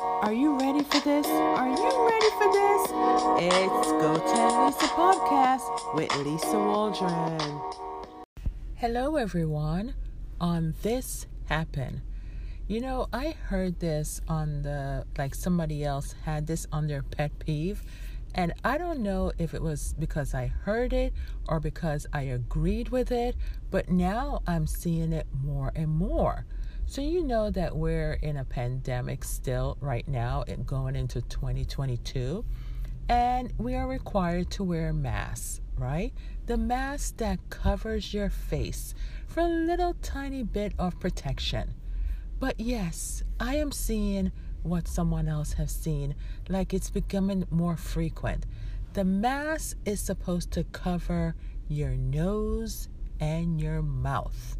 Are 0.00 0.32
you 0.32 0.56
ready 0.56 0.84
for 0.84 1.00
this? 1.00 1.26
Are 1.26 1.68
you 1.68 2.08
ready 2.08 2.30
for 2.38 2.52
this? 2.52 2.82
It's 3.42 3.92
Go 3.92 4.16
Tell 4.32 4.66
Lisa 4.66 4.86
podcast 4.86 5.94
with 5.94 6.14
Lisa 6.18 6.56
Waldron. 6.56 7.60
Hello, 8.76 9.16
everyone. 9.16 9.94
On 10.40 10.74
this 10.82 11.26
happen. 11.46 12.02
You 12.68 12.80
know, 12.80 13.08
I 13.12 13.32
heard 13.46 13.80
this 13.80 14.20
on 14.28 14.62
the 14.62 15.04
like 15.16 15.34
somebody 15.34 15.84
else 15.84 16.14
had 16.22 16.46
this 16.46 16.64
on 16.70 16.86
their 16.86 17.02
pet 17.02 17.36
peeve. 17.40 17.82
And 18.36 18.52
I 18.62 18.78
don't 18.78 19.00
know 19.00 19.32
if 19.36 19.52
it 19.52 19.62
was 19.62 19.94
because 19.98 20.32
I 20.32 20.46
heard 20.46 20.92
it 20.92 21.12
or 21.48 21.58
because 21.58 22.06
I 22.12 22.22
agreed 22.22 22.90
with 22.90 23.10
it, 23.10 23.34
but 23.72 23.90
now 23.90 24.42
I'm 24.46 24.68
seeing 24.68 25.12
it 25.12 25.26
more 25.42 25.72
and 25.74 25.90
more. 25.90 26.46
So, 26.90 27.02
you 27.02 27.22
know 27.22 27.50
that 27.50 27.76
we're 27.76 28.14
in 28.14 28.38
a 28.38 28.46
pandemic 28.46 29.22
still 29.22 29.76
right 29.78 30.08
now, 30.08 30.44
going 30.64 30.96
into 30.96 31.20
2022, 31.20 32.46
and 33.10 33.52
we 33.58 33.74
are 33.74 33.86
required 33.86 34.50
to 34.52 34.64
wear 34.64 34.94
masks, 34.94 35.60
right? 35.76 36.14
The 36.46 36.56
mask 36.56 37.18
that 37.18 37.40
covers 37.50 38.14
your 38.14 38.30
face 38.30 38.94
for 39.26 39.40
a 39.40 39.48
little 39.48 39.96
tiny 40.00 40.42
bit 40.42 40.72
of 40.78 40.98
protection. 40.98 41.74
But 42.40 42.58
yes, 42.58 43.22
I 43.38 43.56
am 43.56 43.70
seeing 43.70 44.32
what 44.62 44.88
someone 44.88 45.28
else 45.28 45.52
has 45.52 45.70
seen, 45.70 46.14
like 46.48 46.72
it's 46.72 46.88
becoming 46.88 47.46
more 47.50 47.76
frequent. 47.76 48.46
The 48.94 49.04
mask 49.04 49.76
is 49.84 50.00
supposed 50.00 50.52
to 50.52 50.64
cover 50.64 51.34
your 51.68 51.90
nose 51.90 52.88
and 53.20 53.60
your 53.60 53.82
mouth. 53.82 54.57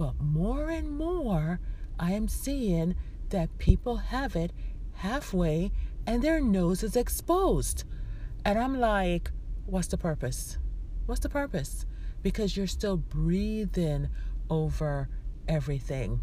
But 0.00 0.18
more 0.18 0.70
and 0.70 0.90
more, 0.90 1.60
I 1.98 2.12
am 2.12 2.26
seeing 2.26 2.94
that 3.28 3.58
people 3.58 3.98
have 3.98 4.34
it 4.34 4.50
halfway 4.94 5.72
and 6.06 6.22
their 6.22 6.40
nose 6.40 6.82
is 6.82 6.96
exposed. 6.96 7.84
And 8.42 8.58
I'm 8.58 8.80
like, 8.80 9.30
what's 9.66 9.88
the 9.88 9.98
purpose? 9.98 10.56
What's 11.04 11.20
the 11.20 11.28
purpose? 11.28 11.84
Because 12.22 12.56
you're 12.56 12.66
still 12.66 12.96
breathing 12.96 14.08
over 14.48 15.10
everything. 15.46 16.22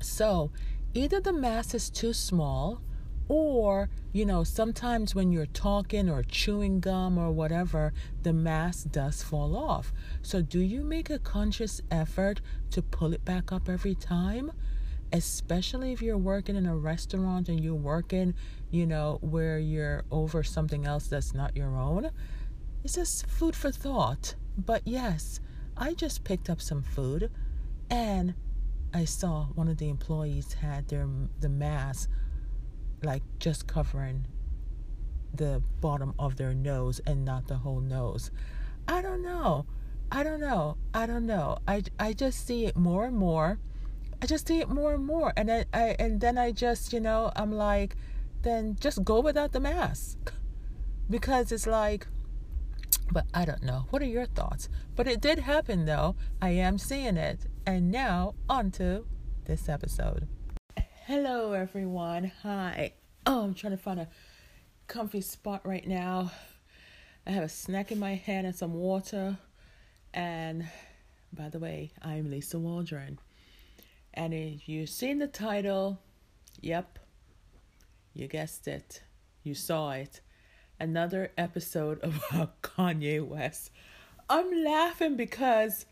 So 0.00 0.50
either 0.92 1.20
the 1.20 1.32
mask 1.32 1.76
is 1.76 1.88
too 1.88 2.12
small 2.12 2.82
or 3.28 3.88
you 4.12 4.26
know 4.26 4.44
sometimes 4.44 5.14
when 5.14 5.32
you're 5.32 5.46
talking 5.46 6.08
or 6.08 6.22
chewing 6.22 6.80
gum 6.80 7.18
or 7.18 7.30
whatever 7.30 7.92
the 8.22 8.32
mask 8.32 8.90
does 8.90 9.22
fall 9.22 9.56
off. 9.56 9.92
So 10.22 10.42
do 10.42 10.60
you 10.60 10.82
make 10.84 11.10
a 11.10 11.18
conscious 11.18 11.80
effort 11.90 12.40
to 12.70 12.82
pull 12.82 13.12
it 13.12 13.24
back 13.24 13.52
up 13.52 13.68
every 13.68 13.94
time? 13.94 14.52
Especially 15.12 15.92
if 15.92 16.00
you're 16.00 16.18
working 16.18 16.56
in 16.56 16.66
a 16.66 16.76
restaurant 16.76 17.48
and 17.48 17.62
you're 17.62 17.74
working 17.74 18.34
you 18.70 18.86
know 18.86 19.18
where 19.20 19.58
you're 19.58 20.04
over 20.10 20.42
something 20.42 20.86
else 20.86 21.06
that's 21.06 21.34
not 21.34 21.56
your 21.56 21.76
own? 21.76 22.10
It's 22.84 22.94
just 22.94 23.26
food 23.26 23.54
for 23.54 23.70
thought. 23.70 24.34
But 24.56 24.82
yes 24.84 25.40
i 25.76 25.94
just 25.94 26.24
picked 26.24 26.50
up 26.50 26.60
some 26.60 26.82
food 26.82 27.30
and 27.90 28.34
i 28.92 29.04
saw 29.04 29.46
one 29.54 29.68
of 29.68 29.78
the 29.78 29.88
employees 29.88 30.54
had 30.54 30.86
their 30.88 31.08
the 31.40 31.48
mask 31.48 32.10
like 33.02 33.22
just 33.38 33.66
covering 33.66 34.26
the 35.34 35.62
bottom 35.80 36.14
of 36.18 36.36
their 36.36 36.54
nose 36.54 37.00
and 37.06 37.24
not 37.24 37.48
the 37.48 37.56
whole 37.58 37.80
nose. 37.80 38.30
I 38.86 39.02
don't 39.02 39.22
know. 39.22 39.66
I 40.10 40.22
don't 40.22 40.40
know. 40.40 40.76
I 40.92 41.06
don't 41.06 41.26
know. 41.26 41.58
I, 41.66 41.82
I 41.98 42.12
just 42.12 42.46
see 42.46 42.66
it 42.66 42.76
more 42.76 43.06
and 43.06 43.16
more. 43.16 43.58
I 44.20 44.26
just 44.26 44.46
see 44.46 44.60
it 44.60 44.68
more 44.68 44.94
and 44.94 45.06
more. 45.06 45.32
And 45.36 45.50
I, 45.50 45.64
I 45.72 45.96
and 45.98 46.20
then 46.20 46.38
I 46.38 46.52
just, 46.52 46.92
you 46.92 47.00
know, 47.00 47.32
I'm 47.34 47.52
like, 47.52 47.96
then 48.42 48.76
just 48.78 49.04
go 49.04 49.20
without 49.20 49.52
the 49.52 49.60
mask. 49.60 50.32
Because 51.08 51.50
it's 51.50 51.66
like 51.66 52.06
but 53.10 53.26
I 53.34 53.44
don't 53.44 53.62
know. 53.62 53.86
What 53.90 54.02
are 54.02 54.06
your 54.06 54.26
thoughts? 54.26 54.68
But 54.96 55.06
it 55.06 55.20
did 55.20 55.40
happen 55.40 55.84
though. 55.84 56.16
I 56.40 56.50
am 56.50 56.78
seeing 56.78 57.16
it. 57.16 57.46
And 57.66 57.90
now 57.90 58.34
on 58.48 58.70
to 58.72 59.04
this 59.44 59.68
episode. 59.68 60.28
Hello, 61.06 61.52
everyone. 61.52 62.32
Hi. 62.42 62.94
Oh, 63.24 63.44
I'm 63.44 63.54
trying 63.54 63.76
to 63.76 63.82
find 63.82 64.00
a 64.00 64.08
comfy 64.88 65.20
spot 65.20 65.64
right 65.64 65.86
now. 65.86 66.32
I 67.24 67.30
have 67.30 67.44
a 67.44 67.48
snack 67.48 67.92
in 67.92 68.00
my 68.00 68.16
hand 68.16 68.48
and 68.48 68.56
some 68.56 68.74
water. 68.74 69.38
And 70.12 70.66
by 71.32 71.48
the 71.48 71.60
way, 71.60 71.92
I'm 72.02 72.30
Lisa 72.30 72.58
Waldron. 72.58 73.20
And 74.12 74.34
if 74.34 74.68
you've 74.68 74.88
seen 74.88 75.18
the 75.18 75.28
title, 75.28 76.00
yep, 76.60 76.98
you 78.12 78.26
guessed 78.26 78.66
it. 78.66 79.04
You 79.44 79.54
saw 79.54 79.92
it. 79.92 80.20
Another 80.80 81.30
episode 81.38 82.00
about 82.02 82.60
Kanye 82.62 83.24
West. 83.24 83.70
I'm 84.28 84.64
laughing 84.64 85.16
because, 85.16 85.86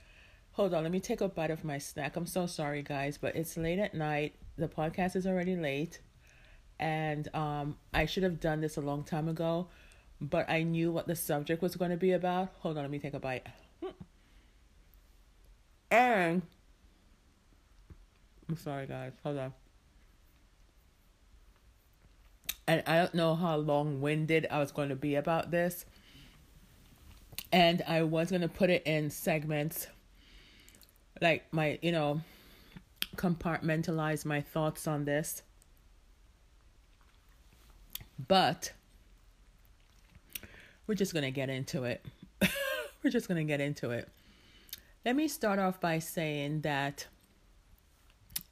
hold 0.53 0.75
on, 0.75 0.83
let 0.83 0.91
me 0.91 0.99
take 0.99 1.21
a 1.21 1.29
bite 1.29 1.53
of 1.53 1.63
my 1.63 1.79
snack. 1.79 2.17
I'm 2.17 2.27
so 2.27 2.47
sorry, 2.47 2.83
guys, 2.83 3.19
but 3.19 3.37
it's 3.37 3.57
late 3.57 3.79
at 3.79 3.95
night 3.95 4.35
the 4.57 4.69
podcast 4.69 5.15
is 5.15 5.29
already 5.29 5.55
late 5.55 6.01
and 6.81 7.33
um, 7.35 7.77
I 7.93 8.07
should 8.07 8.23
have 8.23 8.41
done 8.41 8.61
this 8.63 8.79
a 8.79 8.81
long 8.81 9.05
time 9.05 9.29
ago, 9.29 9.69
but 10.21 10.49
I 10.51 10.63
knew 10.63 10.91
what 10.91 11.07
the 11.07 11.15
subject 11.15 11.63
was 11.63 11.77
going 11.77 11.91
to 11.91 11.97
be 11.97 12.13
about. 12.13 12.49
Hold 12.61 12.79
on, 12.79 12.85
let 12.85 12.91
me 12.91 12.99
take 12.99 13.15
a 13.15 13.21
bite. 13.21 13.47
And 15.91 16.43
I'm 18.49 18.57
sorry, 18.57 18.87
guys. 18.87 19.13
Hold 19.23 19.39
on. 19.39 19.53
And 22.67 22.83
I 22.87 22.97
don't 22.99 23.15
know 23.15 23.35
how 23.35 23.57
long 23.57 24.01
winded 24.01 24.47
I 24.51 24.61
was 24.61 24.73
going 24.73 24.89
to 24.89 24.97
be 24.97 25.17
about 25.17 25.51
this. 25.51 25.85
And 27.53 27.83
I 27.87 28.05
was 28.05 28.31
going 28.31 28.43
to 28.43 28.49
put 28.49 28.71
it 28.71 28.85
in 28.87 29.11
segments 29.11 29.89
like 31.21 31.53
my, 31.53 31.79
you 31.83 31.91
know, 31.91 32.21
compartmentalize 33.17 34.25
my 34.25 34.41
thoughts 34.41 34.87
on 34.87 35.05
this. 35.05 35.43
But 38.29 38.73
we're 40.87 40.95
just 40.95 41.13
going 41.13 41.25
to 41.25 41.31
get 41.31 41.49
into 41.49 41.85
it. 41.85 42.05
we're 43.03 43.11
just 43.11 43.29
going 43.29 43.39
to 43.39 43.45
get 43.45 43.61
into 43.61 43.91
it. 43.91 44.09
Let 45.05 45.17
me 45.17 45.29
start 45.29 45.59
off 45.59 45.81
by 45.81 45.99
saying 46.01 46.63
that 46.63 47.07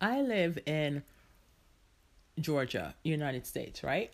I 0.00 0.22
live 0.22 0.58
in 0.66 1.02
Georgia, 2.40 2.94
United 3.02 3.46
States, 3.46 3.82
right? 3.82 4.10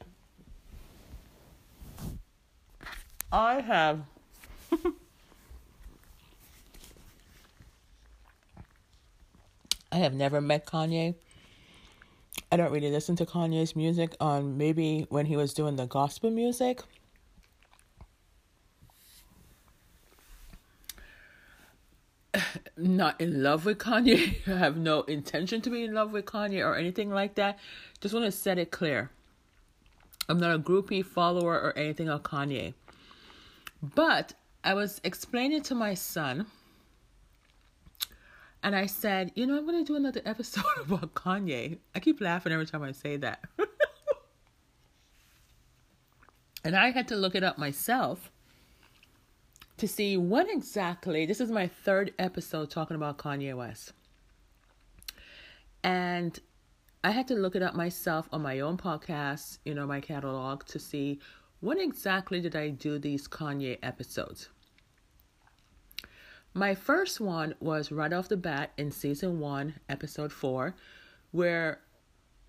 I 3.30 3.60
have 3.60 4.00
I 9.92 9.96
have 9.98 10.14
never 10.14 10.40
met 10.40 10.66
Kanye. 10.66 11.14
I 12.54 12.56
don't 12.56 12.70
really 12.70 12.92
listen 12.92 13.16
to 13.16 13.26
Kanye's 13.26 13.74
music 13.74 14.14
on 14.20 14.56
maybe 14.56 15.06
when 15.08 15.26
he 15.26 15.36
was 15.36 15.52
doing 15.52 15.74
the 15.74 15.86
gospel 15.86 16.30
music. 16.30 16.82
Not 22.76 23.20
in 23.20 23.42
love 23.42 23.64
with 23.64 23.78
Kanye. 23.78 24.36
I 24.46 24.56
have 24.56 24.76
no 24.76 25.00
intention 25.02 25.62
to 25.62 25.70
be 25.70 25.82
in 25.82 25.94
love 25.94 26.12
with 26.12 26.26
Kanye 26.26 26.64
or 26.64 26.76
anything 26.76 27.10
like 27.10 27.34
that. 27.34 27.58
Just 28.00 28.14
want 28.14 28.24
to 28.24 28.30
set 28.30 28.56
it 28.56 28.70
clear. 28.70 29.10
I'm 30.28 30.38
not 30.38 30.54
a 30.54 30.58
groupie 30.60 31.04
follower 31.04 31.60
or 31.60 31.76
anything 31.76 32.08
of 32.08 32.22
Kanye. 32.22 32.74
But 33.82 34.34
I 34.62 34.74
was 34.74 35.00
explaining 35.02 35.62
to 35.62 35.74
my 35.74 35.94
son 35.94 36.46
and 38.64 38.74
I 38.74 38.86
said, 38.86 39.30
you 39.34 39.46
know, 39.46 39.58
I'm 39.58 39.66
going 39.66 39.84
to 39.84 39.86
do 39.92 39.94
another 39.94 40.22
episode 40.24 40.64
about 40.80 41.12
Kanye. 41.12 41.76
I 41.94 42.00
keep 42.00 42.22
laughing 42.22 42.50
every 42.50 42.64
time 42.64 42.82
I 42.82 42.92
say 42.92 43.18
that. 43.18 43.44
and 46.64 46.74
I 46.74 46.90
had 46.90 47.06
to 47.08 47.16
look 47.16 47.34
it 47.34 47.44
up 47.44 47.58
myself 47.58 48.30
to 49.76 49.86
see 49.86 50.16
when 50.16 50.48
exactly, 50.48 51.26
this 51.26 51.42
is 51.42 51.50
my 51.50 51.66
third 51.66 52.14
episode 52.18 52.70
talking 52.70 52.96
about 52.96 53.18
Kanye 53.18 53.54
West. 53.54 53.92
And 55.82 56.40
I 57.04 57.10
had 57.10 57.28
to 57.28 57.34
look 57.34 57.54
it 57.54 57.62
up 57.62 57.74
myself 57.74 58.30
on 58.32 58.40
my 58.40 58.60
own 58.60 58.78
podcast, 58.78 59.58
you 59.66 59.74
know, 59.74 59.86
my 59.86 60.00
catalog 60.00 60.64
to 60.68 60.78
see 60.78 61.20
when 61.60 61.78
exactly 61.78 62.40
did 62.40 62.56
I 62.56 62.70
do 62.70 62.98
these 62.98 63.28
Kanye 63.28 63.78
episodes. 63.82 64.48
My 66.56 66.76
first 66.76 67.20
one 67.20 67.56
was 67.58 67.90
right 67.90 68.12
off 68.12 68.28
the 68.28 68.36
bat 68.36 68.70
in 68.78 68.92
season 68.92 69.40
one, 69.40 69.74
episode 69.88 70.32
four, 70.32 70.76
where 71.32 71.80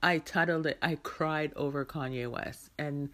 I 0.03 0.19
titled 0.19 0.67
it 0.67 0.77
I 0.79 0.93
Cried 1.01 1.51
Over 1.55 1.83
Kanye 1.85 2.29
West. 2.29 2.69
And 2.77 3.09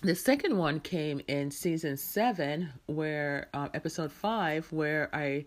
the 0.00 0.14
second 0.14 0.56
one 0.56 0.80
came 0.80 1.20
in 1.28 1.50
season 1.50 1.98
seven, 1.98 2.70
where 2.86 3.50
um, 3.52 3.68
episode 3.74 4.12
five, 4.12 4.72
where 4.72 5.10
I 5.14 5.44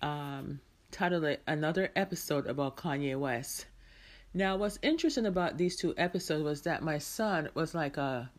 um, 0.00 0.60
titled 0.90 1.24
it 1.24 1.42
Another 1.46 1.90
Episode 1.96 2.46
About 2.46 2.78
Kanye 2.78 3.18
West. 3.20 3.66
Now, 4.32 4.56
what's 4.56 4.78
interesting 4.80 5.26
about 5.26 5.58
these 5.58 5.76
two 5.76 5.92
episodes 5.98 6.44
was 6.44 6.62
that 6.62 6.82
my 6.82 6.96
son 6.96 7.50
was 7.52 7.74
like 7.74 7.98
a 7.98 8.30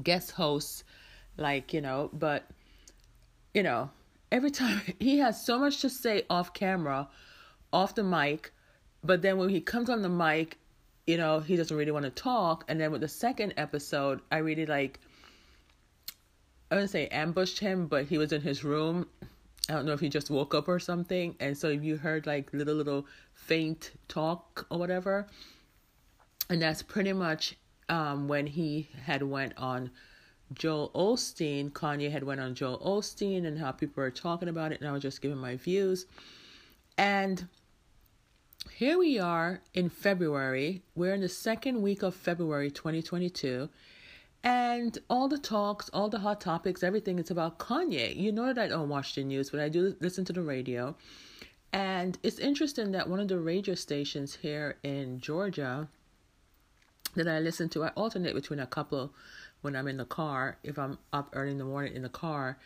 guest 0.00 0.30
host, 0.30 0.84
like, 1.36 1.74
you 1.74 1.80
know, 1.80 2.10
but, 2.12 2.44
you 3.58 3.64
know, 3.64 3.90
every 4.30 4.52
time 4.52 4.80
he 5.00 5.18
has 5.18 5.44
so 5.44 5.58
much 5.58 5.80
to 5.80 5.90
say 5.90 6.22
off 6.30 6.52
camera, 6.52 7.08
off 7.72 7.96
the 7.96 8.04
mic, 8.04 8.52
but 9.02 9.20
then 9.20 9.36
when 9.36 9.48
he 9.48 9.60
comes 9.60 9.90
on 9.90 10.00
the 10.00 10.08
mic, 10.08 10.58
you 11.08 11.16
know, 11.16 11.40
he 11.40 11.56
doesn't 11.56 11.76
really 11.76 11.90
want 11.90 12.04
to 12.04 12.10
talk. 12.10 12.64
And 12.68 12.80
then 12.80 12.92
with 12.92 13.00
the 13.00 13.08
second 13.08 13.54
episode, 13.56 14.20
I 14.30 14.38
really 14.38 14.64
like, 14.64 15.00
I 16.70 16.76
wouldn't 16.76 16.92
say 16.92 17.08
ambushed 17.08 17.58
him, 17.58 17.88
but 17.88 18.04
he 18.04 18.16
was 18.16 18.32
in 18.32 18.42
his 18.42 18.62
room. 18.62 19.08
I 19.68 19.72
don't 19.72 19.86
know 19.86 19.92
if 19.92 19.98
he 19.98 20.08
just 20.08 20.30
woke 20.30 20.54
up 20.54 20.68
or 20.68 20.78
something. 20.78 21.34
And 21.40 21.58
so 21.58 21.68
if 21.68 21.82
you 21.82 21.96
heard 21.96 22.28
like 22.28 22.52
little, 22.52 22.76
little 22.76 23.06
faint 23.34 23.90
talk 24.06 24.66
or 24.70 24.78
whatever, 24.78 25.26
and 26.48 26.62
that's 26.62 26.82
pretty 26.82 27.12
much 27.12 27.56
um, 27.88 28.28
when 28.28 28.46
he 28.46 28.88
had 29.04 29.24
went 29.24 29.54
on 29.58 29.90
Joel 30.54 30.90
Osteen, 30.94 31.70
Kanye 31.70 32.10
had 32.10 32.22
went 32.22 32.40
on 32.40 32.54
Joel 32.54 32.78
Osteen 32.78 33.46
and 33.46 33.58
how 33.58 33.72
people 33.72 34.02
were 34.02 34.10
talking 34.10 34.48
about 34.48 34.72
it, 34.72 34.80
and 34.80 34.88
I 34.88 34.92
was 34.92 35.02
just 35.02 35.20
giving 35.20 35.38
my 35.38 35.56
views. 35.56 36.06
And 36.96 37.46
here 38.72 38.98
we 38.98 39.18
are 39.18 39.60
in 39.74 39.88
February. 39.88 40.82
We're 40.94 41.14
in 41.14 41.20
the 41.20 41.28
second 41.28 41.82
week 41.82 42.02
of 42.02 42.14
February 42.14 42.70
2022. 42.70 43.68
And 44.44 44.96
all 45.10 45.28
the 45.28 45.38
talks, 45.38 45.88
all 45.90 46.08
the 46.08 46.20
hot 46.20 46.40
topics, 46.40 46.82
everything 46.82 47.18
is 47.18 47.30
about 47.30 47.58
Kanye. 47.58 48.16
You 48.16 48.32
know 48.32 48.46
that 48.46 48.58
I 48.58 48.68
don't 48.68 48.88
watch 48.88 49.14
the 49.14 49.24
news, 49.24 49.50
but 49.50 49.60
I 49.60 49.68
do 49.68 49.96
listen 50.00 50.24
to 50.26 50.32
the 50.32 50.42
radio. 50.42 50.96
And 51.72 52.18
it's 52.22 52.38
interesting 52.38 52.92
that 52.92 53.08
one 53.08 53.20
of 53.20 53.28
the 53.28 53.38
radio 53.38 53.74
stations 53.74 54.36
here 54.36 54.76
in 54.82 55.20
Georgia 55.20 55.88
that 57.14 57.28
I 57.28 57.40
listen 57.40 57.68
to, 57.70 57.84
I 57.84 57.88
alternate 57.88 58.34
between 58.34 58.60
a 58.60 58.66
couple 58.66 59.12
when 59.62 59.74
I'm 59.76 59.88
in 59.88 59.96
the 59.96 60.04
car, 60.04 60.58
if 60.62 60.78
I'm 60.78 60.98
up 61.12 61.30
early 61.32 61.50
in 61.50 61.58
the 61.58 61.64
morning 61.64 61.94
in 61.94 62.02
the 62.02 62.08
car. 62.08 62.58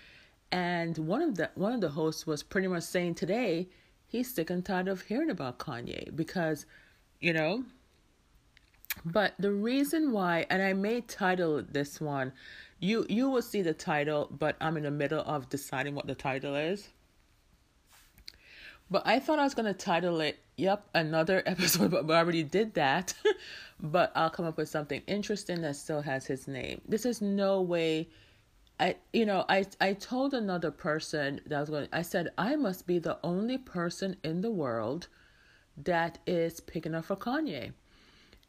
And 0.51 0.97
one 0.99 1.23
of 1.23 1.37
the 1.37 1.51
one 1.55 1.73
of 1.73 1.81
the 1.81 1.89
hosts 1.89 2.27
was 2.27 2.43
pretty 2.43 2.69
much 2.69 2.83
saying 2.83 3.15
today 3.15 3.69
he's 4.07 4.33
sick 4.33 4.51
and 4.51 4.65
tired 4.65 4.89
of 4.89 5.03
hearing 5.03 5.31
about 5.31 5.59
Kanye 5.59 6.15
because, 6.15 6.67
you 7.21 7.33
know. 7.33 7.65
But 9.07 9.33
the 9.39 9.51
reason 9.51 10.13
why, 10.13 10.45
and 10.51 10.63
I 10.63 10.75
may 10.75 11.01
title 11.01 11.63
this 11.67 11.99
one, 11.99 12.33
you 12.79 13.07
you 13.09 13.31
will 13.31 13.41
see 13.41 13.63
the 13.63 13.73
title, 13.73 14.29
but 14.31 14.57
I'm 14.61 14.77
in 14.77 14.83
the 14.83 14.91
middle 14.91 15.23
of 15.23 15.49
deciding 15.49 15.95
what 15.95 16.07
the 16.07 16.15
title 16.15 16.55
is. 16.55 16.91
But 18.91 19.07
I 19.07 19.19
thought 19.19 19.39
I 19.39 19.45
was 19.45 19.55
gonna 19.55 19.73
title 19.73 20.21
it, 20.21 20.39
yep, 20.57 20.89
another 20.95 21.43
episode, 21.47 21.91
but 21.91 22.07
we 22.07 22.15
already 22.15 22.43
did 22.43 22.75
that. 22.75 23.15
but 23.81 24.13
I'll 24.15 24.31
come 24.31 24.47
up 24.47 24.57
with 24.57 24.69
something 24.69 25.03
interesting 25.07 25.63
that 25.63 25.77
still 25.77 26.03
has 26.03 26.27
his 26.27 26.47
name. 26.49 26.81
This 26.89 27.05
is 27.05 27.21
no 27.21 27.61
way 27.61 28.09
I 28.83 28.97
you 29.13 29.27
know, 29.27 29.45
I 29.49 29.65
I 29.81 29.93
told 29.93 30.35
another 30.35 30.73
person 30.73 31.41
that 31.47 31.57
I 31.57 31.61
was 31.61 31.71
going 31.71 31.89
I 31.93 32.03
said 32.03 32.33
I 32.37 32.57
must 32.57 32.87
be 32.87 32.99
the 32.99 33.19
only 33.23 33.59
person 33.59 34.17
in 34.25 34.41
the 34.41 34.51
world 34.51 35.07
that 35.85 36.19
is 36.27 36.61
picking 36.61 36.95
up 36.95 37.05
for 37.05 37.17
Kanye. 37.17 37.73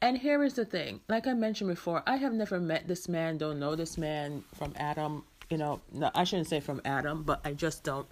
And 0.02 0.18
here 0.18 0.44
is 0.44 0.56
the 0.56 0.66
thing, 0.66 1.00
like 1.08 1.28
I 1.28 1.34
mentioned 1.34 1.70
before, 1.70 2.04
I 2.06 2.18
have 2.18 2.34
never 2.34 2.60
met 2.60 2.88
this 2.88 3.08
man, 3.08 3.38
don't 3.38 3.60
know 3.60 3.76
this 3.76 3.98
man 3.98 4.44
from 4.56 4.74
Adam, 4.76 5.24
you 5.50 5.58
know, 5.58 5.82
no, 5.94 6.10
I 6.14 6.24
shouldn't 6.26 6.50
say 6.50 6.60
from 6.60 6.82
Adam, 6.84 7.24
but 7.24 7.40
I 7.46 7.54
just 7.54 7.84
don't 7.84 8.08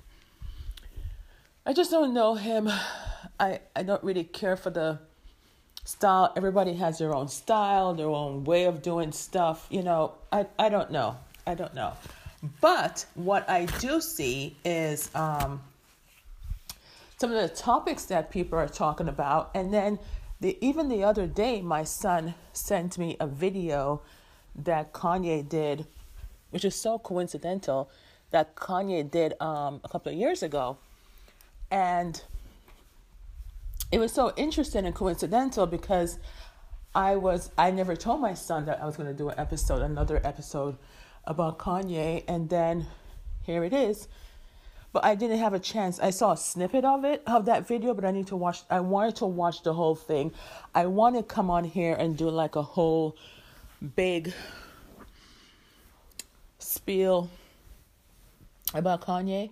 I 1.66 1.74
just 1.74 1.92
don't 1.92 2.14
know 2.14 2.36
him. 2.36 2.70
I 3.40 3.60
I 3.76 3.84
don't 3.84 4.04
really 4.04 4.24
care 4.24 4.56
for 4.56 4.70
the 4.70 5.00
style. 5.84 6.32
Everybody 6.36 6.74
has 6.76 7.00
their 7.00 7.14
own 7.14 7.28
style, 7.28 7.94
their 7.94 8.10
own 8.10 8.44
way 8.44 8.66
of 8.66 8.82
doing 8.82 9.12
stuff. 9.12 9.68
You 9.70 9.84
know, 9.84 10.14
I 10.32 10.46
I 10.58 10.70
don't 10.70 10.92
know. 10.92 11.18
I 11.46 11.56
don't 11.56 11.74
know. 11.74 11.94
But 12.60 13.06
what 13.16 13.48
I 13.50 13.66
do 13.80 14.02
see 14.02 14.56
is 14.66 15.14
um, 15.16 15.62
some 17.18 17.32
of 17.32 17.42
the 17.42 17.56
topics 17.56 18.06
that 18.06 18.32
people 18.32 18.58
are 18.58 18.68
talking 18.68 19.08
about, 19.08 19.52
and 19.54 19.74
then 19.74 20.00
the 20.40 20.58
even 20.62 20.90
the 20.90 21.04
other 21.04 21.28
day, 21.28 21.62
my 21.62 21.84
son 21.84 22.34
sent 22.54 22.98
me 22.98 23.18
a 23.20 23.28
video 23.28 24.02
that 24.56 24.94
Kanye 24.94 25.48
did, 25.48 25.86
which 26.50 26.66
is 26.66 26.76
so 26.76 26.98
coincidental 27.00 27.90
that 28.32 28.56
Kanye 28.56 29.10
did 29.10 29.40
um, 29.42 29.82
a 29.84 29.90
couple 29.90 30.12
of 30.12 30.18
years 30.18 30.42
ago 30.42 30.78
and 31.70 32.22
it 33.92 34.00
was 34.00 34.12
so 34.12 34.34
interesting 34.38 34.86
and 34.86 34.96
coincidental 34.96 35.68
because 35.68 36.18
I 36.96 37.16
was 37.16 37.52
I 37.58 37.72
never 37.72 37.96
told 37.96 38.22
my 38.22 38.34
son 38.34 38.66
that 38.66 38.82
I 38.82 38.86
was 38.86 38.98
going 38.98 39.08
to 39.08 39.16
do 39.16 39.30
an 39.30 39.40
episode, 39.40 39.82
another 39.82 40.22
episode 40.24 40.78
about 41.26 41.60
Kanye, 41.60 42.24
and 42.28 42.50
then 42.50 42.88
here 43.44 43.64
it 43.64 43.74
is. 43.74 44.08
But 44.94 45.06
I 45.06 45.16
didn't 45.16 45.38
have 45.38 45.54
a 45.54 45.60
chance. 45.60 46.02
I 46.02 46.10
saw 46.10 46.34
a 46.34 46.38
snippet 46.38 46.84
of 46.84 47.06
it 47.06 47.24
of 47.26 47.46
that 47.46 47.66
video, 47.68 47.94
but 47.94 48.04
I 48.04 48.12
need 48.12 48.28
to 48.28 48.36
watch. 48.36 48.64
I 48.70 48.82
wanted 48.82 49.18
to 49.18 49.26
watch 49.26 49.64
the 49.64 49.74
whole 49.74 49.96
thing. 49.96 50.34
I 50.76 50.86
want 50.86 51.16
to 51.16 51.24
come 51.24 51.50
on 51.50 51.64
here 51.64 51.96
and 51.98 52.18
do 52.18 52.30
like 52.30 52.56
a 52.56 52.62
whole 52.62 53.16
big 53.96 54.34
spiel 56.60 57.30
about 58.74 59.02
Kanye 59.02 59.52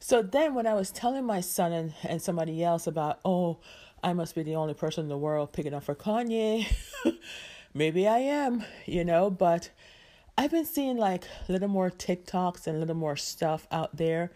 so 0.00 0.22
then 0.22 0.54
when 0.54 0.66
I 0.66 0.74
was 0.74 0.90
telling 0.90 1.24
my 1.24 1.40
son 1.40 1.72
and, 1.72 1.94
and 2.04 2.22
somebody 2.22 2.62
else 2.62 2.86
about, 2.86 3.20
oh, 3.24 3.58
I 4.02 4.12
must 4.12 4.34
be 4.34 4.42
the 4.42 4.54
only 4.54 4.74
person 4.74 5.04
in 5.04 5.08
the 5.08 5.18
world 5.18 5.52
picking 5.52 5.74
up 5.74 5.82
for 5.82 5.94
Kanye. 5.94 6.66
Maybe 7.74 8.06
I 8.06 8.18
am, 8.18 8.64
you 8.86 9.04
know, 9.04 9.28
but 9.28 9.70
I've 10.36 10.50
been 10.50 10.66
seeing 10.66 10.96
like 10.96 11.24
a 11.48 11.52
little 11.52 11.68
more 11.68 11.90
TikToks 11.90 12.66
and 12.66 12.76
a 12.76 12.80
little 12.80 12.94
more 12.94 13.16
stuff 13.16 13.66
out 13.72 13.96
there. 13.96 14.30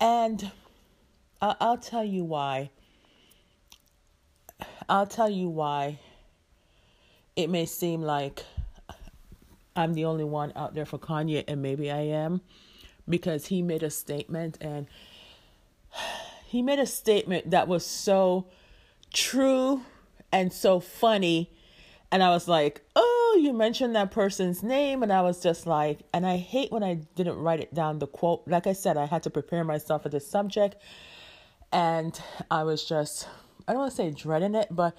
And 0.00 0.50
I'll, 1.40 1.56
I'll 1.60 1.78
tell 1.78 2.04
you 2.04 2.24
why. 2.24 2.70
I'll 4.88 5.06
tell 5.06 5.30
you 5.30 5.48
why 5.48 5.98
it 7.36 7.48
may 7.48 7.64
seem 7.64 8.02
like 8.02 8.44
I'm 9.74 9.94
the 9.94 10.04
only 10.04 10.24
one 10.24 10.52
out 10.56 10.74
there 10.74 10.84
for 10.84 10.98
Kanye, 10.98 11.44
and 11.48 11.62
maybe 11.62 11.90
I 11.90 12.00
am 12.00 12.42
because 13.08 13.46
he 13.46 13.62
made 13.62 13.82
a 13.82 13.90
statement 13.90 14.58
and 14.60 14.86
he 16.46 16.62
made 16.62 16.78
a 16.78 16.86
statement 16.86 17.50
that 17.50 17.68
was 17.68 17.84
so 17.84 18.46
true 19.12 19.82
and 20.32 20.52
so 20.52 20.80
funny. 20.80 21.50
And 22.12 22.22
I 22.22 22.30
was 22.30 22.48
like, 22.48 22.82
oh, 22.96 23.38
you 23.40 23.52
mentioned 23.52 23.94
that 23.94 24.10
person's 24.10 24.62
name. 24.62 25.02
And 25.02 25.12
I 25.12 25.22
was 25.22 25.40
just 25.40 25.66
like, 25.66 26.00
and 26.12 26.26
I 26.26 26.36
hate 26.36 26.72
when 26.72 26.82
I 26.82 26.94
didn't 27.14 27.38
write 27.38 27.60
it 27.60 27.72
down, 27.72 27.98
the 27.98 28.06
quote. 28.06 28.42
Like 28.46 28.66
I 28.66 28.72
said, 28.72 28.96
I 28.96 29.06
had 29.06 29.22
to 29.24 29.30
prepare 29.30 29.64
myself 29.64 30.02
for 30.02 30.08
this 30.08 30.28
subject. 30.28 30.76
And 31.72 32.20
I 32.50 32.64
was 32.64 32.84
just, 32.84 33.28
I 33.68 33.72
don't 33.72 33.82
want 33.82 33.92
to 33.92 33.96
say 33.96 34.10
dreading 34.10 34.56
it, 34.56 34.68
but 34.70 34.96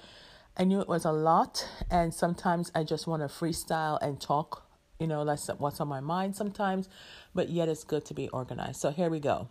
I 0.56 0.64
knew 0.64 0.80
it 0.80 0.88
was 0.88 1.04
a 1.04 1.12
lot. 1.12 1.68
And 1.90 2.14
sometimes 2.14 2.72
I 2.74 2.82
just 2.82 3.06
want 3.06 3.22
to 3.22 3.28
freestyle 3.28 3.98
and 4.00 4.18
talk 4.18 4.66
you 5.02 5.08
know, 5.08 5.24
that's 5.24 5.48
what's 5.58 5.80
on 5.80 5.88
my 5.88 5.98
mind 5.98 6.36
sometimes, 6.36 6.88
but 7.34 7.48
yet 7.50 7.68
it's 7.68 7.82
good 7.82 8.04
to 8.04 8.14
be 8.14 8.28
organized. 8.28 8.80
So 8.80 8.92
here 8.92 9.10
we 9.10 9.18
go. 9.18 9.48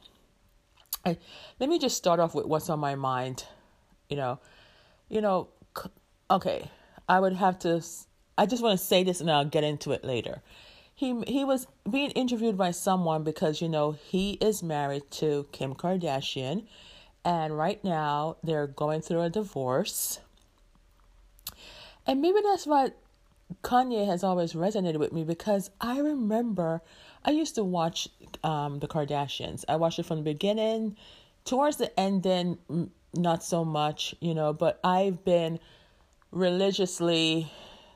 I, 1.05 1.17
let 1.59 1.69
me 1.69 1.77
just 1.77 1.97
start 1.97 2.21
off 2.21 2.33
with 2.33 2.45
what's 2.45 2.69
on 2.69 2.79
my 2.79 2.95
mind. 2.95 3.43
You 4.09 4.15
know, 4.15 4.39
you 5.09 5.19
know, 5.19 5.49
okay, 6.29 6.71
I 7.09 7.19
would 7.19 7.33
have 7.33 7.59
to. 7.59 7.83
I 8.37 8.45
just 8.45 8.63
want 8.63 8.79
to 8.79 8.85
say 8.85 9.03
this, 9.03 9.19
and 9.19 9.29
I'll 9.29 9.43
get 9.43 9.65
into 9.65 9.91
it 9.91 10.05
later. 10.05 10.41
He 10.95 11.21
he 11.27 11.43
was 11.43 11.67
being 11.89 12.11
interviewed 12.11 12.57
by 12.57 12.71
someone 12.71 13.23
because 13.23 13.61
you 13.61 13.67
know 13.67 13.91
he 13.91 14.33
is 14.33 14.63
married 14.63 15.11
to 15.19 15.47
Kim 15.51 15.75
Kardashian, 15.75 16.65
and 17.25 17.57
right 17.57 17.83
now 17.83 18.37
they're 18.41 18.67
going 18.67 19.01
through 19.01 19.21
a 19.21 19.29
divorce. 19.29 20.21
And 22.07 22.21
maybe 22.21 22.39
that's 22.41 22.65
why 22.65 22.91
Kanye 23.63 24.05
has 24.05 24.23
always 24.23 24.53
resonated 24.53 24.97
with 24.97 25.13
me 25.13 25.23
because 25.23 25.69
I 25.79 25.99
remember 25.99 26.81
I 27.23 27.31
used 27.31 27.55
to 27.55 27.63
watch 27.63 28.07
um, 28.43 28.79
the 28.79 28.87
Kardashians. 28.87 29.63
I 29.67 29.75
watched 29.75 29.99
it 29.99 30.05
from 30.05 30.17
the 30.17 30.23
beginning, 30.23 30.97
towards 31.45 31.77
the 31.77 31.97
end, 31.99 32.23
then 32.23 32.57
not 33.13 33.43
so 33.43 33.63
much, 33.65 34.15
you 34.19 34.33
know. 34.33 34.53
But 34.53 34.79
I've 34.83 35.23
been 35.23 35.59
religiously, 36.31 37.51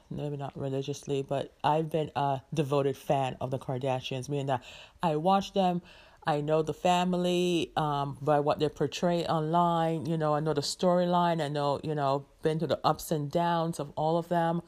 maybe 0.09 0.37
not 0.37 0.57
religiously, 0.59 1.23
but 1.23 1.53
I've 1.63 1.89
been 1.89 2.11
a 2.15 2.41
devoted 2.53 2.97
fan 2.97 3.37
of 3.41 3.51
the 3.51 3.59
Kardashians, 3.59 4.29
meaning 4.29 4.47
that 4.47 4.63
I 5.01 5.15
watch 5.15 5.53
them. 5.53 5.81
I 6.27 6.41
know 6.41 6.63
the 6.63 6.73
family 6.73 7.71
um, 7.77 8.17
by 8.19 8.39
what 8.39 8.57
they 8.59 8.67
portray 8.67 9.25
online. 9.25 10.07
You 10.07 10.17
know, 10.17 10.33
I 10.33 10.39
know 10.39 10.53
the 10.53 10.61
storyline. 10.61 11.39
I 11.39 11.49
know, 11.49 11.79
you 11.83 11.93
know, 11.93 12.25
been 12.41 12.57
to 12.59 12.67
the 12.67 12.79
ups 12.83 13.11
and 13.11 13.29
downs 13.29 13.79
of 13.79 13.91
all 13.95 14.17
of 14.17 14.27
them 14.27 14.63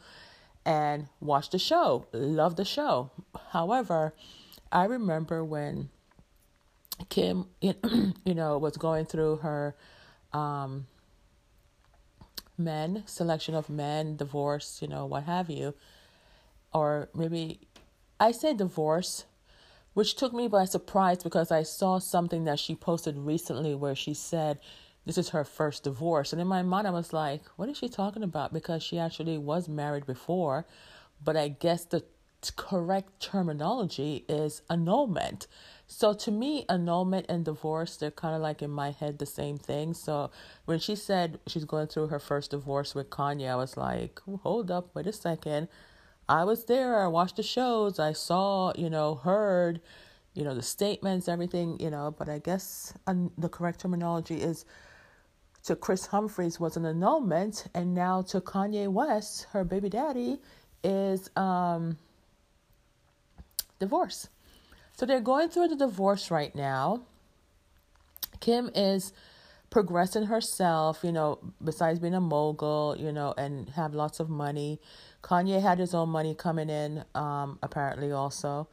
and 0.67 1.07
watch 1.21 1.49
the 1.49 1.57
show. 1.57 2.05
Love 2.11 2.57
the 2.57 2.65
show. 2.65 3.09
However, 3.51 4.13
I 4.69 4.83
remember 4.83 5.43
when 5.43 5.89
Kim, 7.07 7.47
you 7.61 7.73
know, 8.25 8.57
was 8.57 8.75
going 8.75 9.05
through 9.05 9.37
her 9.37 9.75
um, 10.33 10.85
men, 12.57 13.03
selection 13.05 13.55
of 13.55 13.69
men, 13.69 14.17
divorce, 14.17 14.79
you 14.81 14.89
know, 14.89 15.05
what 15.05 15.23
have 15.23 15.49
you. 15.49 15.73
Or 16.73 17.07
maybe 17.15 17.61
I 18.19 18.33
say 18.33 18.53
divorce, 18.53 19.23
which 19.93 20.15
took 20.15 20.33
me 20.33 20.49
by 20.49 20.65
surprise 20.65 21.23
because 21.23 21.49
I 21.49 21.63
saw 21.63 21.97
something 21.99 22.43
that 22.43 22.59
she 22.59 22.75
posted 22.75 23.17
recently 23.17 23.73
where 23.73 23.95
she 23.95 24.13
said 24.13 24.59
this 25.07 25.17
is 25.17 25.29
her 25.29 25.43
first 25.43 25.83
divorce. 25.83 26.33
And 26.33 26.41
in 26.41 26.47
my 26.47 26.61
mind, 26.61 26.85
I 26.85 26.91
was 26.91 27.13
like, 27.13 27.41
what 27.55 27.69
is 27.69 27.77
she 27.77 27.89
talking 27.89 28.23
about? 28.23 28.53
Because 28.53 28.83
she 28.83 28.99
actually 28.99 29.37
was 29.37 29.67
married 29.67 30.05
before. 30.05 30.67
But 31.23 31.35
I 31.35 31.47
guess 31.47 31.85
the 31.85 32.03
correct 32.55 33.19
terminology 33.19 34.23
is 34.29 34.61
annulment. 34.69 35.47
So 35.87 36.13
to 36.13 36.29
me, 36.29 36.65
annulment 36.69 37.25
and 37.29 37.43
divorce, 37.45 37.97
they're 37.97 38.11
kind 38.11 38.35
of 38.35 38.41
like 38.41 38.61
in 38.61 38.69
my 38.69 38.91
head 38.91 39.17
the 39.17 39.25
same 39.25 39.57
thing. 39.57 39.93
So 39.93 40.29
when 40.65 40.79
she 40.79 40.95
said 40.95 41.39
she's 41.47 41.65
going 41.65 41.87
through 41.87 42.07
her 42.07 42.19
first 42.19 42.51
divorce 42.51 42.93
with 42.93 43.09
Kanye, 43.09 43.49
I 43.49 43.55
was 43.55 43.77
like, 43.77 44.21
hold 44.43 44.69
up, 44.69 44.93
wait 44.93 45.07
a 45.07 45.13
second. 45.13 45.69
I 46.29 46.43
was 46.43 46.65
there. 46.65 47.01
I 47.01 47.07
watched 47.07 47.37
the 47.37 47.43
shows. 47.43 47.99
I 47.99 48.11
saw, 48.11 48.73
you 48.75 48.89
know, 48.89 49.15
heard, 49.15 49.79
you 50.33 50.43
know, 50.43 50.53
the 50.53 50.61
statements, 50.61 51.29
everything, 51.29 51.79
you 51.79 51.89
know. 51.89 52.13
But 52.15 52.27
I 52.27 52.39
guess 52.39 52.93
the 53.37 53.49
correct 53.49 53.79
terminology 53.79 54.41
is 54.41 54.65
to 55.67 55.75
Kris 55.75 56.07
Humphries 56.07 56.59
was 56.59 56.77
an 56.77 56.85
annulment, 56.85 57.67
and 57.73 57.93
now 57.93 58.21
to 58.23 58.39
Kanye 58.39 58.87
West, 58.87 59.47
her 59.51 59.65
baby 59.65 59.89
daddy, 59.89 60.39
is 60.81 61.29
um, 61.35 61.97
divorce. 63.77 64.29
So 64.93 65.05
they're 65.05 65.19
going 65.19 65.49
through 65.49 65.67
the 65.67 65.75
divorce 65.75 66.31
right 66.31 66.55
now. 66.55 67.01
Kim 68.39 68.71
is 68.75 69.11
progressing 69.69 70.27
herself, 70.27 71.01
you 71.03 71.11
know, 71.11 71.39
besides 71.61 71.99
being 71.99 72.13
a 72.13 72.21
mogul, 72.21 72.95
you 72.97 73.11
know, 73.11 73.33
and 73.37 73.69
have 73.71 73.93
lots 73.93 74.21
of 74.21 74.29
money. 74.29 74.79
Kanye 75.21 75.61
had 75.61 75.79
his 75.79 75.93
own 75.93 76.07
money 76.07 76.33
coming 76.33 76.69
in, 76.69 77.03
um, 77.13 77.59
apparently 77.61 78.13
also. 78.13 78.69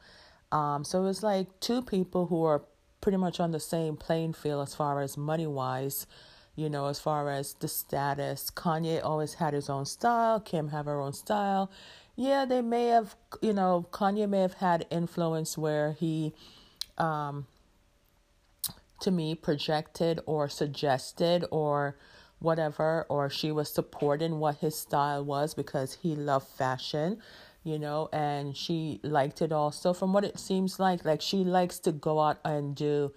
Um, 0.53 0.85
so 0.85 1.01
it 1.01 1.05
was 1.05 1.21
like 1.21 1.59
two 1.59 1.81
people 1.81 2.27
who 2.27 2.45
are 2.45 2.63
pretty 3.01 3.17
much 3.17 3.41
on 3.41 3.51
the 3.51 3.59
same 3.59 3.97
playing 3.97 4.31
field 4.31 4.65
as 4.65 4.73
far 4.73 5.01
as 5.01 5.17
money 5.17 5.45
wise, 5.45 6.07
you 6.55 6.69
know, 6.69 6.87
as 6.87 6.99
far 6.99 7.29
as 7.29 7.53
the 7.53 7.67
status. 7.67 8.49
Kanye 8.49 9.03
always 9.03 9.35
had 9.35 9.53
his 9.53 9.69
own 9.69 9.85
style, 9.85 10.39
Kim 10.39 10.69
have 10.69 10.85
her 10.85 10.99
own 10.99 11.13
style. 11.13 11.69
Yeah, 12.15 12.45
they 12.45 12.61
may 12.61 12.87
have, 12.87 13.15
you 13.41 13.53
know, 13.53 13.87
Kanye 13.91 14.29
may 14.29 14.39
have 14.39 14.55
had 14.55 14.85
influence 14.89 15.57
where 15.57 15.91
he, 15.93 16.33
um, 16.97 17.47
to 19.01 19.11
me, 19.11 19.35
projected 19.35 20.21
or 20.25 20.47
suggested 20.47 21.45
or 21.51 21.97
whatever, 22.39 23.05
or 23.09 23.29
she 23.29 23.51
was 23.51 23.69
supporting 23.73 24.39
what 24.39 24.57
his 24.57 24.77
style 24.77 25.25
was 25.25 25.53
because 25.53 25.97
he 26.01 26.15
loved 26.15 26.47
fashion, 26.47 27.21
you 27.65 27.77
know, 27.77 28.07
and 28.13 28.55
she 28.55 29.01
liked 29.03 29.41
it 29.41 29.51
also. 29.51 29.93
From 29.93 30.13
what 30.13 30.23
it 30.23 30.39
seems 30.39 30.79
like, 30.79 31.03
like 31.03 31.21
she 31.21 31.43
likes 31.43 31.79
to 31.79 31.91
go 31.91 32.21
out 32.21 32.39
and 32.45 32.75
do. 32.75 33.11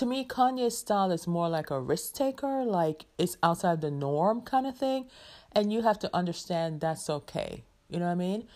To 0.00 0.06
me, 0.06 0.24
Kanye's 0.24 0.78
style 0.78 1.10
is 1.12 1.26
more 1.26 1.50
like 1.50 1.70
a 1.70 1.78
risk 1.78 2.14
taker, 2.14 2.64
like 2.64 3.04
it's 3.18 3.36
outside 3.42 3.82
the 3.82 3.90
norm 3.90 4.40
kind 4.40 4.66
of 4.66 4.74
thing, 4.74 5.10
and 5.52 5.70
you 5.70 5.82
have 5.82 5.98
to 5.98 6.16
understand 6.16 6.80
that's 6.80 7.10
okay. 7.10 7.64
You 7.90 7.98
know 7.98 8.06
what 8.06 8.12
I 8.12 8.14
mean? 8.14 8.48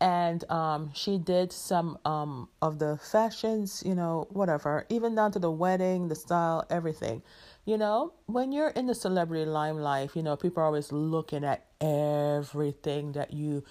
and 0.00 0.48
um, 0.50 0.90
she 0.92 1.18
did 1.18 1.52
some 1.52 1.98
um, 2.04 2.48
of 2.60 2.78
the 2.78 2.98
fashions, 2.98 3.82
you 3.86 3.94
know, 3.94 4.26
whatever, 4.30 4.84
even 4.88 5.14
down 5.14 5.32
to 5.32 5.38
the 5.38 5.50
wedding, 5.50 6.08
the 6.08 6.14
style, 6.14 6.66
everything. 6.68 7.22
You 7.64 7.78
know, 7.78 8.12
when 8.26 8.52
you're 8.52 8.68
in 8.68 8.86
the 8.86 8.94
celebrity 8.94 9.46
limelight, 9.46 10.10
you 10.14 10.22
know, 10.22 10.36
people 10.36 10.62
are 10.62 10.66
always 10.66 10.92
looking 10.92 11.44
at 11.44 11.64
everything 11.80 13.12
that 13.12 13.32
you 13.32 13.64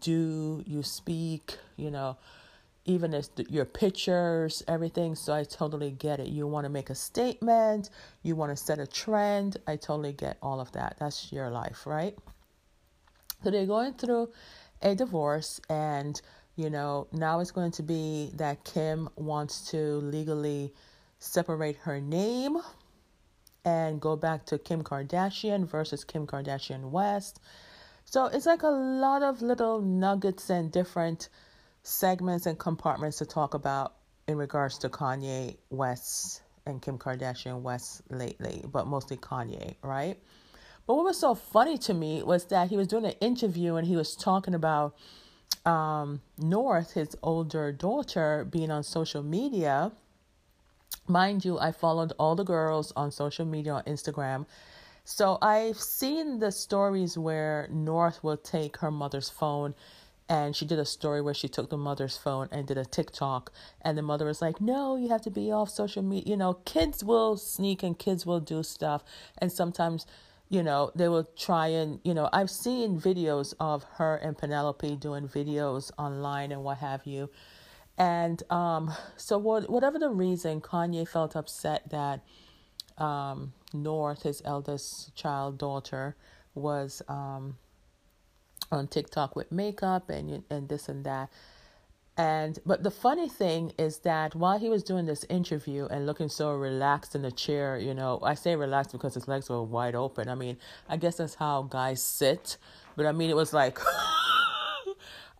do, 0.00 0.62
you 0.66 0.82
speak, 0.82 1.56
you 1.76 1.90
know, 1.90 2.18
even 2.88 3.14
as 3.14 3.28
the, 3.28 3.46
your 3.50 3.66
pictures, 3.66 4.64
everything. 4.66 5.14
So 5.14 5.34
I 5.34 5.44
totally 5.44 5.90
get 5.92 6.18
it. 6.18 6.28
You 6.28 6.46
want 6.46 6.64
to 6.64 6.70
make 6.70 6.90
a 6.90 6.94
statement, 6.94 7.90
you 8.22 8.34
want 8.34 8.50
to 8.50 8.56
set 8.56 8.78
a 8.78 8.86
trend. 8.86 9.58
I 9.66 9.76
totally 9.76 10.14
get 10.14 10.38
all 10.42 10.58
of 10.58 10.72
that. 10.72 10.96
That's 10.98 11.30
your 11.32 11.50
life, 11.50 11.86
right? 11.86 12.16
So 13.44 13.50
they're 13.50 13.66
going 13.66 13.94
through 13.94 14.30
a 14.82 14.94
divorce 14.94 15.60
and 15.68 16.20
you 16.56 16.70
know 16.70 17.08
now 17.12 17.40
it's 17.40 17.50
going 17.50 17.72
to 17.72 17.82
be 17.82 18.30
that 18.34 18.64
Kim 18.64 19.08
wants 19.16 19.70
to 19.70 19.78
legally 19.98 20.72
separate 21.18 21.76
her 21.78 22.00
name 22.00 22.58
and 23.64 24.00
go 24.00 24.16
back 24.16 24.46
to 24.46 24.58
Kim 24.58 24.82
Kardashian 24.82 25.66
versus 25.66 26.04
Kim 26.04 26.26
Kardashian 26.26 26.90
West. 26.90 27.40
So 28.04 28.26
it's 28.26 28.46
like 28.46 28.62
a 28.62 28.68
lot 28.68 29.22
of 29.22 29.42
little 29.42 29.82
nuggets 29.82 30.48
and 30.48 30.72
different 30.72 31.28
segments 31.88 32.46
and 32.46 32.58
compartments 32.58 33.18
to 33.18 33.26
talk 33.26 33.54
about 33.54 33.94
in 34.26 34.36
regards 34.36 34.78
to 34.78 34.88
Kanye 34.88 35.56
West 35.70 36.42
and 36.66 36.82
Kim 36.82 36.98
Kardashian 36.98 37.62
West 37.62 38.02
lately, 38.10 38.62
but 38.70 38.86
mostly 38.86 39.16
Kanye, 39.16 39.74
right? 39.82 40.18
But 40.86 40.94
what 40.94 41.04
was 41.04 41.18
so 41.18 41.34
funny 41.34 41.78
to 41.78 41.94
me 41.94 42.22
was 42.22 42.46
that 42.46 42.68
he 42.68 42.76
was 42.76 42.88
doing 42.88 43.06
an 43.06 43.14
interview 43.20 43.76
and 43.76 43.86
he 43.86 43.96
was 43.96 44.16
talking 44.16 44.54
about 44.54 44.96
um, 45.64 46.20
North, 46.38 46.92
his 46.92 47.16
older 47.22 47.72
daughter, 47.72 48.46
being 48.50 48.70
on 48.70 48.82
social 48.82 49.22
media 49.22 49.92
Mind 51.08 51.42
you, 51.42 51.58
I 51.58 51.72
followed 51.72 52.12
all 52.18 52.36
the 52.36 52.44
girls 52.44 52.92
on 52.94 53.10
social 53.10 53.46
media 53.46 53.72
on 53.72 53.82
Instagram. 53.84 54.44
So 55.04 55.38
I've 55.40 55.80
seen 55.80 56.38
the 56.38 56.52
stories 56.52 57.16
where 57.16 57.66
North 57.70 58.22
will 58.22 58.36
take 58.36 58.76
her 58.78 58.90
mother's 58.90 59.30
phone 59.30 59.74
and 60.28 60.54
she 60.54 60.66
did 60.66 60.78
a 60.78 60.84
story 60.84 61.20
where 61.22 61.34
she 61.34 61.48
took 61.48 61.70
the 61.70 61.78
mother's 61.78 62.16
phone 62.16 62.48
and 62.52 62.66
did 62.66 62.78
a 62.78 62.84
TikTok 62.84 63.52
and 63.82 63.96
the 63.96 64.02
mother 64.02 64.26
was 64.26 64.42
like, 64.42 64.60
"No, 64.60 64.96
you 64.96 65.08
have 65.08 65.22
to 65.22 65.30
be 65.30 65.50
off 65.50 65.70
social 65.70 66.02
media." 66.02 66.30
You 66.30 66.36
know, 66.36 66.54
kids 66.54 67.02
will 67.02 67.36
sneak 67.36 67.82
and 67.82 67.98
kids 67.98 68.26
will 68.26 68.40
do 68.40 68.62
stuff 68.62 69.02
and 69.38 69.50
sometimes 69.50 70.06
you 70.50 70.62
know, 70.62 70.90
they 70.94 71.08
will 71.08 71.28
try 71.36 71.68
and, 71.68 72.00
you 72.04 72.14
know, 72.14 72.28
I've 72.32 72.50
seen 72.50 72.98
videos 72.98 73.52
of 73.60 73.84
her 73.94 74.16
and 74.16 74.36
Penelope 74.36 74.96
doing 74.96 75.28
videos 75.28 75.90
online 75.98 76.52
and 76.52 76.64
what 76.64 76.78
have 76.78 77.04
you. 77.04 77.28
And 77.98 78.42
um, 78.50 78.92
so, 79.16 79.36
what, 79.38 79.68
whatever 79.68 79.98
the 79.98 80.08
reason, 80.08 80.60
Kanye 80.60 81.06
felt 81.06 81.36
upset 81.36 81.90
that 81.90 82.20
um, 82.96 83.52
North, 83.74 84.22
his 84.22 84.40
eldest 84.44 85.14
child 85.14 85.58
daughter, 85.58 86.16
was 86.54 87.02
um, 87.08 87.56
on 88.70 88.88
TikTok 88.88 89.36
with 89.36 89.50
makeup 89.50 90.10
and 90.10 90.42
and 90.50 90.68
this 90.68 90.88
and 90.88 91.04
that. 91.04 91.30
And 92.18 92.58
but 92.66 92.82
the 92.82 92.90
funny 92.90 93.28
thing 93.28 93.72
is 93.78 94.00
that 94.00 94.34
while 94.34 94.58
he 94.58 94.68
was 94.68 94.82
doing 94.82 95.06
this 95.06 95.24
interview 95.28 95.86
and 95.86 96.04
looking 96.04 96.28
so 96.28 96.50
relaxed 96.50 97.14
in 97.14 97.22
the 97.22 97.30
chair, 97.30 97.78
you 97.78 97.94
know, 97.94 98.18
I 98.24 98.34
say 98.34 98.56
relaxed 98.56 98.90
because 98.90 99.14
his 99.14 99.28
legs 99.28 99.48
were 99.48 99.62
wide 99.62 99.94
open. 99.94 100.28
I 100.28 100.34
mean, 100.34 100.56
I 100.88 100.96
guess 100.96 101.18
that's 101.18 101.36
how 101.36 101.62
guys 101.62 102.02
sit. 102.02 102.56
But 102.96 103.06
I 103.06 103.12
mean, 103.12 103.30
it 103.30 103.36
was 103.36 103.52
like 103.52 103.78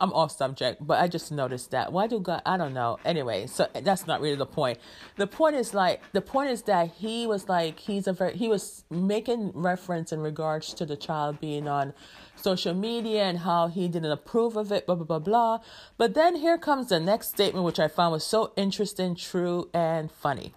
I'm 0.01 0.13
off 0.13 0.31
subject, 0.31 0.87
but 0.87 1.01
I 1.01 1.09
just 1.09 1.33
noticed 1.33 1.73
that. 1.73 1.93
Why 1.93 2.07
do 2.07 2.21
God? 2.21 2.43
I 2.47 2.57
don't 2.57 2.73
know. 2.73 2.99
Anyway, 3.05 3.47
so 3.47 3.67
that's 3.75 4.07
not 4.07 4.21
really 4.21 4.37
the 4.37 4.47
point. 4.47 4.79
The 5.17 5.27
point 5.27 5.57
is 5.57 5.75
like 5.75 6.03
the 6.13 6.21
point 6.21 6.51
is 6.51 6.63
that 6.63 6.93
he 6.99 7.27
was 7.27 7.49
like 7.49 7.81
he's 7.81 8.07
a 8.07 8.13
very 8.13 8.37
he 8.37 8.49
was 8.49 8.85
making 8.91 9.51
reference 9.55 10.13
in 10.13 10.21
regards 10.21 10.73
to 10.75 10.87
the 10.87 10.97
child 10.97 11.41
being 11.41 11.67
on 11.67 11.95
social 12.37 12.75
media 12.75 13.25
and 13.25 13.39
how 13.39 13.67
he 13.67 13.89
didn't 13.89 14.13
approve 14.13 14.57
of 14.57 14.71
it, 14.71 14.87
blah 14.87 14.95
blah 14.95 15.05
blah 15.05 15.19
blah. 15.19 15.59
But 15.97 16.15
then 16.15 16.37
here 16.37 16.59
comes 16.59 16.91
the 16.91 17.01
next 17.01 17.29
statement, 17.29 17.65
which 17.65 17.81
I 17.81 17.89
found 17.89 18.13
was 18.13 18.25
so 18.25 18.53
interesting, 18.57 19.17
true, 19.17 19.69
and 19.75 20.13
funny. 20.13 20.55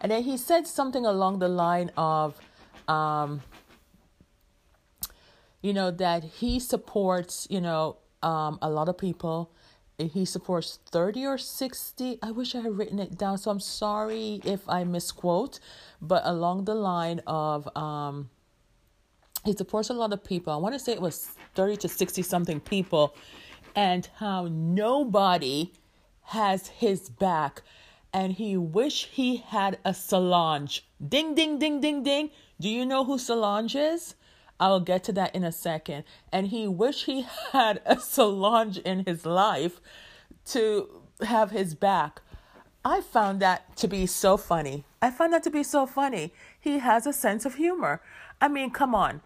And 0.00 0.12
then 0.12 0.22
he 0.22 0.36
said 0.36 0.68
something 0.68 1.04
along 1.04 1.40
the 1.40 1.48
line 1.48 1.90
of, 1.96 2.38
um, 2.86 3.42
you 5.60 5.72
know, 5.72 5.90
that 5.90 6.22
he 6.22 6.60
supports, 6.60 7.48
you 7.50 7.60
know, 7.60 7.96
um, 8.22 8.58
a 8.62 8.70
lot 8.70 8.88
of 8.88 8.98
people. 8.98 9.52
He 9.98 10.24
supports 10.24 10.78
30 10.90 11.26
or 11.26 11.38
60. 11.38 12.18
I 12.22 12.30
wish 12.30 12.54
I 12.54 12.60
had 12.60 12.78
written 12.78 13.00
it 13.00 13.18
down, 13.18 13.36
so 13.36 13.50
I'm 13.50 13.58
sorry 13.58 14.40
if 14.44 14.68
I 14.68 14.84
misquote, 14.84 15.58
but 16.00 16.22
along 16.24 16.66
the 16.66 16.74
line 16.74 17.20
of 17.26 17.68
um, 17.76 18.30
he 19.44 19.52
supports 19.56 19.90
a 19.90 19.94
lot 19.94 20.12
of 20.12 20.22
people. 20.22 20.52
I 20.52 20.56
want 20.56 20.74
to 20.74 20.78
say 20.78 20.92
it 20.92 21.00
was 21.00 21.30
30 21.54 21.78
to 21.78 21.88
60 21.88 22.22
something 22.22 22.60
people, 22.60 23.16
and 23.74 24.08
how 24.16 24.48
nobody 24.50 25.72
has 26.22 26.68
his 26.68 27.08
back. 27.08 27.62
And 28.12 28.32
he 28.32 28.56
wish 28.56 29.06
he 29.06 29.36
had 29.36 29.78
a 29.84 29.92
Solange. 29.92 30.86
Ding, 31.06 31.34
ding, 31.34 31.58
ding, 31.58 31.80
ding, 31.80 32.02
ding. 32.02 32.30
Do 32.60 32.68
you 32.68 32.86
know 32.86 33.04
who 33.04 33.18
Solange 33.18 33.74
is? 33.74 34.14
I 34.60 34.68
will 34.68 34.80
get 34.80 35.04
to 35.04 35.12
that 35.12 35.34
in 35.34 35.44
a 35.44 35.52
second. 35.52 36.04
And 36.32 36.48
he 36.48 36.66
wished 36.66 37.06
he 37.06 37.26
had 37.52 37.80
a 37.86 37.98
Solange 37.98 38.78
in 38.78 39.04
his 39.04 39.24
life 39.24 39.80
to 40.46 41.02
have 41.22 41.50
his 41.50 41.74
back. 41.74 42.22
I 42.84 43.00
found 43.00 43.40
that 43.40 43.76
to 43.76 43.88
be 43.88 44.06
so 44.06 44.36
funny. 44.36 44.84
I 45.02 45.10
find 45.10 45.32
that 45.32 45.42
to 45.44 45.50
be 45.50 45.62
so 45.62 45.86
funny. 45.86 46.32
He 46.58 46.78
has 46.78 47.06
a 47.06 47.12
sense 47.12 47.44
of 47.44 47.56
humor. 47.56 48.00
I 48.40 48.48
mean, 48.48 48.70
come 48.70 48.94
on. 48.94 49.20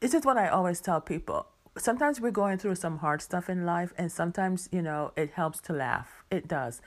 This 0.00 0.14
is 0.14 0.24
what 0.24 0.36
I 0.36 0.48
always 0.48 0.80
tell 0.80 1.00
people. 1.00 1.46
Sometimes 1.76 2.20
we're 2.20 2.30
going 2.30 2.58
through 2.58 2.74
some 2.74 2.98
hard 2.98 3.22
stuff 3.22 3.48
in 3.48 3.64
life, 3.64 3.92
and 3.96 4.12
sometimes, 4.12 4.68
you 4.72 4.82
know, 4.82 5.12
it 5.16 5.30
helps 5.30 5.60
to 5.62 5.72
laugh. 5.72 6.24
It 6.30 6.46
does. 6.46 6.82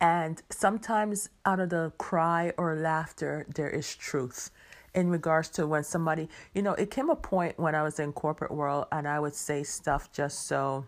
And 0.00 0.42
sometimes 0.50 1.28
out 1.44 1.60
of 1.60 1.70
the 1.70 1.92
cry 1.98 2.52
or 2.56 2.74
laughter, 2.74 3.46
there 3.54 3.70
is 3.70 3.94
truth 3.94 4.50
in 4.94 5.08
regards 5.08 5.48
to 5.50 5.66
when 5.66 5.84
somebody, 5.84 6.28
you 6.54 6.62
know, 6.62 6.72
it 6.74 6.90
came 6.90 7.10
a 7.10 7.16
point 7.16 7.58
when 7.58 7.74
I 7.74 7.82
was 7.82 7.98
in 7.98 8.12
corporate 8.12 8.50
world 8.50 8.86
and 8.92 9.08
I 9.08 9.20
would 9.20 9.34
say 9.34 9.62
stuff 9.62 10.12
just 10.12 10.46
so 10.46 10.86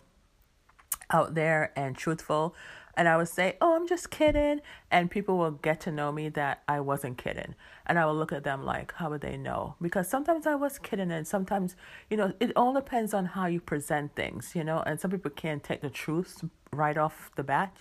out 1.10 1.34
there 1.34 1.72
and 1.76 1.96
truthful 1.96 2.54
and 2.96 3.08
I 3.08 3.16
would 3.16 3.28
say, 3.28 3.56
"Oh, 3.60 3.74
I'm 3.74 3.86
just 3.88 4.10
kidding," 4.10 4.60
and 4.90 5.10
people 5.10 5.36
will 5.36 5.52
get 5.52 5.80
to 5.80 5.90
know 5.90 6.12
me 6.12 6.28
that 6.30 6.62
I 6.68 6.80
wasn't 6.80 7.18
kidding, 7.18 7.54
and 7.86 7.98
I 7.98 8.06
will 8.06 8.14
look 8.14 8.32
at 8.32 8.44
them 8.44 8.64
like, 8.64 8.92
"How 8.92 9.10
would 9.10 9.20
they 9.20 9.36
know?" 9.36 9.74
Because 9.80 10.08
sometimes 10.08 10.46
I 10.46 10.54
was 10.54 10.78
kidding, 10.78 11.10
and 11.10 11.26
sometimes, 11.26 11.76
you 12.08 12.16
know, 12.16 12.32
it 12.40 12.52
all 12.56 12.72
depends 12.72 13.12
on 13.12 13.26
how 13.26 13.46
you 13.46 13.60
present 13.60 14.14
things, 14.14 14.54
you 14.54 14.64
know. 14.64 14.82
And 14.86 15.00
some 15.00 15.10
people 15.10 15.30
can't 15.30 15.62
take 15.62 15.80
the 15.80 15.90
truth 15.90 16.44
right 16.72 16.96
off 16.96 17.30
the 17.36 17.44
bat, 17.44 17.76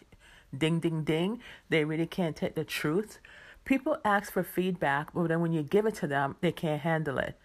ding, 0.55 0.79
ding, 0.79 1.03
ding. 1.03 1.41
They 1.69 1.85
really 1.85 2.07
can't 2.07 2.35
take 2.35 2.55
the 2.55 2.65
truth. 2.65 3.19
People 3.65 3.97
ask 4.03 4.31
for 4.31 4.43
feedback, 4.43 5.13
but 5.13 5.27
then 5.27 5.41
when 5.41 5.53
you 5.53 5.63
give 5.63 5.85
it 5.85 5.95
to 5.95 6.07
them, 6.07 6.35
they 6.41 6.51
can't 6.51 6.81
handle 6.81 7.17
it. 7.17 7.37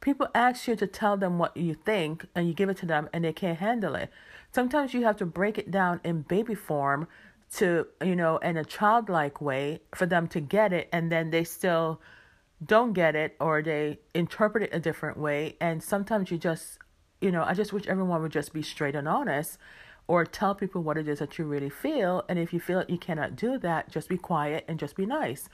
People 0.00 0.28
ask 0.34 0.68
you 0.68 0.76
to 0.76 0.86
tell 0.86 1.16
them 1.16 1.38
what 1.38 1.56
you 1.56 1.74
think, 1.74 2.26
and 2.34 2.46
you 2.46 2.54
give 2.54 2.68
it 2.68 2.76
to 2.78 2.86
them, 2.86 3.08
and 3.12 3.24
they 3.24 3.32
can't 3.32 3.58
handle 3.58 3.94
it. 3.94 4.10
Sometimes 4.52 4.92
you 4.92 5.04
have 5.04 5.16
to 5.16 5.26
break 5.26 5.56
it 5.56 5.70
down 5.70 6.00
in 6.04 6.22
baby 6.22 6.54
form 6.54 7.08
to, 7.54 7.86
you 8.02 8.14
know, 8.14 8.36
in 8.38 8.56
a 8.56 8.64
childlike 8.64 9.40
way 9.40 9.80
for 9.94 10.04
them 10.06 10.26
to 10.28 10.40
get 10.40 10.72
it, 10.72 10.88
and 10.92 11.10
then 11.10 11.30
they 11.30 11.44
still 11.44 12.00
don't 12.64 12.92
get 12.92 13.14
it 13.16 13.36
or 13.40 13.62
they 13.62 13.98
interpret 14.14 14.62
it 14.62 14.70
a 14.72 14.78
different 14.78 15.18
way. 15.18 15.56
And 15.60 15.82
sometimes 15.82 16.30
you 16.30 16.38
just, 16.38 16.78
you 17.20 17.30
know, 17.30 17.42
I 17.42 17.54
just 17.54 17.72
wish 17.72 17.86
everyone 17.86 18.22
would 18.22 18.32
just 18.32 18.52
be 18.52 18.62
straight 18.62 18.94
and 18.94 19.08
honest 19.08 19.58
or 20.06 20.24
tell 20.24 20.54
people 20.54 20.82
what 20.82 20.98
it 20.98 21.08
is 21.08 21.18
that 21.18 21.38
you 21.38 21.44
really 21.44 21.70
feel. 21.70 22.24
And 22.28 22.38
if 22.38 22.52
you 22.52 22.60
feel 22.60 22.84
you 22.88 22.98
cannot 22.98 23.36
do 23.36 23.58
that, 23.58 23.90
just 23.90 24.08
be 24.08 24.18
quiet 24.18 24.64
and 24.68 24.78
just 24.78 24.96
be 24.96 25.06
nice. 25.06 25.48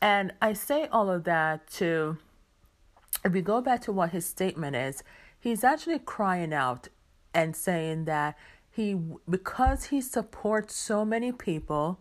And 0.00 0.32
I 0.42 0.52
say 0.52 0.88
all 0.88 1.10
of 1.10 1.24
that 1.24 1.68
to 1.74 2.18
if 3.24 3.32
we 3.32 3.40
go 3.40 3.60
back 3.60 3.80
to 3.82 3.92
what 3.92 4.10
his 4.10 4.26
statement 4.26 4.76
is, 4.76 5.02
he's 5.38 5.64
actually 5.64 5.98
crying 5.98 6.52
out 6.52 6.88
and 7.32 7.56
saying 7.56 8.04
that 8.04 8.36
he 8.70 8.94
because 9.28 9.84
he 9.84 10.00
supports 10.00 10.74
so 10.74 11.04
many 11.04 11.32
people 11.32 12.00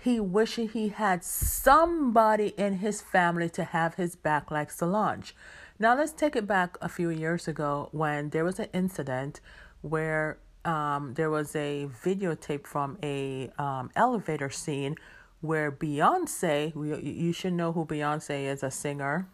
he 0.00 0.18
wishes 0.18 0.72
he 0.72 0.88
had 0.88 1.22
somebody 1.22 2.48
in 2.56 2.78
his 2.78 3.00
family 3.00 3.48
to 3.50 3.62
have 3.62 3.94
his 3.94 4.16
back 4.16 4.50
like 4.50 4.70
Solange. 4.70 5.34
Now 5.78 5.96
let's 5.96 6.12
take 6.12 6.34
it 6.34 6.46
back 6.46 6.76
a 6.80 6.88
few 6.88 7.08
years 7.10 7.46
ago 7.46 7.88
when 7.92 8.30
there 8.30 8.44
was 8.44 8.58
an 8.58 8.68
incident 8.72 9.40
where 9.80 10.38
um, 10.64 11.14
there 11.14 11.30
was 11.30 11.54
a 11.56 11.88
videotape 12.04 12.66
from 12.66 12.98
a 13.02 13.50
um, 13.58 13.90
elevator 13.96 14.50
scene 14.50 14.96
where 15.40 15.72
Beyonce, 15.72 16.72
you 17.02 17.32
should 17.32 17.52
know 17.52 17.72
who 17.72 17.84
Beyonce 17.84 18.44
is, 18.44 18.62
a 18.62 18.70
singer, 18.70 19.26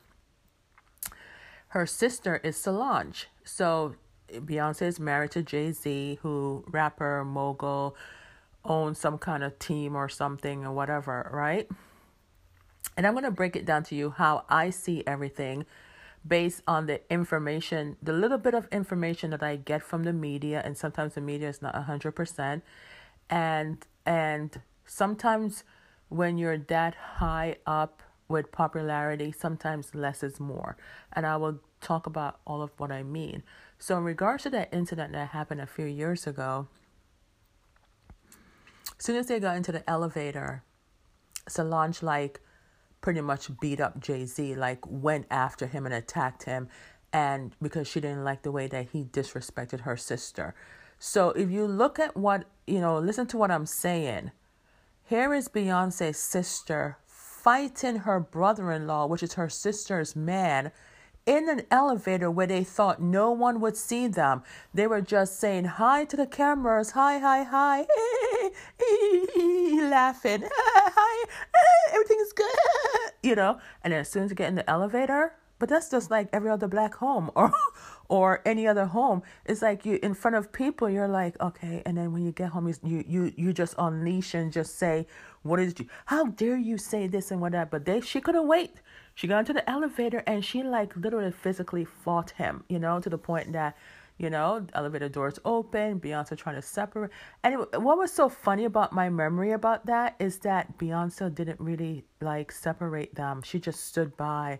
her 1.68 1.86
sister 1.86 2.40
is 2.42 2.56
Solange. 2.56 3.28
So 3.44 3.94
Beyonce 4.32 4.82
is 4.82 4.98
married 4.98 5.32
to 5.32 5.42
Jay 5.42 5.72
Z, 5.72 6.18
who 6.22 6.64
rapper 6.66 7.24
mogul 7.24 7.94
owns 8.64 8.98
some 8.98 9.18
kind 9.18 9.44
of 9.44 9.58
team 9.58 9.94
or 9.94 10.08
something 10.08 10.64
or 10.64 10.72
whatever, 10.72 11.30
right? 11.32 11.68
And 12.96 13.06
I'm 13.06 13.14
gonna 13.14 13.30
break 13.30 13.54
it 13.54 13.64
down 13.64 13.82
to 13.84 13.94
you 13.94 14.10
how 14.10 14.44
I 14.48 14.70
see 14.70 15.04
everything 15.06 15.66
based 16.28 16.62
on 16.66 16.86
the 16.86 17.00
information, 17.12 17.96
the 18.02 18.12
little 18.12 18.38
bit 18.38 18.54
of 18.54 18.68
information 18.70 19.30
that 19.30 19.42
I 19.42 19.56
get 19.56 19.82
from 19.82 20.04
the 20.04 20.12
media, 20.12 20.62
and 20.64 20.76
sometimes 20.76 21.14
the 21.14 21.20
media 21.20 21.48
is 21.48 21.62
not 21.62 21.74
hundred 21.74 22.12
percent, 22.12 22.62
and 23.30 23.84
and 24.04 24.60
sometimes 24.84 25.64
when 26.08 26.38
you're 26.38 26.58
that 26.58 26.94
high 26.94 27.56
up 27.66 28.02
with 28.28 28.52
popularity, 28.52 29.32
sometimes 29.32 29.94
less 29.94 30.22
is 30.22 30.38
more. 30.38 30.76
And 31.12 31.26
I 31.26 31.36
will 31.36 31.60
talk 31.80 32.06
about 32.06 32.40
all 32.46 32.62
of 32.62 32.70
what 32.78 32.92
I 32.92 33.02
mean. 33.02 33.42
So, 33.78 33.96
in 33.96 34.04
regards 34.04 34.42
to 34.44 34.50
that 34.50 34.68
incident 34.72 35.12
that 35.12 35.28
happened 35.28 35.60
a 35.60 35.66
few 35.66 35.86
years 35.86 36.26
ago, 36.26 36.68
as 38.98 39.04
soon 39.04 39.16
as 39.16 39.26
they 39.26 39.40
got 39.40 39.56
into 39.56 39.72
the 39.72 39.88
elevator, 39.88 40.62
Solange, 41.48 42.02
like, 42.02 42.40
pretty 43.00 43.20
much 43.20 43.48
beat 43.60 43.80
up 43.80 44.00
Jay 44.00 44.24
Z, 44.24 44.54
like, 44.54 44.80
went 44.86 45.26
after 45.30 45.66
him 45.66 45.86
and 45.86 45.94
attacked 45.94 46.44
him. 46.44 46.68
And 47.12 47.54
because 47.62 47.88
she 47.88 48.00
didn't 48.00 48.24
like 48.24 48.42
the 48.42 48.52
way 48.52 48.66
that 48.66 48.88
he 48.92 49.04
disrespected 49.04 49.80
her 49.80 49.96
sister. 49.96 50.54
So, 50.98 51.30
if 51.30 51.50
you 51.50 51.64
look 51.66 51.98
at 51.98 52.16
what, 52.16 52.44
you 52.66 52.80
know, 52.80 52.98
listen 52.98 53.26
to 53.28 53.38
what 53.38 53.50
I'm 53.50 53.66
saying. 53.66 54.32
Here 55.04 55.32
is 55.32 55.48
Beyonce's 55.48 56.18
sister 56.18 56.98
fighting 57.06 57.98
her 58.00 58.20
brother 58.20 58.72
in 58.72 58.86
law, 58.86 59.06
which 59.06 59.22
is 59.22 59.34
her 59.34 59.48
sister's 59.48 60.14
man, 60.14 60.70
in 61.28 61.48
an 61.48 61.62
elevator 61.70 62.30
where 62.30 62.46
they 62.46 62.64
thought 62.64 63.02
no 63.02 63.30
one 63.30 63.60
would 63.60 63.76
see 63.76 64.06
them. 64.06 64.42
They 64.72 64.86
were 64.86 65.02
just 65.02 65.38
saying 65.38 65.64
hi 65.64 66.04
to 66.06 66.16
the 66.16 66.26
cameras, 66.26 66.92
hi, 66.92 67.18
hi, 67.18 67.42
hi, 67.42 67.86
laughing, 69.90 70.42
hi, 70.50 71.28
everything 71.92 72.18
is 72.20 72.32
good, 72.32 72.48
you 73.22 73.34
know. 73.34 73.58
And 73.82 73.92
then 73.92 74.00
as 74.00 74.08
soon 74.08 74.24
as 74.24 74.30
you 74.30 74.36
get 74.36 74.48
in 74.48 74.54
the 74.54 74.68
elevator, 74.68 75.34
but 75.58 75.68
that's 75.68 75.90
just 75.90 76.10
like 76.10 76.28
every 76.32 76.50
other 76.50 76.68
black 76.68 76.94
home 76.94 77.30
or 77.36 77.52
or 78.08 78.40
any 78.46 78.66
other 78.66 78.86
home. 78.86 79.22
It's 79.44 79.62
like 79.62 79.84
you 79.84 79.98
in 80.02 80.14
front 80.14 80.36
of 80.36 80.52
people, 80.52 80.88
you're 80.88 81.08
like, 81.08 81.40
okay, 81.40 81.82
and 81.84 81.96
then 81.96 82.12
when 82.12 82.24
you 82.24 82.32
get 82.32 82.50
home, 82.50 82.72
you 82.82 83.04
you 83.06 83.32
you 83.36 83.52
just 83.52 83.74
unleash 83.78 84.34
and 84.34 84.52
just 84.52 84.78
say, 84.78 85.06
what 85.42 85.60
is 85.60 85.74
you? 85.78 85.86
How 86.06 86.26
dare 86.26 86.56
you 86.56 86.78
say 86.78 87.06
this 87.06 87.30
and 87.30 87.40
whatever? 87.40 87.70
But 87.70 87.84
they 87.84 88.00
she 88.00 88.20
couldn't 88.20 88.46
wait. 88.46 88.80
She 89.14 89.26
got 89.26 89.40
into 89.40 89.52
the 89.52 89.68
elevator 89.68 90.22
and 90.26 90.44
she 90.44 90.62
like 90.62 90.96
literally 90.96 91.32
physically 91.32 91.84
fought 91.84 92.30
him, 92.30 92.64
you 92.68 92.78
know, 92.78 93.00
to 93.00 93.10
the 93.10 93.18
point 93.18 93.52
that 93.52 93.76
you 94.18 94.30
know, 94.30 94.66
elevator 94.74 95.08
doors 95.08 95.38
open, 95.44 96.00
Beyonce 96.00 96.36
trying 96.36 96.56
to 96.56 96.62
separate. 96.62 97.10
And 97.44 97.58
what 97.58 97.98
was 97.98 98.12
so 98.12 98.28
funny 98.28 98.64
about 98.64 98.92
my 98.92 99.08
memory 99.08 99.52
about 99.52 99.86
that 99.86 100.16
is 100.18 100.38
that 100.40 100.76
Beyonce 100.76 101.32
didn't 101.34 101.60
really 101.60 102.04
like 102.20 102.50
separate 102.50 103.14
them. 103.14 103.42
She 103.42 103.60
just 103.60 103.86
stood 103.86 104.16
by 104.16 104.58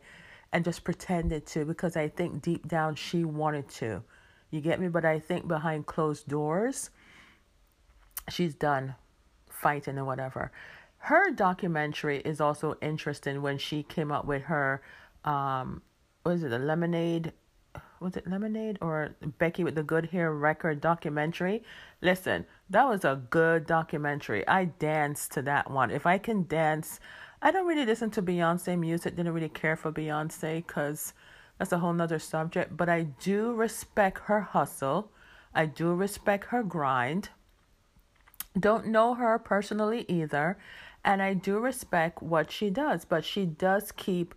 and 0.53 0.65
just 0.65 0.85
pretended 0.85 1.45
to 1.47 1.65
because 1.65 1.97
I 1.97 2.09
think 2.09 2.41
deep 2.41 2.69
down 2.69 2.95
she 2.95 3.25
wanted 3.25 3.69
to. 3.71 4.03
You 4.51 4.61
get 4.61 4.81
me? 4.81 4.89
But 4.89 5.05
I 5.05 5.19
think 5.19 5.47
behind 5.49 5.87
closed 5.87 6.29
doors, 6.29 6.91
she's 8.31 8.55
done 8.55 8.95
fighting 9.51 9.99
or 9.99 10.05
whatever. 10.05 10.53
Her 10.99 11.31
documentary 11.31 12.21
is 12.21 12.41
also 12.41 12.77
interesting 12.81 13.43
when 13.43 13.59
she 13.59 13.83
came 13.83 14.11
up 14.11 14.25
with 14.25 14.43
her, 14.43 14.83
um, 15.25 15.83
was 16.25 16.43
it 16.43 16.51
the 16.51 16.59
lemonade? 16.59 17.33
Was 18.01 18.17
it 18.17 18.29
lemonade 18.29 18.79
or 18.81 19.17
Becky 19.39 19.65
with 19.65 19.75
the 19.75 19.83
Good 19.83 20.07
Hair 20.07 20.33
record 20.33 20.81
documentary? 20.81 21.63
Listen, 22.01 22.47
that 22.71 22.89
was 22.89 23.05
a 23.05 23.21
good 23.31 23.67
documentary. 23.67 24.47
I 24.47 24.67
danced 24.67 25.33
to 25.33 25.43
that 25.43 25.71
one. 25.71 25.91
If 25.91 26.07
I 26.07 26.19
can 26.19 26.47
dance 26.47 27.01
I 27.41 27.53
don't 27.53 27.67
really 27.67 27.87
listen 27.87 28.11
to 28.13 28.23
Beyonce 28.23 28.77
music, 28.79 29.15
didn't 29.15 29.33
really 29.33 29.49
care 29.49 29.77
for 29.77 29.93
Beyonce 29.93 30.67
because 30.67 31.13
that's 31.59 31.71
a 31.71 31.79
whole 31.79 31.93
nother 31.93 32.19
subject. 32.19 32.77
But 32.77 32.89
I 32.89 33.03
do 33.03 33.53
respect 33.53 34.23
her 34.25 34.41
hustle, 34.41 35.13
I 35.55 35.67
do 35.67 35.95
respect 35.95 36.47
her 36.47 36.63
grind. 36.63 37.31
Don't 38.59 38.89
know 38.89 39.15
her 39.15 39.39
personally 39.39 40.05
either, 40.09 40.59
and 41.05 41.23
I 41.23 41.35
do 41.35 41.61
respect 41.61 42.23
what 42.23 42.51
she 42.51 42.71
does, 42.71 43.05
but 43.05 43.25
she 43.25 43.47
does 43.47 43.93
keep 43.93 44.35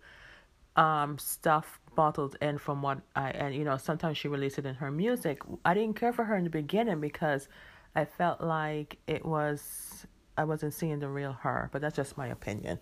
um 0.74 1.18
stuff 1.18 1.80
bottled 1.94 2.36
in 2.40 2.58
from 2.58 2.82
what 2.82 3.00
I 3.14 3.30
and 3.30 3.54
you 3.54 3.64
know 3.64 3.76
sometimes 3.76 4.18
she 4.18 4.28
released 4.28 4.58
it 4.58 4.66
in 4.66 4.76
her 4.76 4.90
music. 4.90 5.42
I 5.64 5.74
didn't 5.74 5.96
care 5.96 6.12
for 6.12 6.24
her 6.24 6.36
in 6.36 6.44
the 6.44 6.50
beginning 6.50 7.00
because 7.00 7.48
I 7.94 8.04
felt 8.04 8.40
like 8.40 8.98
it 9.06 9.24
was 9.24 10.06
I 10.36 10.44
wasn't 10.44 10.74
seeing 10.74 10.98
the 11.00 11.08
real 11.08 11.32
her, 11.32 11.68
but 11.72 11.82
that's 11.82 11.96
just 11.96 12.16
my 12.16 12.26
opinion. 12.28 12.78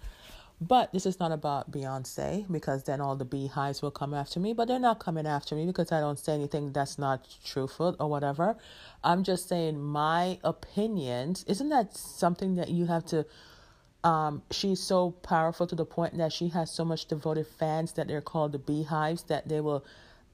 But 0.61 0.93
this 0.93 1.07
is 1.07 1.19
not 1.19 1.33
about 1.33 1.71
Beyonce 1.71 2.51
because 2.53 2.85
then 2.85 3.01
all 3.01 3.17
the 3.17 3.25
beehives 3.25 3.81
will 3.81 3.91
come 3.91 4.13
after 4.13 4.39
me. 4.39 4.53
But 4.53 4.69
they're 4.69 4.79
not 4.79 4.99
coming 4.99 5.27
after 5.27 5.55
me 5.55 5.65
because 5.65 5.91
I 5.91 6.01
don't 6.01 6.19
say 6.19 6.35
anything 6.35 6.73
that's 6.73 6.99
not 6.99 7.27
truthful 7.43 7.97
or 7.99 8.11
whatever. 8.11 8.57
I'm 9.03 9.25
just 9.25 9.49
saying 9.49 9.81
my 9.81 10.39
opinions. 10.45 11.45
Isn't 11.49 11.71
that 11.71 11.97
something 11.97 12.57
that 12.57 12.69
you 12.69 12.87
have 12.87 13.07
to? 13.07 13.25
Um, 14.03 14.43
she's 14.51 14.81
so 14.81 15.11
powerful 15.11 15.67
to 15.67 15.75
the 15.75 15.85
point 15.85 16.17
that 16.19 16.33
she 16.33 16.49
has 16.49 16.71
so 16.71 16.85
much 16.85 17.07
devoted 17.07 17.47
fans 17.47 17.93
that 17.93 18.09
they're 18.09 18.23
called 18.23 18.53
the 18.53 18.59
beehives 18.59 19.25
that 19.25 19.49
they 19.49 19.61
will 19.61 19.85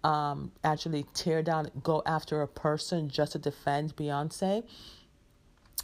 um, 0.05 0.53
actually 0.63 1.05
tear 1.15 1.43
down, 1.43 1.71
go 1.83 2.03
after 2.07 2.43
a 2.43 2.49
person 2.49 3.09
just 3.09 3.33
to 3.33 3.39
defend 3.39 3.97
Beyonce 3.97 4.63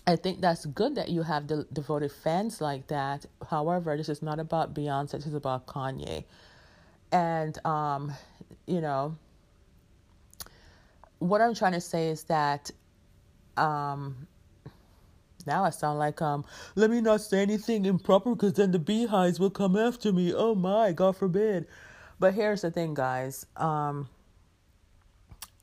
I 0.07 0.17
think 0.17 0.41
that's 0.41 0.67
good 0.67 0.97
that 0.97 1.11
you 1.11 1.23
have 1.23 1.47
the 1.47 1.67
devoted 1.73 2.11
fans 2.11 2.61
like 2.61 2.89
that. 2.89 3.25
However, 3.49 3.97
this 3.97 4.09
is 4.09 4.21
not 4.21 4.41
about 4.41 4.75
Beyonce, 4.75 5.13
this 5.13 5.27
is 5.27 5.35
about 5.35 5.67
Kanye. 5.67 6.25
And, 7.13 7.65
um, 7.65 8.13
you 8.67 8.81
know, 8.81 9.17
what 11.21 11.41
I'm 11.41 11.55
trying 11.55 11.73
to 11.73 11.81
say 11.81 12.09
is 12.09 12.25
that 12.25 12.71
um, 13.57 14.27
now 15.47 15.65
I 15.65 15.71
sound 15.71 15.99
like 15.99 16.21
um 16.23 16.45
let 16.75 16.91
me 16.91 17.01
not 17.01 17.21
say 17.21 17.43
anything 17.43 17.85
improper 17.85 18.35
because 18.35 18.55
then 18.55 18.73
the 18.73 18.79
beehives 18.79 19.39
will 19.39 19.51
come 19.51 19.77
after 19.77 20.13
me. 20.13 20.33
Oh 20.35 20.55
my, 20.55 20.93
God 20.93 21.17
forbid. 21.17 21.67
But 22.19 22.35
here's 22.35 22.63
the 22.63 22.71
thing, 22.71 22.95
guys. 22.95 23.47
Um 23.57 24.09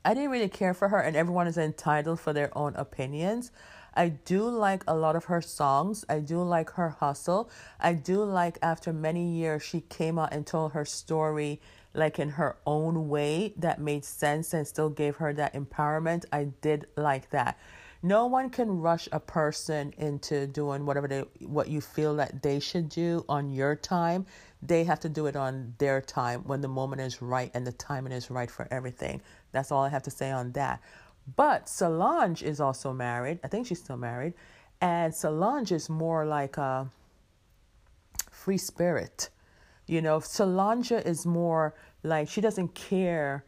I 0.04 0.14
didn't 0.14 0.30
really 0.30 0.48
care 0.48 0.74
for 0.74 0.88
her 0.88 0.98
and 0.98 1.16
everyone 1.16 1.46
is 1.46 1.58
entitled 1.58 2.20
for 2.20 2.32
their 2.32 2.56
own 2.56 2.74
opinions. 2.76 3.52
I 3.94 4.08
do 4.08 4.48
like 4.48 4.84
a 4.86 4.94
lot 4.94 5.16
of 5.16 5.24
her 5.24 5.42
songs. 5.42 6.04
I 6.08 6.20
do 6.20 6.42
like 6.42 6.70
her 6.70 6.90
hustle. 6.90 7.50
I 7.78 7.94
do 7.94 8.24
like 8.24 8.58
after 8.62 8.92
many 8.92 9.32
years 9.32 9.62
she 9.62 9.80
came 9.82 10.18
out 10.18 10.32
and 10.32 10.46
told 10.46 10.72
her 10.72 10.84
story 10.84 11.60
like 11.92 12.18
in 12.18 12.30
her 12.30 12.56
own 12.66 13.08
way 13.08 13.52
that 13.56 13.80
made 13.80 14.04
sense 14.04 14.54
and 14.54 14.66
still 14.66 14.90
gave 14.90 15.16
her 15.16 15.32
that 15.32 15.54
empowerment. 15.54 16.24
I 16.32 16.44
did 16.60 16.86
like 16.96 17.30
that. 17.30 17.58
No 18.02 18.26
one 18.26 18.48
can 18.48 18.80
rush 18.80 19.08
a 19.12 19.20
person 19.20 19.92
into 19.98 20.46
doing 20.46 20.86
whatever 20.86 21.06
they 21.06 21.20
what 21.46 21.68
you 21.68 21.80
feel 21.82 22.16
that 22.16 22.42
they 22.42 22.58
should 22.58 22.88
do 22.88 23.24
on 23.28 23.52
your 23.52 23.76
time. 23.76 24.24
They 24.62 24.84
have 24.84 25.00
to 25.00 25.08
do 25.08 25.26
it 25.26 25.36
on 25.36 25.74
their 25.78 26.00
time 26.00 26.44
when 26.44 26.60
the 26.62 26.68
moment 26.68 27.02
is 27.02 27.20
right 27.20 27.50
and 27.52 27.66
the 27.66 27.72
timing 27.72 28.12
is 28.12 28.30
right 28.30 28.50
for 28.50 28.66
everything. 28.70 29.20
That's 29.52 29.70
all 29.70 29.82
I 29.82 29.90
have 29.90 30.02
to 30.04 30.10
say 30.10 30.30
on 30.30 30.52
that. 30.52 30.80
But 31.36 31.68
Solange 31.68 32.42
is 32.42 32.60
also 32.60 32.92
married. 32.92 33.38
I 33.44 33.48
think 33.48 33.66
she's 33.66 33.80
still 33.80 33.96
married. 33.96 34.34
And 34.80 35.14
Solange 35.14 35.72
is 35.72 35.90
more 35.90 36.24
like 36.24 36.56
a 36.56 36.88
free 38.30 38.58
spirit. 38.58 39.28
You 39.86 40.00
know, 40.00 40.20
Solange 40.20 40.92
is 40.92 41.26
more 41.26 41.74
like 42.02 42.28
she 42.28 42.40
doesn't 42.40 42.74
care. 42.74 43.44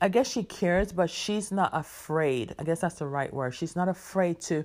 I 0.00 0.08
guess 0.08 0.30
she 0.30 0.42
cares, 0.42 0.92
but 0.92 1.10
she's 1.10 1.50
not 1.50 1.70
afraid. 1.72 2.54
I 2.58 2.64
guess 2.64 2.80
that's 2.80 2.96
the 2.96 3.06
right 3.06 3.32
word. 3.32 3.54
She's 3.54 3.76
not 3.76 3.88
afraid 3.88 4.40
to 4.42 4.64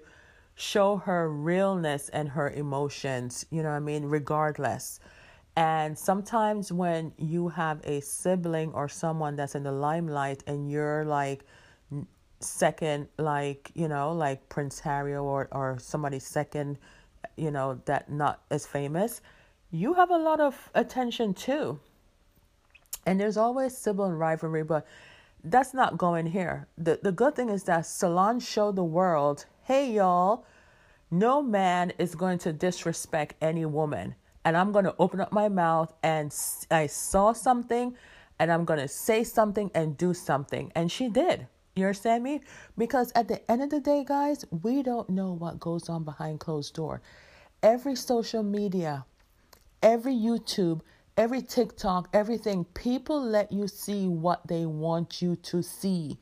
show 0.55 0.97
her 0.97 1.29
realness 1.29 2.09
and 2.09 2.29
her 2.29 2.49
emotions, 2.49 3.45
you 3.49 3.61
know 3.61 3.69
what 3.69 3.75
I 3.75 3.79
mean, 3.79 4.05
regardless. 4.05 4.99
And 5.57 5.97
sometimes 5.97 6.71
when 6.71 7.13
you 7.17 7.47
have 7.49 7.79
a 7.85 8.01
sibling 8.01 8.73
or 8.73 8.89
someone 8.89 9.35
that's 9.35 9.55
in 9.55 9.63
the 9.63 9.71
limelight 9.71 10.43
and 10.47 10.69
you're 10.69 11.05
like 11.05 11.45
second, 12.39 13.07
like, 13.17 13.71
you 13.73 13.88
know, 13.88 14.11
like 14.11 14.47
Prince 14.49 14.79
Harry 14.79 15.15
or, 15.15 15.47
or 15.51 15.77
somebody 15.79 16.19
second, 16.19 16.77
you 17.38 17.51
know, 17.51 17.79
that 17.85 18.09
not 18.11 18.41
as 18.51 18.65
famous, 18.65 19.21
you 19.71 19.93
have 19.93 20.11
a 20.11 20.17
lot 20.17 20.39
of 20.39 20.69
attention 20.75 21.33
too. 21.33 21.79
And 23.05 23.19
there's 23.19 23.38
always 23.38 23.77
sibling 23.77 24.13
rivalry, 24.13 24.63
but 24.63 24.85
that's 25.45 25.73
not 25.73 25.97
going 25.97 26.27
here. 26.27 26.67
The 26.77 26.99
the 27.01 27.12
good 27.12 27.36
thing 27.36 27.49
is 27.49 27.63
that 27.63 27.86
Solange 27.86 28.43
showed 28.43 28.75
the 28.75 28.84
world, 28.84 29.45
hey 29.63 29.91
y'all, 29.91 30.45
no 31.12 31.41
man 31.41 31.93
is 31.97 32.15
going 32.15 32.39
to 32.39 32.53
disrespect 32.53 33.36
any 33.41 33.65
woman. 33.65 34.15
And 34.43 34.55
I'm 34.55 34.71
going 34.71 34.86
to 34.86 34.95
open 34.99 35.21
up 35.21 35.31
my 35.31 35.49
mouth 35.49 35.93
and 36.03 36.34
I 36.69 36.88
saw 36.88 37.34
something 37.34 37.95
and 38.38 38.51
I'm 38.51 38.65
going 38.65 38.79
to 38.79 38.88
say 38.88 39.23
something 39.23 39.71
and 39.73 39.97
do 39.97 40.13
something. 40.13 40.71
And 40.75 40.91
she 40.91 41.10
did. 41.10 41.47
You 41.75 41.86
understand 41.86 42.23
me? 42.23 42.41
Because 42.77 43.12
at 43.15 43.27
the 43.27 43.49
end 43.51 43.63
of 43.63 43.69
the 43.69 43.79
day, 43.79 44.05
guys, 44.08 44.45
we 44.63 44.84
don't 44.84 45.10
know 45.10 45.34
what 45.34 45.60
goes 45.60 45.89
on 45.89 46.03
behind 46.03 46.39
closed 46.39 46.73
door. 46.75 47.01
Every 47.63 47.95
social 47.95 48.43
media, 48.43 49.05
every 49.81 50.13
YouTube, 50.13 50.81
every 51.17 51.41
TikTok, 51.41 52.10
everything, 52.13 52.65
people 52.73 53.21
let 53.21 53.51
you 53.51 53.67
see 53.67 54.08
what 54.08 54.47
they 54.47 54.65
want 54.65 55.21
you 55.21 55.36
to 55.38 55.62
see. 55.62 56.17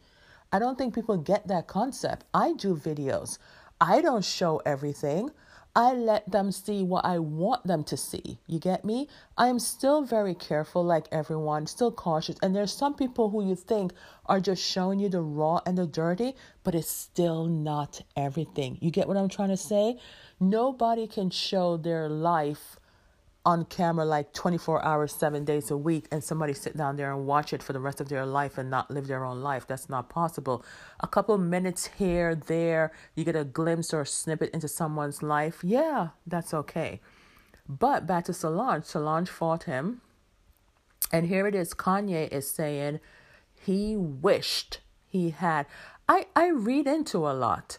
I 0.51 0.59
don't 0.59 0.77
think 0.77 0.93
people 0.93 1.17
get 1.17 1.47
that 1.47 1.67
concept. 1.67 2.25
I 2.33 2.53
do 2.53 2.75
videos. 2.75 3.39
I 3.81 4.01
don't 4.01 4.23
show 4.23 4.61
everything. 4.65 5.31
I 5.75 5.93
let 5.93 6.29
them 6.29 6.51
see 6.51 6.83
what 6.83 7.03
I 7.03 7.17
want 7.17 7.65
them 7.65 7.83
to 7.85 7.97
see. 7.97 8.37
You 8.45 8.59
get 8.59 8.85
me? 8.85 9.09
I 9.35 9.47
am 9.47 9.57
still 9.57 10.03
very 10.03 10.35
careful, 10.35 10.83
like 10.83 11.07
everyone, 11.11 11.65
still 11.65 11.91
cautious. 11.91 12.35
And 12.43 12.55
there's 12.55 12.71
some 12.71 12.93
people 12.93 13.31
who 13.31 13.43
you 13.43 13.55
think 13.55 13.91
are 14.27 14.39
just 14.39 14.63
showing 14.63 14.99
you 14.99 15.09
the 15.09 15.21
raw 15.21 15.61
and 15.65 15.75
the 15.75 15.87
dirty, 15.87 16.35
but 16.63 16.75
it's 16.75 16.91
still 16.91 17.47
not 17.47 18.01
everything. 18.15 18.77
You 18.81 18.91
get 18.91 19.07
what 19.07 19.17
I'm 19.17 19.29
trying 19.29 19.49
to 19.49 19.57
say? 19.57 19.97
Nobody 20.39 21.07
can 21.07 21.31
show 21.31 21.77
their 21.77 22.07
life 22.07 22.77
on 23.45 23.65
camera 23.65 24.05
like 24.05 24.31
24 24.33 24.83
hours, 24.85 25.13
seven 25.13 25.43
days 25.43 25.69
a 25.69 25.77
week, 25.77 26.07
and 26.11 26.23
somebody 26.23 26.53
sit 26.53 26.77
down 26.77 26.95
there 26.95 27.11
and 27.11 27.25
watch 27.27 27.51
it 27.51 27.61
for 27.61 27.73
the 27.73 27.79
rest 27.79 27.99
of 27.99 28.07
their 28.07 28.25
life 28.25 28.57
and 28.57 28.69
not 28.69 28.89
live 28.89 29.07
their 29.07 29.25
own 29.25 29.41
life. 29.41 29.67
That's 29.67 29.89
not 29.89 30.09
possible. 30.09 30.63
A 31.01 31.07
couple 31.07 31.37
minutes 31.37 31.87
here, 31.97 32.35
there, 32.35 32.93
you 33.15 33.25
get 33.25 33.35
a 33.35 33.43
glimpse 33.43 33.93
or 33.93 34.01
a 34.01 34.05
snippet 34.05 34.51
into 34.51 34.67
someone's 34.67 35.21
life. 35.21 35.59
Yeah, 35.63 36.09
that's 36.25 36.53
okay. 36.53 37.01
But 37.67 38.07
back 38.07 38.25
to 38.25 38.33
Solange. 38.33 38.85
Solange 38.85 39.29
fought 39.29 39.63
him. 39.63 40.01
And 41.11 41.27
here 41.27 41.45
it 41.45 41.55
is 41.55 41.73
Kanye 41.73 42.31
is 42.31 42.49
saying 42.49 43.01
he 43.59 43.97
wished 43.97 44.79
he 45.05 45.31
had. 45.31 45.65
I, 46.07 46.27
I 46.35 46.47
read 46.47 46.87
into 46.87 47.19
a 47.29 47.31
lot 47.31 47.77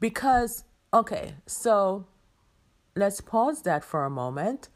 because, 0.00 0.64
okay, 0.92 1.34
so 1.46 2.06
let's 2.96 3.20
pause 3.20 3.62
that 3.62 3.84
for 3.84 4.04
a 4.04 4.10
moment 4.10 4.68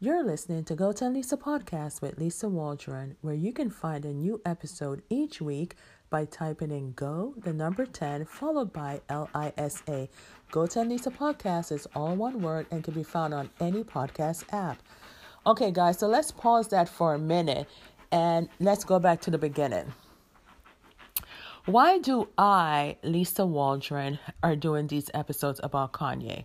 you're 0.00 0.22
listening 0.22 0.62
to 0.62 0.76
Go 0.76 0.92
Tell 0.92 1.10
Lisa 1.10 1.36
podcast 1.36 2.00
with 2.00 2.20
Lisa 2.20 2.48
Waldron, 2.48 3.16
where 3.20 3.34
you 3.34 3.52
can 3.52 3.68
find 3.68 4.04
a 4.04 4.12
new 4.12 4.40
episode 4.46 5.02
each 5.10 5.40
week 5.40 5.74
by 6.08 6.24
typing 6.24 6.70
in 6.70 6.92
Go, 6.92 7.34
the 7.36 7.52
number 7.52 7.84
10, 7.84 8.24
followed 8.26 8.72
by 8.72 9.00
L 9.08 9.28
I 9.34 9.52
S 9.56 9.82
A. 9.88 10.08
Go 10.52 10.68
Tell 10.68 10.84
Lisa 10.84 11.10
podcast 11.10 11.72
is 11.72 11.88
all 11.96 12.14
one 12.14 12.40
word 12.42 12.66
and 12.70 12.84
can 12.84 12.94
be 12.94 13.02
found 13.02 13.34
on 13.34 13.50
any 13.58 13.82
podcast 13.82 14.44
app. 14.52 14.80
Okay, 15.44 15.72
guys, 15.72 15.98
so 15.98 16.06
let's 16.06 16.30
pause 16.30 16.68
that 16.68 16.88
for 16.88 17.14
a 17.14 17.18
minute 17.18 17.66
and 18.12 18.48
let's 18.60 18.84
go 18.84 19.00
back 19.00 19.20
to 19.22 19.32
the 19.32 19.38
beginning. 19.38 19.92
Why 21.64 21.98
do 21.98 22.28
I, 22.38 22.98
Lisa 23.02 23.44
Waldron, 23.44 24.20
are 24.44 24.54
doing 24.54 24.86
these 24.86 25.10
episodes 25.12 25.58
about 25.60 25.92
Kanye? 25.92 26.44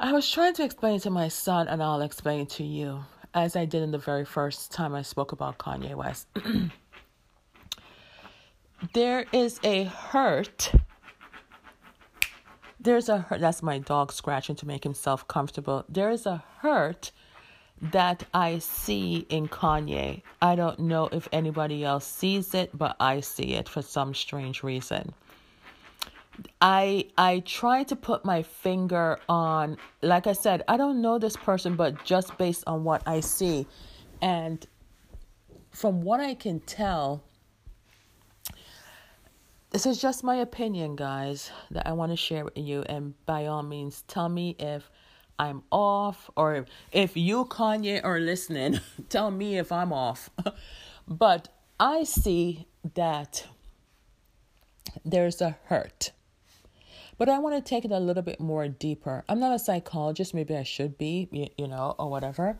I 0.00 0.12
was 0.12 0.30
trying 0.30 0.54
to 0.54 0.62
explain 0.62 0.94
it 0.94 1.02
to 1.02 1.10
my 1.10 1.26
son, 1.26 1.66
and 1.66 1.82
I'll 1.82 2.02
explain 2.02 2.42
it 2.42 2.50
to 2.50 2.62
you, 2.62 3.00
as 3.34 3.56
I 3.56 3.64
did 3.64 3.82
in 3.82 3.90
the 3.90 3.98
very 3.98 4.24
first 4.24 4.70
time 4.70 4.94
I 4.94 5.02
spoke 5.02 5.32
about 5.32 5.58
Kanye 5.58 5.96
West. 5.96 6.28
there 8.94 9.26
is 9.32 9.58
a 9.64 9.84
hurt. 9.84 10.70
There's 12.78 13.08
a 13.08 13.18
hurt. 13.18 13.40
That's 13.40 13.60
my 13.60 13.78
dog 13.78 14.12
scratching 14.12 14.54
to 14.56 14.68
make 14.68 14.84
himself 14.84 15.26
comfortable. 15.26 15.84
There 15.88 16.10
is 16.10 16.26
a 16.26 16.44
hurt 16.60 17.10
that 17.82 18.22
I 18.32 18.60
see 18.60 19.26
in 19.28 19.48
Kanye. 19.48 20.22
I 20.40 20.54
don't 20.54 20.78
know 20.78 21.08
if 21.10 21.26
anybody 21.32 21.84
else 21.84 22.06
sees 22.06 22.54
it, 22.54 22.70
but 22.72 22.94
I 23.00 23.18
see 23.18 23.54
it 23.54 23.68
for 23.68 23.82
some 23.82 24.14
strange 24.14 24.62
reason. 24.62 25.12
I 26.60 27.06
I 27.16 27.40
try 27.40 27.82
to 27.84 27.96
put 27.96 28.24
my 28.24 28.42
finger 28.42 29.18
on 29.28 29.76
like 30.02 30.26
I 30.26 30.32
said, 30.32 30.62
I 30.68 30.76
don't 30.76 31.00
know 31.02 31.18
this 31.18 31.36
person 31.36 31.76
but 31.76 32.04
just 32.04 32.36
based 32.38 32.64
on 32.66 32.84
what 32.84 33.02
I 33.06 33.20
see. 33.20 33.66
And 34.20 34.66
from 35.70 36.02
what 36.02 36.20
I 36.20 36.34
can 36.34 36.60
tell 36.60 37.22
this 39.70 39.84
is 39.84 40.00
just 40.00 40.24
my 40.24 40.36
opinion 40.36 40.96
guys 40.96 41.50
that 41.70 41.86
I 41.86 41.92
want 41.92 42.10
to 42.12 42.16
share 42.16 42.44
with 42.44 42.56
you. 42.56 42.82
And 42.82 43.14
by 43.26 43.46
all 43.46 43.62
means 43.62 44.02
tell 44.08 44.28
me 44.28 44.56
if 44.58 44.90
I'm 45.38 45.62
off 45.70 46.30
or 46.36 46.66
if 46.90 47.16
you 47.16 47.44
Kanye 47.44 48.02
are 48.02 48.18
listening. 48.18 48.80
Tell 49.08 49.30
me 49.30 49.58
if 49.58 49.70
I'm 49.72 49.92
off. 49.92 50.30
But 51.10 51.48
I 51.80 52.04
see 52.04 52.66
that 52.94 53.46
there's 55.06 55.40
a 55.40 55.56
hurt 55.64 56.12
but 57.18 57.28
I 57.28 57.38
want 57.40 57.56
to 57.56 57.68
take 57.68 57.84
it 57.84 57.90
a 57.90 57.98
little 57.98 58.22
bit 58.22 58.40
more 58.40 58.68
deeper. 58.68 59.24
I'm 59.28 59.40
not 59.40 59.54
a 59.54 59.58
psychologist, 59.58 60.32
maybe 60.32 60.56
I 60.56 60.62
should 60.62 60.96
be, 60.96 61.28
you, 61.32 61.48
you 61.58 61.68
know, 61.68 61.96
or 61.98 62.08
whatever. 62.08 62.56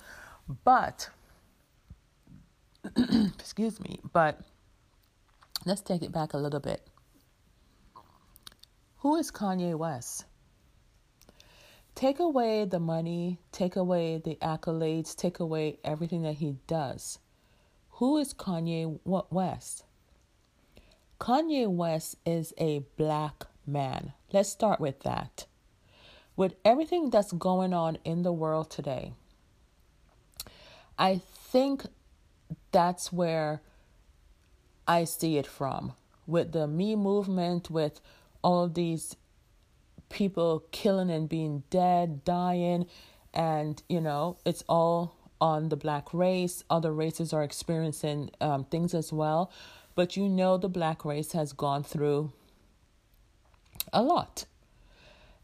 But, 0.64 1.08
excuse 3.38 3.80
me, 3.80 4.00
but 4.12 4.40
let's 5.64 5.80
take 5.80 6.02
it 6.02 6.12
back 6.12 6.34
a 6.34 6.38
little 6.38 6.60
bit. 6.60 6.86
Who 8.98 9.14
is 9.14 9.30
Kanye 9.30 9.76
West? 9.76 10.24
Take 11.94 12.18
away 12.18 12.64
the 12.64 12.80
money, 12.80 13.38
take 13.52 13.76
away 13.76 14.20
the 14.24 14.36
accolades, 14.36 15.14
take 15.14 15.40
away 15.40 15.78
everything 15.84 16.22
that 16.22 16.34
he 16.34 16.56
does. 16.66 17.20
Who 17.90 18.18
is 18.18 18.34
Kanye 18.34 18.98
West? 19.04 19.84
Kanye 21.20 21.68
West 21.68 22.16
is 22.24 22.54
a 22.58 22.84
black 22.96 23.46
man. 23.66 24.12
Let's 24.30 24.50
start 24.50 24.78
with 24.78 25.00
that. 25.00 25.46
With 26.36 26.54
everything 26.64 27.10
that's 27.10 27.32
going 27.32 27.72
on 27.72 27.98
in 28.04 28.22
the 28.22 28.32
world 28.32 28.70
today, 28.70 29.12
I 30.98 31.20
think 31.24 31.84
that's 32.70 33.12
where 33.12 33.62
I 34.86 35.04
see 35.04 35.38
it 35.38 35.46
from. 35.46 35.94
With 36.26 36.52
the 36.52 36.66
Me 36.66 36.94
movement, 36.94 37.70
with 37.70 38.00
all 38.42 38.64
of 38.64 38.74
these 38.74 39.16
people 40.10 40.64
killing 40.72 41.10
and 41.10 41.28
being 41.28 41.62
dead, 41.70 42.24
dying, 42.24 42.86
and 43.32 43.82
you 43.88 44.00
know, 44.00 44.36
it's 44.44 44.62
all 44.68 45.16
on 45.40 45.70
the 45.70 45.76
black 45.76 46.12
race. 46.12 46.64
Other 46.68 46.92
races 46.92 47.32
are 47.32 47.42
experiencing 47.42 48.30
um, 48.40 48.64
things 48.64 48.92
as 48.92 49.12
well. 49.12 49.50
But 49.94 50.16
you 50.16 50.28
know, 50.28 50.58
the 50.58 50.68
black 50.68 51.04
race 51.04 51.32
has 51.32 51.52
gone 51.52 51.82
through 51.82 52.32
a 53.92 54.02
lot, 54.02 54.46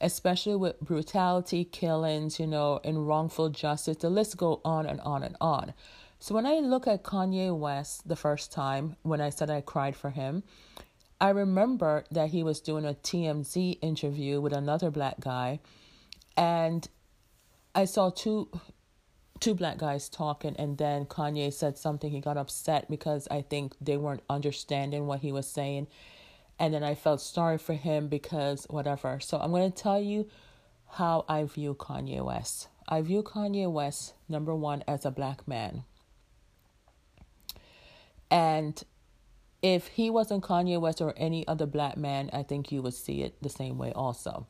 especially 0.01 0.57
with 0.57 0.81
brutality, 0.81 1.65
killings, 1.65 2.39
you 2.39 2.47
know, 2.47 2.81
and 2.85 3.07
wrongful 3.07 3.49
justice. 3.51 3.99
The 3.99 4.11
list 4.11 4.37
go 4.37 4.61
on 4.65 4.87
and 4.87 5.01
on 5.01 5.23
and 5.23 5.37
on. 5.41 5.75
So 6.19 6.35
when 6.35 6.47
I 6.47 6.55
look 6.61 6.87
at 6.87 7.03
Kanye 7.03 7.57
West 7.57 8.09
the 8.09 8.17
first 8.17 8.53
time, 8.53 8.97
when 9.03 9.21
I 9.21 9.31
said 9.31 9.51
I 9.51 9.61
cried 9.61 9.97
for 9.97 10.11
him, 10.11 10.43
I 11.21 11.31
remember 11.31 12.05
that 12.11 12.31
he 12.31 12.43
was 12.43 12.61
doing 12.61 12.85
a 12.85 12.95
TMZ 12.95 13.79
interview 13.83 14.41
with 14.41 14.53
another 14.53 14.91
black 14.91 15.21
guy, 15.21 15.61
and 16.37 16.87
I 17.75 17.85
saw 17.85 18.11
two 18.11 18.49
two 19.41 19.55
black 19.55 19.77
guys 19.77 20.09
talking 20.09 20.55
and 20.59 20.79
then 20.79 21.05
Kanye 21.05 21.53
said 21.53 21.77
something 21.77 22.11
he 22.11 22.21
got 22.21 22.37
upset 22.37 22.89
because 22.89 23.27
I 23.31 23.43
think 23.43 23.75
they 23.81 23.97
weren't 23.97 24.23
understanding 24.31 25.07
what 25.07 25.21
he 25.21 25.33
was 25.33 25.47
saying 25.47 25.89
and 26.59 26.73
then 26.73 26.83
I 26.83 26.95
felt 26.95 27.21
sorry 27.21 27.59
for 27.59 27.75
him 27.75 28.09
because 28.09 28.67
whatever. 28.71 29.21
So 29.21 29.39
I'm 29.39 29.51
going 29.51 29.71
to 29.71 29.83
tell 29.83 30.01
you 30.01 30.29
how 30.93 31.25
I 31.29 31.45
view 31.45 31.75
Kanye 31.75 32.25
West. 32.25 32.69
I 32.89 33.01
view 33.01 33.23
Kanye 33.23 33.71
West 33.71 34.15
number 34.29 34.55
1 34.55 34.85
as 34.87 35.05
a 35.05 35.11
black 35.11 35.49
man. 35.49 35.85
And 38.31 38.83
if 39.63 39.89
he 39.89 40.11
wasn't 40.11 40.45
Kanye 40.45 40.81
West 40.81 41.01
or 41.01 41.15
any 41.17 41.47
other 41.49 41.67
black 41.67 41.97
man, 41.97 42.31
I 42.33 42.43
think 42.43 42.71
you 42.71 42.83
would 42.83 42.95
see 42.95 43.23
it 43.23 43.43
the 43.43 43.49
same 43.49 43.79
way 43.79 43.93
also. 43.93 44.47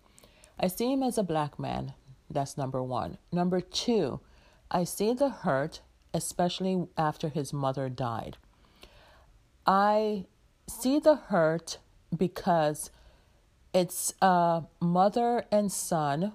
I 0.59 0.67
see 0.67 0.93
him 0.93 1.03
as 1.03 1.19
a 1.19 1.23
black 1.23 1.59
man. 1.59 1.95
That's 2.31 2.57
number 2.57 2.83
1. 2.83 3.19
Number 3.33 3.61
2, 3.61 4.21
I 4.71 4.85
see 4.85 5.13
the 5.13 5.29
hurt, 5.29 5.81
especially 6.13 6.87
after 6.97 7.29
his 7.29 7.53
mother 7.53 7.89
died. 7.89 8.37
I 9.67 10.27
see 10.69 10.99
the 10.99 11.17
hurt 11.17 11.79
because 12.15 12.91
it's 13.73 14.15
a 14.23 14.63
mother 14.81 15.45
and 15.51 15.71
son 15.71 16.33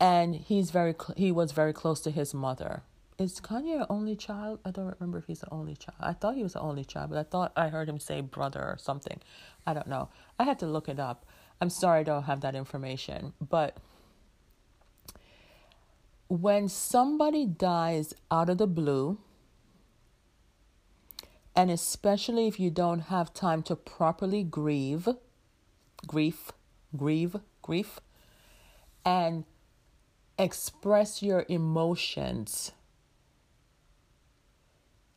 and 0.00 0.34
he's 0.34 0.70
very 0.70 0.94
he 1.16 1.32
was 1.32 1.52
very 1.52 1.72
close 1.72 2.00
to 2.00 2.10
his 2.10 2.32
mother. 2.34 2.82
Is 3.18 3.40
kanye 3.40 3.80
an 3.80 3.86
only 3.90 4.14
child? 4.14 4.60
I 4.64 4.70
don't 4.70 4.94
remember 4.98 5.18
if 5.18 5.26
he's 5.26 5.40
the 5.40 5.52
only 5.52 5.74
child. 5.74 5.98
I 6.00 6.12
thought 6.12 6.36
he 6.36 6.42
was 6.42 6.52
the 6.52 6.60
only 6.60 6.84
child 6.84 7.10
but 7.10 7.18
i 7.18 7.22
thought 7.24 7.52
i 7.56 7.68
heard 7.68 7.88
him 7.88 7.98
say 7.98 8.20
brother 8.20 8.60
or 8.60 8.76
something. 8.78 9.20
I 9.66 9.74
don't 9.74 9.88
know. 9.88 10.08
I 10.38 10.44
had 10.44 10.58
to 10.60 10.66
look 10.66 10.88
it 10.88 11.00
up. 11.00 11.26
I'm 11.60 11.70
sorry 11.70 12.00
i 12.00 12.02
don't 12.04 12.24
have 12.24 12.40
that 12.42 12.54
information 12.54 13.32
but 13.40 13.76
when 16.28 16.68
somebody 16.68 17.46
dies 17.46 18.14
out 18.30 18.50
of 18.50 18.58
the 18.58 18.66
blue 18.66 19.18
and 21.58 21.72
especially 21.72 22.46
if 22.46 22.60
you 22.60 22.70
don't 22.70 23.00
have 23.00 23.34
time 23.34 23.64
to 23.64 23.74
properly 23.74 24.44
grieve, 24.44 25.08
grief, 26.06 26.52
grieve, 26.96 27.34
grief, 27.62 27.98
and 29.04 29.42
express 30.38 31.20
your 31.20 31.44
emotions, 31.48 32.70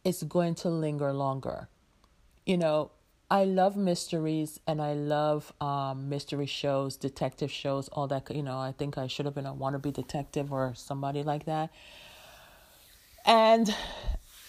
it's 0.03 0.23
going 0.23 0.55
to 0.55 0.67
linger 0.67 1.13
longer. 1.13 1.69
You 2.43 2.57
know, 2.57 2.89
I 3.29 3.43
love 3.43 3.77
mysteries 3.77 4.59
and 4.65 4.81
I 4.81 4.93
love 4.93 5.53
um, 5.61 6.09
mystery 6.09 6.47
shows, 6.47 6.97
detective 6.97 7.51
shows, 7.51 7.87
all 7.89 8.07
that. 8.07 8.35
You 8.35 8.41
know, 8.41 8.57
I 8.57 8.71
think 8.71 8.97
I 8.97 9.05
should 9.05 9.27
have 9.27 9.35
been 9.35 9.45
a 9.45 9.53
wannabe 9.53 9.93
detective 9.93 10.51
or 10.51 10.73
somebody 10.75 11.21
like 11.21 11.45
that. 11.45 11.69
And 13.27 13.75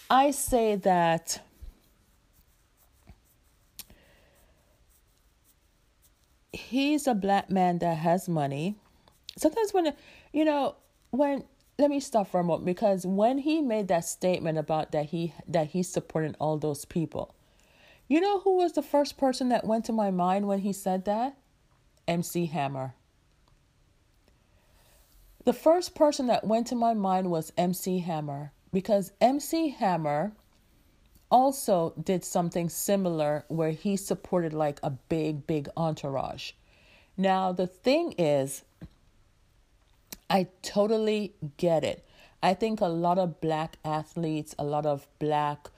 I 0.09 0.31
say 0.31 0.75
that 0.77 1.39
he's 6.53 7.07
a 7.07 7.15
black 7.15 7.49
man 7.49 7.79
that 7.79 7.97
has 7.97 8.29
money. 8.29 8.75
Sometimes 9.37 9.73
when 9.73 9.93
you 10.31 10.45
know 10.45 10.75
when 11.09 11.43
let 11.79 11.89
me 11.89 11.99
stop 11.99 12.29
for 12.29 12.39
a 12.39 12.43
moment 12.43 12.65
because 12.65 13.05
when 13.05 13.39
he 13.39 13.61
made 13.61 13.87
that 13.87 14.05
statement 14.05 14.59
about 14.59 14.91
that 14.91 15.07
he 15.07 15.33
that 15.47 15.67
he's 15.67 15.89
supporting 15.89 16.35
all 16.39 16.57
those 16.57 16.85
people, 16.85 17.35
you 18.07 18.21
know 18.21 18.39
who 18.39 18.55
was 18.55 18.73
the 18.73 18.83
first 18.83 19.17
person 19.17 19.49
that 19.49 19.65
went 19.65 19.85
to 19.85 19.91
my 19.91 20.11
mind 20.11 20.47
when 20.47 20.59
he 20.59 20.71
said 20.71 21.05
that? 21.05 21.35
MC 22.07 22.45
Hammer. 22.45 22.93
The 25.45 25.53
first 25.53 25.95
person 25.95 26.27
that 26.27 26.45
went 26.45 26.67
to 26.67 26.75
my 26.75 26.93
mind 26.93 27.29
was 27.29 27.51
MC 27.57 27.99
Hammer 27.99 28.51
because 28.71 29.11
MC 29.19 29.69
Hammer 29.69 30.33
also 31.33 31.93
did 32.01 32.23
something 32.23 32.69
similar 32.69 33.43
where 33.47 33.71
he 33.71 33.97
supported 33.97 34.53
like 34.53 34.79
a 34.83 34.91
big, 34.91 35.47
big 35.47 35.67
entourage. 35.75 36.51
Now, 37.17 37.51
the 37.51 37.65
thing 37.65 38.13
is, 38.19 38.61
I 40.29 40.47
totally 40.61 41.33
get 41.57 41.83
it. 41.83 42.05
I 42.43 42.53
think 42.53 42.81
a 42.81 42.85
lot 42.85 43.17
of 43.17 43.41
black 43.41 43.77
athletes, 43.83 44.53
a 44.59 44.63
lot 44.63 44.85
of 44.85 45.07
black 45.17 45.69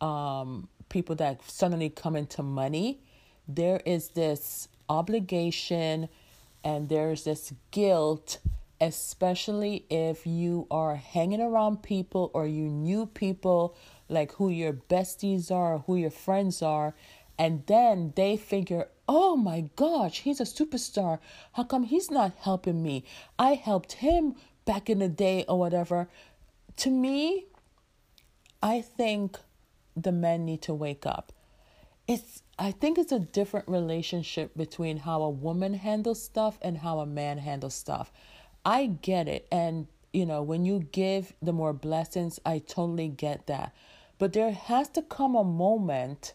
um, 0.00 0.68
people 0.88 1.14
that 1.16 1.48
suddenly 1.48 1.90
come 1.90 2.16
into 2.16 2.42
money, 2.42 2.98
there 3.46 3.80
is 3.86 4.08
this 4.08 4.68
obligation 4.88 6.08
and 6.64 6.88
there's 6.88 7.24
this 7.24 7.52
guilt 7.70 8.38
especially 8.80 9.86
if 9.88 10.26
you 10.26 10.66
are 10.70 10.96
hanging 10.96 11.40
around 11.40 11.82
people 11.82 12.30
or 12.34 12.46
you 12.46 12.64
knew 12.64 13.06
people 13.06 13.74
like 14.14 14.32
who 14.32 14.48
your 14.48 14.72
besties 14.72 15.50
are, 15.50 15.78
who 15.80 15.96
your 15.96 16.10
friends 16.10 16.62
are, 16.62 16.94
and 17.38 17.64
then 17.66 18.12
they 18.16 18.36
figure, 18.36 18.88
oh 19.08 19.36
my 19.36 19.68
gosh, 19.76 20.20
he's 20.20 20.40
a 20.40 20.44
superstar. 20.44 21.18
How 21.52 21.64
come 21.64 21.84
he's 21.84 22.10
not 22.10 22.32
helping 22.40 22.82
me? 22.82 23.04
I 23.38 23.54
helped 23.54 23.92
him 23.94 24.36
back 24.64 24.88
in 24.88 25.00
the 25.00 25.08
day 25.08 25.44
or 25.48 25.58
whatever. 25.58 26.08
To 26.78 26.90
me, 26.90 27.46
I 28.62 28.80
think 28.80 29.38
the 29.96 30.12
men 30.12 30.44
need 30.44 30.62
to 30.62 30.74
wake 30.74 31.04
up. 31.06 31.32
It's 32.06 32.42
I 32.58 32.70
think 32.70 32.98
it's 32.98 33.12
a 33.12 33.18
different 33.18 33.68
relationship 33.68 34.56
between 34.56 34.98
how 34.98 35.22
a 35.22 35.30
woman 35.30 35.74
handles 35.74 36.22
stuff 36.22 36.58
and 36.62 36.78
how 36.78 37.00
a 37.00 37.06
man 37.06 37.38
handles 37.38 37.74
stuff. 37.74 38.12
I 38.64 38.86
get 38.86 39.26
it. 39.26 39.48
And, 39.50 39.88
you 40.12 40.24
know, 40.24 40.42
when 40.42 40.64
you 40.64 40.78
give 40.92 41.32
the 41.42 41.52
more 41.52 41.72
blessings, 41.72 42.38
I 42.46 42.58
totally 42.60 43.08
get 43.08 43.48
that. 43.48 43.74
But 44.18 44.32
there 44.32 44.52
has 44.52 44.88
to 44.90 45.02
come 45.02 45.34
a 45.34 45.44
moment. 45.44 46.34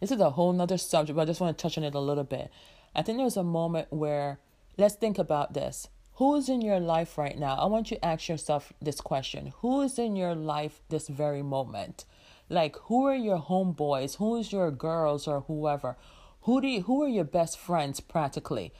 This 0.00 0.10
is 0.10 0.20
a 0.20 0.30
whole 0.30 0.52
nother 0.52 0.78
subject, 0.78 1.16
but 1.16 1.22
I 1.22 1.26
just 1.26 1.40
want 1.40 1.56
to 1.56 1.62
touch 1.62 1.76
on 1.76 1.84
it 1.84 1.94
a 1.94 2.00
little 2.00 2.24
bit. 2.24 2.50
I 2.94 3.02
think 3.02 3.18
there's 3.18 3.36
a 3.36 3.44
moment 3.44 3.88
where, 3.90 4.40
let's 4.78 4.94
think 4.94 5.18
about 5.18 5.52
this. 5.52 5.88
Who 6.14 6.34
is 6.36 6.48
in 6.48 6.60
your 6.60 6.80
life 6.80 7.16
right 7.16 7.38
now? 7.38 7.54
I 7.54 7.66
want 7.66 7.90
you 7.90 7.96
to 7.96 8.04
ask 8.04 8.28
yourself 8.28 8.72
this 8.80 9.00
question 9.00 9.52
Who 9.60 9.80
is 9.80 9.98
in 9.98 10.16
your 10.16 10.34
life 10.34 10.82
this 10.88 11.08
very 11.08 11.42
moment? 11.42 12.04
Like, 12.48 12.76
who 12.84 13.06
are 13.06 13.14
your 13.14 13.38
homeboys? 13.38 14.16
Who 14.16 14.36
is 14.36 14.52
your 14.52 14.70
girls 14.70 15.28
or 15.28 15.42
whoever? 15.42 15.96
Who 16.42 16.60
do 16.60 16.68
you, 16.68 16.82
who 16.82 17.02
are 17.04 17.08
your 17.08 17.24
best 17.24 17.58
friends 17.58 18.00
practically? 18.00 18.72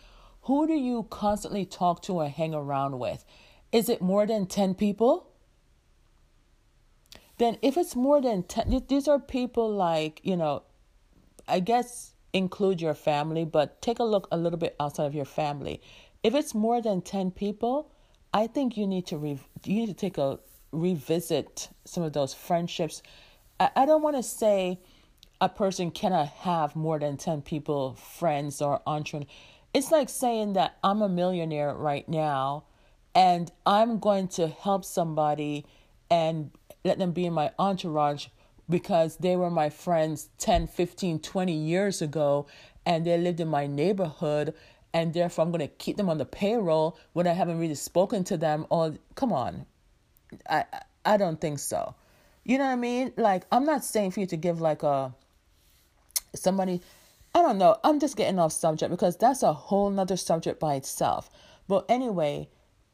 Who 0.43 0.66
do 0.66 0.75
you 0.75 1.07
constantly 1.09 1.64
talk 1.64 2.03
to 2.03 2.14
or 2.14 2.29
hang 2.29 2.53
around 2.53 2.99
with? 2.99 3.25
Is 3.71 3.88
it 3.88 4.03
more 4.03 4.27
than 4.27 4.47
10 4.47 4.75
people? 4.75 5.30
Then, 7.40 7.57
if 7.62 7.79
it's 7.79 7.96
more 7.96 8.20
than 8.20 8.42
10, 8.42 8.85
these 8.88 9.09
are 9.09 9.18
people 9.18 9.72
like, 9.72 10.20
you 10.22 10.37
know, 10.37 10.62
I 11.48 11.61
guess 11.61 12.12
include 12.35 12.81
your 12.81 12.94
family, 12.94 13.44
but 13.44 13.81
take 13.81 13.98
a 13.98 14.05
look 14.05 14.29
a 14.31 14.37
little 14.37 14.59
bit 14.59 14.76
outside 14.79 15.07
of 15.07 15.14
your 15.14 15.24
family. 15.24 15.81
If 16.22 16.35
it's 16.35 16.55
more 16.55 16.83
than 16.83 17.00
10 17.00 17.31
people, 17.31 17.90
I 18.35 18.46
think 18.46 18.76
you 18.76 18.87
need 18.87 19.07
to 19.07 19.16
re- 19.16 19.40
you 19.64 19.74
need 19.81 19.87
to 19.87 19.94
take 19.94 20.18
a 20.18 20.38
revisit 20.70 21.70
some 21.87 22.03
of 22.03 22.12
those 22.12 22.35
friendships. 22.35 23.03
I, 23.59 23.70
I 23.74 23.87
don't 23.87 24.03
want 24.03 24.16
to 24.16 24.22
say 24.22 24.79
a 25.40 25.48
person 25.48 25.90
cannot 25.90 26.29
have 26.29 26.76
more 26.76 26.98
than 26.98 27.16
10 27.16 27.40
people, 27.40 27.94
friends 27.94 28.61
or 28.61 28.83
entrepreneurs 28.87 29.33
it's 29.72 29.90
like 29.90 30.09
saying 30.09 30.55
that 30.55 30.76
I'm 30.83 31.00
a 31.03 31.09
millionaire 31.09 31.74
right 31.74 32.09
now 32.09 32.64
and 33.14 33.50
I'm 33.64 33.98
going 33.98 34.29
to 34.29 34.48
help 34.48 34.85
somebody 34.85 35.64
and 36.11 36.50
let 36.85 36.99
them 36.99 37.12
be 37.12 37.27
in 37.27 37.33
my 37.33 37.51
entourage, 37.59 38.27
because 38.71 39.16
they 39.16 39.37
were 39.37 39.51
my 39.51 39.69
friends 39.69 40.29
10, 40.38 40.69
15, 40.69 41.19
20 41.19 41.53
years 41.53 42.01
ago 42.01 42.47
and 42.87 43.05
they 43.05 43.19
lived 43.19 43.40
in 43.40 43.49
my 43.49 43.66
neighborhood 43.66 44.55
and 44.95 45.12
therefore 45.12 45.45
I'm 45.45 45.51
going 45.51 45.61
to 45.61 45.69
keep 45.69 45.97
them 45.97 46.09
on 46.09 46.19
the 46.19 46.25
payroll 46.25 46.97
when 47.12 47.27
I 47.27 47.33
haven't 47.33 47.59
really 47.59 47.75
spoken 47.75 48.25
to 48.25 48.37
them 48.37 48.66
or 48.71 48.95
come 49.16 49.33
on. 49.33 49.66
I 50.49 50.64
I 51.05 51.16
don't 51.16 51.40
think 51.40 51.59
so. 51.59 51.95
You 52.45 52.59
know 52.59 52.64
what 52.64 52.73
I 52.73 52.77
mean? 52.77 53.12
Like 53.16 53.45
I'm 53.51 53.64
not 53.64 53.85
saying 53.85 54.12
for 54.12 54.21
you 54.21 54.27
to 54.27 54.37
give 54.37 54.61
like 54.61 54.83
a 54.83 55.12
somebody 56.35 56.81
I 57.35 57.43
don't 57.43 57.59
know. 57.59 57.77
I'm 57.85 58.01
just 58.01 58.16
getting 58.16 58.38
off 58.38 58.53
subject 58.53 58.90
because 58.90 59.16
that's 59.16 59.43
a 59.43 59.53
whole 59.53 59.90
nother 59.90 60.16
subject 60.16 60.59
by 60.59 60.75
itself. 60.75 61.31
But 61.69 61.85
anyway, 61.88 62.49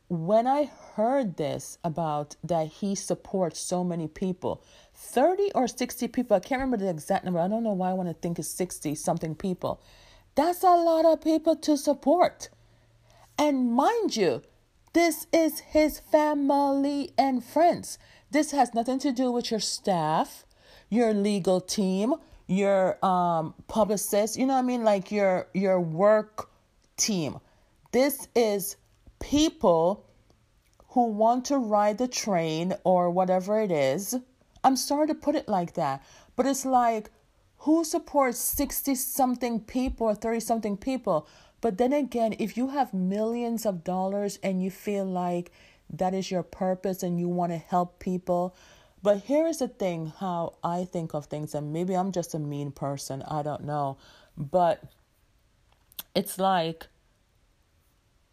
when 0.09 0.47
I 0.47 0.71
heard 0.95 1.37
this 1.37 1.79
about 1.83 2.37
that 2.45 2.69
he 2.69 2.95
supports 2.95 3.61
so 3.61 3.83
many 3.83 4.07
people, 4.07 4.63
30 4.95 5.53
or 5.55 5.67
60 5.67 6.09
people, 6.09 6.37
I 6.37 6.41
can't 6.41 6.61
remember 6.61 6.77
the 6.77 6.91
exact 6.91 7.25
number. 7.25 7.41
I 7.41 7.49
don't 7.49 7.65
know 7.65 7.73
why 7.73 7.91
I 7.91 7.95
want 7.95 8.09
to 8.09 8.15
think 8.15 8.39
it's 8.39 8.49
60 8.49 8.95
something 8.95 9.35
people. 9.35 9.81
That's 10.35 10.63
a 10.63 10.77
lot 10.77 11.05
of 11.05 11.23
people 11.23 11.57
to 11.57 11.77
support. 11.77 12.51
And 13.39 13.73
mind 13.73 14.17
you, 14.17 14.43
this 14.93 15.27
is 15.33 15.61
his 15.61 15.99
family 15.99 17.11
and 17.19 17.45
friends. 17.45 17.99
This 18.31 18.53
has 18.53 18.75
nothing 18.75 18.99
to 19.01 19.13
do 19.13 19.31
with 19.31 19.51
your 19.51 19.61
staff, 19.61 20.45
your 20.89 21.13
legal 21.13 21.61
team, 21.61 22.15
your 22.47 23.05
um 23.05 23.55
publicist, 23.67 24.39
you 24.39 24.47
know 24.47 24.55
what 24.55 24.61
I 24.61 24.63
mean, 24.63 24.85
like 24.85 25.11
your 25.11 25.49
your 25.53 25.81
work 25.81 26.49
team. 26.97 27.41
This 27.93 28.29
is 28.35 28.77
people 29.21 30.05
who 30.89 31.09
want 31.09 31.45
to 31.47 31.59
ride 31.59 31.99
the 31.99 32.09
train 32.09 32.75
or 32.85 33.11
whatever 33.11 33.61
it 33.61 33.71
is. 33.71 34.15
I'm 34.65 34.77
sorry 34.77 35.07
to 35.09 35.15
put 35.15 35.35
it 35.35 35.49
like 35.49 35.75
that, 35.75 36.03
but 36.35 36.47
it's 36.47 36.65
like 36.65 37.11
who 37.59 37.85
supports 37.85 38.39
60 38.39 38.95
something 38.95 39.61
people 39.61 40.07
or 40.07 40.15
30 40.15 40.41
something 40.41 40.77
people? 40.77 41.27
But 41.61 41.79
then 41.79 41.93
again, 41.93 42.35
if 42.39 42.57
you 42.57 42.69
have 42.69 42.95
millions 42.95 43.67
of 43.67 43.85
dollars 43.85 44.39
and 44.43 44.63
you 44.63 44.71
feel 44.71 45.05
like 45.05 45.51
that 45.91 46.15
is 46.15 46.31
your 46.31 46.43
purpose 46.43 47.03
and 47.03 47.19
you 47.19 47.29
want 47.29 47.53
to 47.53 47.59
help 47.59 47.99
people, 47.99 48.55
but 49.03 49.23
here 49.25 49.47
is 49.47 49.59
the 49.59 49.69
thing 49.69 50.13
how 50.19 50.55
I 50.63 50.85
think 50.85 51.15
of 51.15 51.27
things, 51.27 51.55
and 51.55 51.73
maybe 51.73 51.95
I'm 51.95 52.13
just 52.13 52.35
a 52.35 52.39
mean 52.39 52.73
person, 52.73 53.23
I 53.23 53.43
don't 53.43 53.65
know. 53.65 53.99
But 54.37 54.83
it's 56.15 56.39
like 56.39 56.87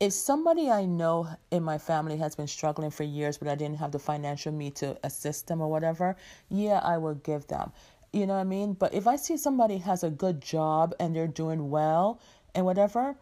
if 0.04 0.12
somebody 0.12 0.70
I 0.70 0.84
know 0.84 1.30
in 1.50 1.64
my 1.64 1.78
family 1.78 2.18
has 2.18 2.36
been 2.36 2.48
struggling 2.48 2.92
for 2.92 3.04
years, 3.04 3.38
but 3.38 3.48
I 3.48 3.56
didn't 3.56 3.78
have 3.78 3.94
the 3.94 4.00
financial 4.00 4.52
me 4.52 4.70
to 4.72 4.98
assist 5.02 5.48
them 5.48 5.62
or 5.62 5.70
whatever, 5.72 6.18
yeah, 6.50 6.80
I 6.84 6.98
would 6.98 7.24
give 7.24 7.48
them. 7.48 7.72
You 8.12 8.28
know 8.28 8.34
what 8.34 8.42
I 8.42 8.44
mean? 8.44 8.74
But 8.74 8.94
if 8.94 9.08
I 9.08 9.16
see 9.16 9.38
somebody 9.38 9.78
has 9.78 10.04
a 10.04 10.10
good 10.10 10.42
job 10.42 10.94
and 11.00 11.16
they're 11.16 11.26
doing 11.26 11.70
well 11.70 12.20
and 12.54 12.66
whatever, 12.66 13.16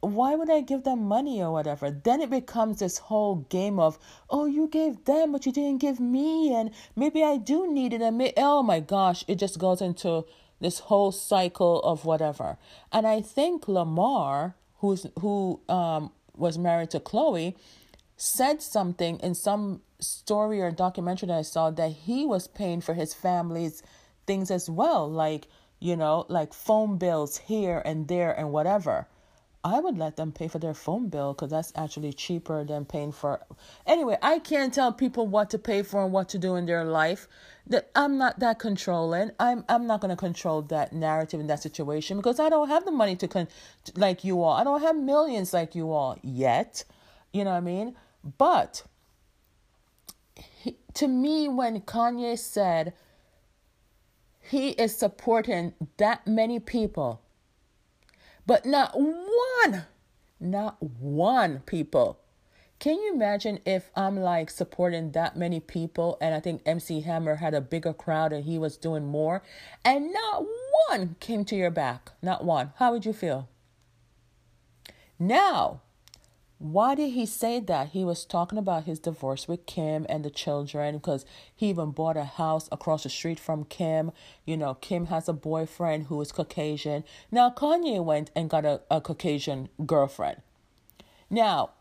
why 0.00 0.34
would 0.34 0.50
I 0.50 0.60
give 0.60 0.82
them 0.82 1.04
money 1.04 1.40
or 1.40 1.52
whatever? 1.52 1.92
Then 1.92 2.20
it 2.20 2.30
becomes 2.30 2.80
this 2.80 2.98
whole 2.98 3.36
game 3.48 3.78
of, 3.78 3.96
oh, 4.28 4.46
you 4.46 4.66
gave 4.66 5.04
them, 5.04 5.30
but 5.30 5.46
you 5.46 5.52
didn't 5.52 5.80
give 5.80 6.00
me, 6.00 6.52
and 6.52 6.72
maybe 6.96 7.22
I 7.22 7.36
do 7.36 7.72
need 7.72 7.92
it, 7.92 8.02
and 8.02 8.18
may- 8.18 8.34
oh 8.36 8.64
my 8.64 8.80
gosh, 8.80 9.24
it 9.28 9.36
just 9.36 9.60
goes 9.60 9.80
into 9.80 10.24
this 10.60 10.80
whole 10.80 11.12
cycle 11.12 11.80
of 11.82 12.04
whatever. 12.04 12.58
And 12.90 13.06
I 13.06 13.20
think 13.22 13.68
Lamar, 13.68 14.56
who's 14.78 15.06
who 15.20 15.60
um 15.68 16.10
was 16.36 16.58
married 16.58 16.90
to 16.90 17.00
Khloé, 17.00 17.54
said 18.16 18.62
something 18.62 19.18
in 19.20 19.34
some 19.34 19.82
story 20.00 20.60
or 20.60 20.70
documentary 20.70 21.28
that 21.28 21.38
I 21.38 21.42
saw 21.42 21.70
that 21.70 21.92
he 21.92 22.24
was 22.24 22.48
paying 22.48 22.80
for 22.80 22.94
his 22.94 23.14
family's 23.14 23.82
things 24.26 24.50
as 24.50 24.68
well, 24.68 25.10
like 25.10 25.48
you 25.80 25.96
know, 25.96 26.24
like 26.28 26.54
phone 26.54 26.96
bills 26.96 27.36
here 27.36 27.82
and 27.84 28.08
there 28.08 28.32
and 28.32 28.52
whatever. 28.52 29.06
I 29.64 29.80
would 29.80 29.96
let 29.96 30.16
them 30.16 30.30
pay 30.30 30.46
for 30.46 30.58
their 30.58 30.74
phone 30.74 31.08
bill 31.08 31.32
because 31.32 31.50
that's 31.50 31.72
actually 31.74 32.12
cheaper 32.12 32.64
than 32.64 32.84
paying 32.84 33.12
for. 33.12 33.40
Anyway, 33.86 34.18
I 34.20 34.38
can't 34.38 34.74
tell 34.74 34.92
people 34.92 35.26
what 35.26 35.48
to 35.50 35.58
pay 35.58 35.82
for 35.82 36.04
and 36.04 36.12
what 36.12 36.28
to 36.30 36.38
do 36.38 36.54
in 36.56 36.66
their 36.66 36.84
life. 36.84 37.26
That 37.66 37.90
I'm 37.96 38.18
not 38.18 38.40
that 38.40 38.58
controlling. 38.58 39.30
I'm 39.40 39.64
I'm 39.70 39.86
not 39.86 40.02
going 40.02 40.10
to 40.10 40.16
control 40.16 40.60
that 40.62 40.92
narrative 40.92 41.40
in 41.40 41.46
that 41.46 41.62
situation 41.62 42.18
because 42.18 42.38
I 42.38 42.50
don't 42.50 42.68
have 42.68 42.84
the 42.84 42.90
money 42.90 43.16
to 43.16 43.26
con 43.26 43.48
like 43.96 44.22
you 44.22 44.42
all. 44.42 44.52
I 44.52 44.64
don't 44.64 44.82
have 44.82 44.96
millions 44.96 45.54
like 45.54 45.74
you 45.74 45.90
all 45.90 46.18
yet. 46.22 46.84
You 47.32 47.44
know 47.44 47.52
what 47.52 47.56
I 47.56 47.60
mean? 47.60 47.96
But 48.36 48.84
he, 50.34 50.76
to 50.92 51.08
me, 51.08 51.48
when 51.48 51.80
Kanye 51.80 52.38
said 52.38 52.92
he 54.42 54.70
is 54.70 54.94
supporting 54.94 55.72
that 55.96 56.26
many 56.26 56.60
people 56.60 57.23
but 58.46 58.66
not 58.66 58.92
one, 58.94 59.86
not 60.40 60.82
one 60.82 61.60
people. 61.66 62.18
Can 62.78 62.96
you 62.96 63.14
imagine 63.14 63.60
if 63.64 63.90
I'm 63.96 64.16
like 64.16 64.50
supporting 64.50 65.12
that 65.12 65.36
many 65.36 65.60
people 65.60 66.18
and 66.20 66.34
I 66.34 66.40
think 66.40 66.62
MC 66.66 67.00
Hammer 67.00 67.36
had 67.36 67.54
a 67.54 67.60
bigger 67.60 67.94
crowd 67.94 68.32
and 68.32 68.44
he 68.44 68.58
was 68.58 68.76
doing 68.76 69.06
more 69.06 69.42
and 69.84 70.12
not 70.12 70.44
one 70.88 71.16
came 71.20 71.44
to 71.46 71.56
your 71.56 71.70
back? 71.70 72.10
Not 72.20 72.44
one. 72.44 72.72
How 72.76 72.92
would 72.92 73.06
you 73.06 73.12
feel? 73.12 73.48
Now, 75.18 75.80
why 76.64 76.94
did 76.94 77.10
he 77.10 77.26
say 77.26 77.60
that? 77.60 77.90
He 77.90 78.06
was 78.06 78.24
talking 78.24 78.56
about 78.56 78.84
his 78.84 78.98
divorce 78.98 79.46
with 79.46 79.66
Kim 79.66 80.06
and 80.08 80.24
the 80.24 80.30
children 80.30 80.96
because 80.96 81.26
he 81.54 81.68
even 81.68 81.90
bought 81.90 82.16
a 82.16 82.24
house 82.24 82.70
across 82.72 83.02
the 83.02 83.10
street 83.10 83.38
from 83.38 83.66
Kim. 83.66 84.12
You 84.46 84.56
know, 84.56 84.72
Kim 84.72 85.06
has 85.06 85.28
a 85.28 85.34
boyfriend 85.34 86.04
who 86.06 86.18
is 86.22 86.32
Caucasian. 86.32 87.04
Now, 87.30 87.50
Kanye 87.50 88.02
went 88.02 88.30
and 88.34 88.48
got 88.48 88.64
a, 88.64 88.80
a 88.90 89.02
Caucasian 89.02 89.68
girlfriend. 89.84 90.40
Now, 91.28 91.72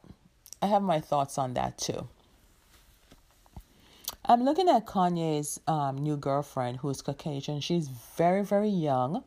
I 0.62 0.68
have 0.68 0.82
my 0.82 1.00
thoughts 1.00 1.38
on 1.38 1.54
that 1.54 1.78
too. 1.78 2.10
I'm 4.26 4.44
looking 4.44 4.68
at 4.68 4.86
Kanye's 4.86 5.62
um, 5.66 5.96
new 5.96 6.18
girlfriend 6.18 6.80
who 6.80 6.90
is 6.90 7.02
Caucasian. 7.02 7.62
She's 7.62 7.88
very, 7.88 8.44
very 8.44 8.68
young. 8.68 9.24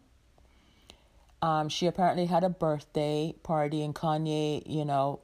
Um, 1.40 1.71
she 1.71 1.87
apparently 1.87 2.27
had 2.27 2.45
a 2.45 2.51
birthday 2.51 3.35
party, 3.42 3.83
and 3.83 3.95
Kanye, 3.95 4.62
you 4.66 4.85
know, 4.85 5.21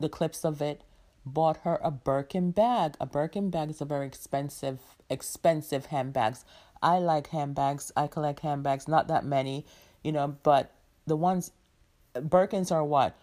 the 0.00 0.08
clips 0.08 0.44
of 0.44 0.60
it, 0.60 0.82
bought 1.26 1.58
her 1.58 1.78
a 1.82 1.90
Birkin 1.90 2.50
bag. 2.50 2.96
A 3.00 3.06
Birkin 3.06 3.50
bag 3.50 3.70
is 3.70 3.80
a 3.80 3.84
very 3.84 4.06
expensive, 4.06 4.80
expensive 5.08 5.86
handbags. 5.86 6.44
I 6.82 6.98
like 6.98 7.28
handbags. 7.28 7.90
I 7.96 8.06
collect 8.06 8.40
handbags, 8.40 8.86
not 8.86 9.08
that 9.08 9.24
many, 9.24 9.64
you 10.02 10.12
know, 10.12 10.36
but 10.42 10.72
the 11.06 11.16
ones, 11.16 11.50
Birkins 12.14 12.70
are 12.70 12.84
what? 12.84 13.16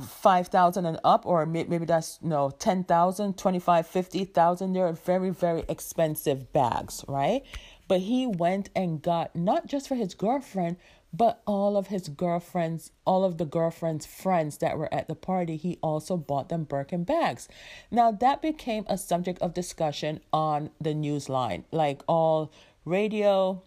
5,000 0.00 0.86
and 0.86 1.00
up, 1.02 1.26
or 1.26 1.44
maybe 1.44 1.78
that's 1.78 2.20
no 2.22 2.50
10,000, 2.50 3.36
25, 3.36 3.86
50,000. 3.86 4.72
They're 4.72 4.92
very, 4.92 5.30
very 5.30 5.64
expensive 5.68 6.52
bags, 6.52 7.04
right? 7.08 7.42
But 7.88 8.00
he 8.00 8.26
went 8.26 8.70
and 8.76 9.02
got 9.02 9.34
not 9.34 9.66
just 9.66 9.88
for 9.88 9.94
his 9.94 10.14
girlfriend, 10.14 10.76
but 11.12 11.42
all 11.46 11.76
of 11.76 11.88
his 11.88 12.08
girlfriends, 12.08 12.92
all 13.06 13.24
of 13.24 13.38
the 13.38 13.44
girlfriend's 13.44 14.04
friends 14.04 14.58
that 14.58 14.76
were 14.76 14.92
at 14.92 15.08
the 15.08 15.14
party, 15.14 15.56
he 15.56 15.78
also 15.82 16.16
bought 16.16 16.48
them 16.48 16.64
Birkin 16.64 17.04
bags. 17.04 17.48
Now, 17.90 18.10
that 18.12 18.42
became 18.42 18.84
a 18.88 18.98
subject 18.98 19.40
of 19.40 19.54
discussion 19.54 20.20
on 20.32 20.70
the 20.80 20.94
news 20.94 21.28
line. 21.28 21.64
Like 21.72 22.02
all 22.06 22.52
radio 22.84 23.62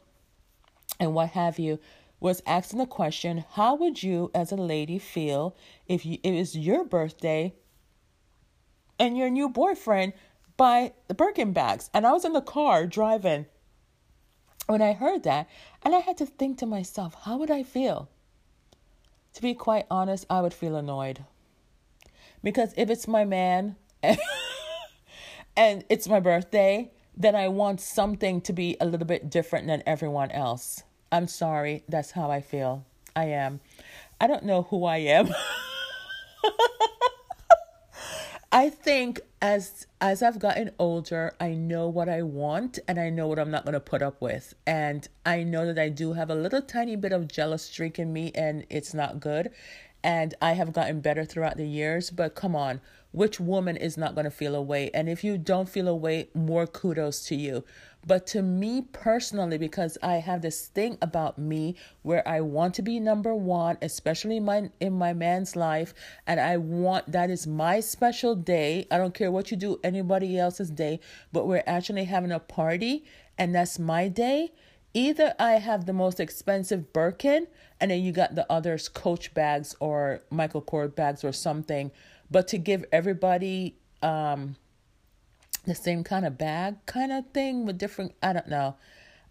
and 0.99 1.15
what 1.15 1.29
have 1.29 1.57
you 1.57 1.79
was 2.19 2.43
asking 2.45 2.77
the 2.77 2.85
question 2.85 3.43
how 3.53 3.75
would 3.75 4.03
you, 4.03 4.29
as 4.35 4.51
a 4.51 4.55
lady, 4.55 4.99
feel 4.99 5.55
if 5.87 6.05
you, 6.05 6.19
it 6.23 6.31
was 6.31 6.55
your 6.55 6.85
birthday 6.85 7.53
and 8.99 9.17
your 9.17 9.31
new 9.31 9.49
boyfriend 9.49 10.13
buy 10.57 10.93
the 11.07 11.15
Birkin 11.15 11.53
bags? 11.53 11.89
And 11.91 12.05
I 12.05 12.11
was 12.11 12.23
in 12.23 12.33
the 12.33 12.41
car 12.41 12.85
driving 12.85 13.47
when 14.71 14.81
I 14.81 14.93
heard 14.93 15.23
that, 15.23 15.49
and 15.83 15.93
I 15.93 15.99
had 15.99 16.17
to 16.19 16.25
think 16.25 16.57
to 16.59 16.65
myself, 16.65 17.13
how 17.25 17.35
would 17.37 17.51
I 17.51 17.61
feel? 17.61 18.07
To 19.33 19.41
be 19.41 19.53
quite 19.53 19.85
honest, 19.91 20.25
I 20.29 20.39
would 20.39 20.53
feel 20.53 20.77
annoyed. 20.77 21.25
Because 22.41 22.73
if 22.77 22.89
it's 22.89 23.05
my 23.05 23.25
man 23.25 23.75
and 25.57 25.83
it's 25.89 26.07
my 26.07 26.21
birthday, 26.21 26.89
then 27.17 27.35
I 27.35 27.49
want 27.49 27.81
something 27.81 28.39
to 28.41 28.53
be 28.53 28.77
a 28.79 28.85
little 28.85 29.05
bit 29.05 29.29
different 29.29 29.67
than 29.67 29.83
everyone 29.85 30.31
else. 30.31 30.83
I'm 31.11 31.27
sorry, 31.27 31.83
that's 31.89 32.11
how 32.11 32.31
I 32.31 32.39
feel. 32.39 32.85
I 33.13 33.25
am. 33.25 33.59
I 34.21 34.27
don't 34.27 34.45
know 34.45 34.61
who 34.63 34.85
I 34.85 34.97
am. 34.99 35.27
I 38.51 38.69
think 38.69 39.21
as 39.41 39.87
as 40.01 40.21
I've 40.21 40.39
gotten 40.39 40.71
older, 40.77 41.33
I 41.39 41.53
know 41.53 41.87
what 41.87 42.09
I 42.09 42.21
want 42.21 42.79
and 42.87 42.99
I 42.99 43.09
know 43.09 43.27
what 43.27 43.39
I'm 43.39 43.51
not 43.51 43.63
going 43.63 43.73
to 43.73 43.79
put 43.79 44.01
up 44.01 44.21
with. 44.21 44.53
And 44.67 45.07
I 45.25 45.43
know 45.43 45.65
that 45.65 45.79
I 45.79 45.89
do 45.89 46.13
have 46.13 46.29
a 46.29 46.35
little 46.35 46.61
tiny 46.61 46.95
bit 46.97 47.13
of 47.13 47.27
jealous 47.27 47.63
streak 47.63 47.97
in 47.99 48.11
me 48.11 48.31
and 48.35 48.65
it's 48.69 48.93
not 48.93 49.19
good. 49.19 49.51
and 50.03 50.33
I 50.41 50.53
have 50.53 50.73
gotten 50.73 51.01
better 51.01 51.25
throughout 51.25 51.57
the 51.57 51.67
years. 51.67 52.11
But 52.11 52.35
come 52.35 52.55
on, 52.55 52.81
which 53.11 53.39
woman 53.39 53.77
is 53.77 53.97
not 53.97 54.15
going 54.15 54.25
to 54.25 54.31
feel 54.31 54.55
a 54.55 54.61
way? 54.61 54.89
And 54.93 55.09
if 55.09 55.23
you 55.23 55.37
don't 55.37 55.69
feel 55.69 55.87
a 55.87 55.95
way, 55.95 56.29
more 56.33 56.67
kudos 56.67 57.25
to 57.27 57.35
you. 57.35 57.63
But 58.05 58.25
to 58.27 58.41
me 58.41 58.81
personally, 58.81 59.57
because 59.57 59.97
I 60.01 60.15
have 60.15 60.41
this 60.41 60.67
thing 60.67 60.97
about 61.01 61.37
me 61.37 61.75
where 62.01 62.27
I 62.27 62.41
want 62.41 62.73
to 62.75 62.81
be 62.81 62.99
number 62.99 63.33
one, 63.35 63.77
especially 63.81 64.37
in 64.37 64.45
my 64.45 64.71
in 64.79 64.93
my 64.93 65.13
man's 65.13 65.55
life, 65.55 65.93
and 66.25 66.39
I 66.39 66.57
want 66.57 67.11
that 67.11 67.29
is 67.29 67.45
my 67.45 67.79
special 67.79 68.35
day. 68.35 68.87
I 68.89 68.97
don't 68.97 69.13
care 69.13 69.31
what 69.31 69.51
you 69.51 69.57
do, 69.57 69.79
anybody 69.83 70.39
else's 70.39 70.71
day, 70.71 70.99
but 71.31 71.47
we're 71.47 71.63
actually 71.67 72.05
having 72.05 72.31
a 72.31 72.39
party, 72.39 73.05
and 73.37 73.53
that's 73.53 73.77
my 73.77 74.07
day. 74.07 74.51
Either 74.93 75.33
I 75.39 75.53
have 75.53 75.85
the 75.85 75.93
most 75.93 76.19
expensive 76.19 76.91
Birkin, 76.91 77.47
and 77.79 77.91
then 77.91 78.01
you 78.01 78.11
got 78.11 78.35
the 78.35 78.51
others 78.51 78.89
Coach 78.89 79.33
bags 79.33 79.75
or 79.79 80.21
Michael 80.29 80.61
Kors 80.61 80.93
bags 80.93 81.23
or 81.23 81.31
something, 81.31 81.91
but 82.31 82.47
to 82.47 82.57
give 82.57 82.83
everybody 82.91 83.77
um 84.01 84.55
the 85.63 85.75
same 85.75 86.03
kind 86.03 86.25
of 86.25 86.37
bag 86.37 86.77
kind 86.85 87.11
of 87.11 87.25
thing 87.33 87.65
with 87.65 87.77
different 87.77 88.13
I 88.21 88.33
don't 88.33 88.47
know. 88.47 88.75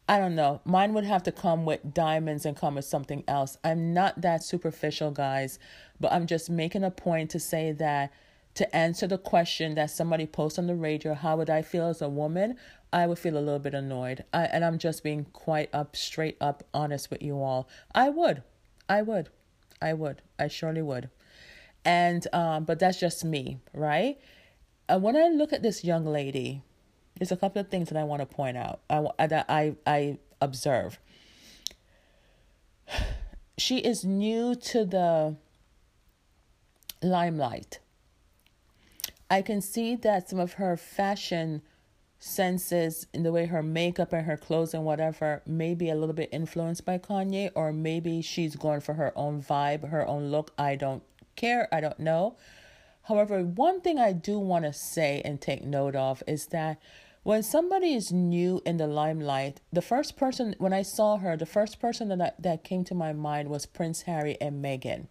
I 0.08 0.18
don't 0.18 0.34
know. 0.34 0.60
Mine 0.64 0.92
would 0.94 1.04
have 1.04 1.22
to 1.24 1.32
come 1.32 1.64
with 1.64 1.94
diamonds 1.94 2.44
and 2.44 2.56
come 2.56 2.74
with 2.74 2.84
something 2.84 3.22
else. 3.28 3.56
I'm 3.62 3.94
not 3.94 4.22
that 4.22 4.42
superficial, 4.42 5.12
guys, 5.12 5.60
but 6.00 6.10
I'm 6.12 6.26
just 6.26 6.50
making 6.50 6.82
a 6.82 6.90
point 6.90 7.30
to 7.30 7.38
say 7.38 7.70
that 7.72 8.12
to 8.54 8.76
answer 8.76 9.06
the 9.06 9.18
question 9.18 9.76
that 9.76 9.90
somebody 9.90 10.26
posted 10.26 10.64
on 10.64 10.66
the 10.66 10.74
radio, 10.74 11.14
how 11.14 11.36
would 11.36 11.48
I 11.48 11.62
feel 11.62 11.86
as 11.86 12.02
a 12.02 12.08
woman? 12.08 12.56
I 12.92 13.06
would 13.06 13.20
feel 13.20 13.36
a 13.36 13.38
little 13.38 13.60
bit 13.60 13.72
annoyed. 13.72 14.24
I, 14.32 14.46
and 14.46 14.64
I'm 14.64 14.78
just 14.78 15.04
being 15.04 15.26
quite 15.32 15.70
up, 15.72 15.94
straight 15.94 16.36
up 16.40 16.64
honest 16.74 17.08
with 17.10 17.22
you 17.22 17.40
all. 17.40 17.68
I 17.94 18.10
would. 18.10 18.42
I 18.88 19.02
would. 19.02 19.28
I 19.80 19.92
would. 19.92 20.22
I 20.38 20.48
surely 20.48 20.82
would. 20.82 21.08
And, 21.84 22.26
um, 22.32 22.64
but 22.64 22.80
that's 22.80 22.98
just 22.98 23.24
me, 23.24 23.60
right? 23.72 24.18
Uh, 24.90 24.98
when 24.98 25.16
I 25.16 25.28
look 25.28 25.52
at 25.52 25.62
this 25.62 25.84
young 25.84 26.04
lady, 26.04 26.62
there's 27.18 27.32
a 27.32 27.36
couple 27.36 27.60
of 27.60 27.68
things 27.68 27.88
that 27.90 27.98
I 27.98 28.04
want 28.04 28.20
to 28.20 28.26
point 28.26 28.56
out. 28.56 28.80
I 28.88 28.96
uh, 28.96 29.26
that 29.26 29.46
I 29.48 29.76
I 29.86 30.18
observe. 30.40 30.98
She 33.58 33.76
is 33.76 34.06
new 34.06 34.54
to 34.54 34.86
the 34.86 35.36
limelight. 37.02 37.78
I 39.28 39.42
can 39.42 39.60
see 39.60 39.96
that 39.96 40.30
some 40.30 40.38
of 40.38 40.54
her 40.54 40.78
fashion 40.78 41.60
senses 42.18 43.06
in 43.12 43.22
the 43.22 43.30
way 43.32 43.44
her 43.44 43.62
makeup 43.62 44.14
and 44.14 44.24
her 44.24 44.38
clothes 44.38 44.72
and 44.72 44.86
whatever 44.86 45.42
may 45.44 45.74
be 45.74 45.90
a 45.90 45.94
little 45.94 46.14
bit 46.14 46.30
influenced 46.32 46.86
by 46.86 46.96
Kanye, 46.96 47.50
or 47.54 47.70
maybe 47.70 48.22
she's 48.22 48.56
going 48.56 48.80
for 48.80 48.94
her 48.94 49.12
own 49.14 49.42
vibe, 49.42 49.90
her 49.90 50.06
own 50.06 50.30
look. 50.30 50.54
I 50.56 50.74
don't 50.76 51.02
care. 51.36 51.68
I 51.70 51.82
don't 51.82 52.00
know. 52.00 52.36
However, 53.10 53.42
one 53.42 53.80
thing 53.80 53.98
I 53.98 54.12
do 54.12 54.38
want 54.38 54.64
to 54.66 54.72
say 54.72 55.20
and 55.24 55.40
take 55.40 55.64
note 55.64 55.96
of 55.96 56.22
is 56.28 56.46
that 56.46 56.80
when 57.24 57.42
somebody 57.42 57.92
is 57.92 58.12
new 58.12 58.62
in 58.64 58.76
the 58.76 58.86
limelight, 58.86 59.60
the 59.72 59.82
first 59.82 60.16
person, 60.16 60.54
when 60.58 60.72
I 60.72 60.82
saw 60.82 61.16
her, 61.16 61.36
the 61.36 61.44
first 61.44 61.80
person 61.80 62.06
that, 62.10 62.20
I, 62.20 62.30
that 62.38 62.62
came 62.62 62.84
to 62.84 62.94
my 62.94 63.12
mind 63.12 63.48
was 63.48 63.66
Prince 63.66 64.02
Harry 64.02 64.40
and 64.40 64.64
Meghan. 64.64 65.08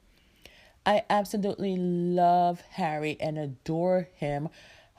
I 0.86 1.04
absolutely 1.10 1.76
love 1.76 2.62
Harry 2.72 3.18
and 3.20 3.38
adore 3.38 4.08
him. 4.16 4.48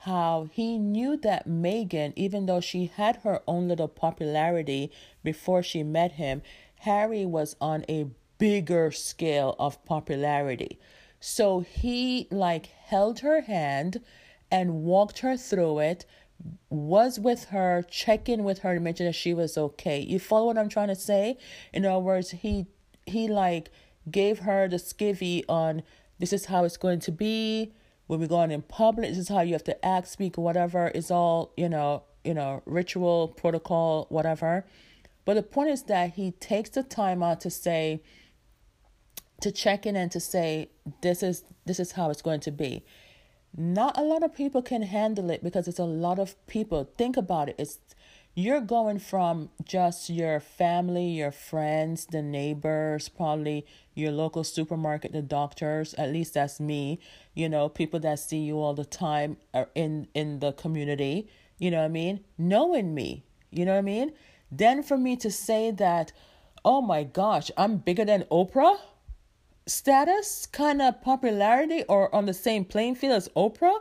How 0.01 0.49
he 0.51 0.77
knew 0.77 1.17
that 1.17 1.47
Meghan, 1.49 2.13
even 2.15 2.45
though 2.45 2.61
she 2.61 2.85
had 2.85 3.15
her 3.23 3.41
own 3.47 3.67
little 3.67 3.87
popularity 3.87 4.91
before 5.23 5.63
she 5.63 5.81
met 5.81 6.11
him, 6.11 6.43
Harry 6.81 7.25
was 7.25 7.55
on 7.59 7.83
a 7.89 8.11
bigger 8.37 8.91
scale 8.91 9.55
of 9.57 9.83
popularity. 9.85 10.77
So 11.21 11.59
he 11.59 12.27
like 12.31 12.65
held 12.65 13.19
her 13.19 13.41
hand 13.41 14.01
and 14.49 14.83
walked 14.83 15.19
her 15.19 15.37
through 15.37 15.79
it, 15.79 16.05
was 16.69 17.19
with 17.19 17.45
her, 17.45 17.85
checking 17.89 18.43
with 18.43 18.59
her 18.59 18.73
to 18.73 18.81
make 18.81 18.97
sure 18.97 19.05
that 19.05 19.13
she 19.13 19.33
was 19.33 19.55
okay. 19.55 19.99
You 19.99 20.19
follow 20.19 20.47
what 20.47 20.57
I'm 20.57 20.67
trying 20.67 20.87
to 20.87 20.95
say? 20.95 21.37
In 21.71 21.85
other 21.85 21.99
words, 21.99 22.31
he 22.31 22.65
he 23.05 23.27
like 23.27 23.69
gave 24.09 24.39
her 24.39 24.67
the 24.67 24.77
skivvy 24.77 25.43
on 25.47 25.83
this 26.17 26.33
is 26.33 26.45
how 26.45 26.63
it's 26.65 26.77
going 26.77 26.99
to 27.01 27.11
be 27.11 27.71
when 28.07 28.19
we 28.19 28.27
go 28.27 28.37
on 28.37 28.49
in 28.49 28.63
public. 28.63 29.09
This 29.09 29.19
is 29.19 29.29
how 29.29 29.41
you 29.41 29.53
have 29.53 29.63
to 29.65 29.85
act, 29.85 30.07
speak, 30.07 30.39
whatever. 30.39 30.87
It's 30.87 31.11
all 31.11 31.53
you 31.55 31.69
know, 31.69 32.03
you 32.23 32.33
know, 32.33 32.63
ritual, 32.65 33.27
protocol, 33.27 34.07
whatever. 34.09 34.65
But 35.23 35.35
the 35.35 35.43
point 35.43 35.69
is 35.69 35.83
that 35.83 36.13
he 36.13 36.31
takes 36.31 36.71
the 36.71 36.81
time 36.81 37.21
out 37.21 37.41
to 37.41 37.51
say, 37.51 38.01
to 39.41 39.51
check 39.51 39.85
in 39.85 39.95
and 39.95 40.11
to 40.11 40.19
say 40.19 40.69
this 41.01 41.21
is 41.21 41.43
this 41.65 41.79
is 41.79 41.93
how 41.93 42.09
it's 42.09 42.21
going 42.21 42.39
to 42.41 42.51
be. 42.51 42.83
Not 43.55 43.97
a 43.97 44.01
lot 44.01 44.23
of 44.23 44.33
people 44.33 44.61
can 44.61 44.83
handle 44.83 45.29
it 45.29 45.43
because 45.43 45.67
it's 45.67 45.79
a 45.79 45.83
lot 45.83 46.19
of 46.19 46.35
people. 46.47 46.89
Think 46.97 47.17
about 47.17 47.49
it. 47.49 47.55
It's 47.57 47.79
you're 48.33 48.61
going 48.61 48.97
from 48.97 49.49
just 49.65 50.09
your 50.09 50.39
family 50.39 51.05
your 51.05 51.31
friends 51.31 52.05
the 52.05 52.21
neighbors 52.21 53.09
probably 53.09 53.65
your 53.93 54.11
local 54.11 54.43
supermarket 54.43 55.11
the 55.11 55.21
doctors 55.21 55.93
at 55.95 56.13
least 56.13 56.35
that's 56.35 56.57
me 56.57 56.97
you 57.33 57.49
know 57.49 57.67
people 57.67 57.99
that 57.99 58.17
see 58.17 58.37
you 58.37 58.57
all 58.57 58.73
the 58.73 58.85
time 58.85 59.35
are 59.53 59.67
in 59.75 60.07
in 60.13 60.39
the 60.39 60.53
community 60.53 61.27
you 61.57 61.69
know 61.69 61.79
what 61.79 61.85
i 61.85 61.89
mean? 61.89 62.23
Knowing 62.37 62.95
me 62.95 63.23
you 63.51 63.65
know 63.65 63.73
what 63.73 63.79
i 63.79 63.81
mean? 63.81 64.13
Then 64.49 64.81
for 64.81 64.97
me 64.97 65.17
to 65.17 65.29
say 65.29 65.71
that 65.71 66.13
oh 66.63 66.81
my 66.81 67.03
gosh 67.03 67.51
i'm 67.57 67.77
bigger 67.77 68.05
than 68.05 68.23
oprah 68.31 68.77
status, 69.71 70.45
kind 70.45 70.81
of 70.81 71.01
popularity, 71.01 71.83
or 71.87 72.13
on 72.13 72.25
the 72.25 72.33
same 72.33 72.65
playing 72.65 72.95
field 72.95 73.13
as 73.13 73.29
Oprah. 73.29 73.79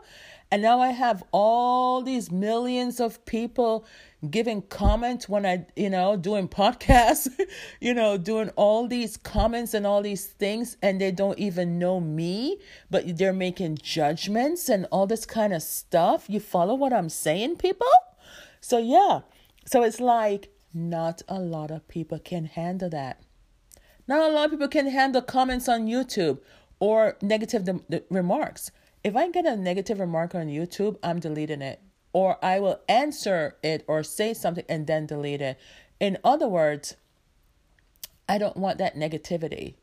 And 0.53 0.63
now 0.63 0.81
I 0.81 0.91
have 0.91 1.23
all 1.31 2.03
these 2.03 2.31
millions 2.31 2.99
of 2.99 3.25
people 3.25 3.87
giving 4.29 4.63
comments 4.63 5.29
when 5.29 5.47
I, 5.47 5.67
you 5.77 5.91
know, 5.91 6.17
doing 6.17 6.49
podcasts, 6.61 7.29
you 7.81 7.95
know, 7.95 8.17
doing 8.19 8.51
all 8.57 8.89
these 8.89 9.17
comments 9.17 9.75
and 9.75 9.87
all 9.87 10.03
these 10.03 10.27
things, 10.27 10.77
and 10.83 11.01
they 11.01 11.13
don't 11.13 11.39
even 11.39 11.79
know 11.79 12.01
me, 12.01 12.59
but 12.91 13.17
they're 13.17 13.33
making 13.33 13.79
judgments 13.83 14.69
and 14.69 14.87
all 14.91 15.07
this 15.07 15.25
kind 15.25 15.53
of 15.53 15.63
stuff. 15.63 16.27
You 16.29 16.41
follow 16.41 16.75
what 16.75 16.93
I'm 16.93 17.09
saying, 17.09 17.57
people? 17.57 17.87
So, 18.61 18.79
yeah. 18.79 19.21
So 19.67 19.83
it's 19.83 20.01
like 20.01 20.51
not 20.75 21.23
a 21.29 21.39
lot 21.39 21.71
of 21.71 21.87
people 21.89 22.19
can 22.19 22.45
handle 22.47 22.91
that. 22.91 23.23
Not 24.07 24.31
a 24.31 24.33
lot 24.33 24.47
of 24.47 24.51
people 24.53 24.69
can 24.69 24.89
handle 24.89 25.23
comments 25.23 25.69
on 25.69 25.87
YouTube 25.87 26.39
or 26.79 27.17
negative 27.23 27.65
de- 27.65 27.81
de- 27.89 28.03
remarks. 28.11 28.71
If 29.03 29.17
I 29.17 29.31
get 29.31 29.47
a 29.47 29.57
negative 29.57 30.01
remark 30.01 30.35
on 30.35 30.49
YouTube, 30.49 30.99
I'm 31.03 31.21
deleting 31.21 31.63
it. 31.63 31.81
Or 32.13 32.45
I 32.45 32.59
will 32.59 32.81
answer 32.89 33.57
it 33.63 33.85
or 33.87 34.03
say 34.03 34.35
something 34.35 34.65
and 34.69 34.87
then 34.87 35.07
delete 35.07 35.41
it. 35.41 35.59
In 36.01 36.19
other 36.25 36.49
words, 36.49 36.97
I 38.29 38.39
don't 38.39 38.57
want 38.57 38.79
that 38.79 38.97
negativity. 38.97 39.75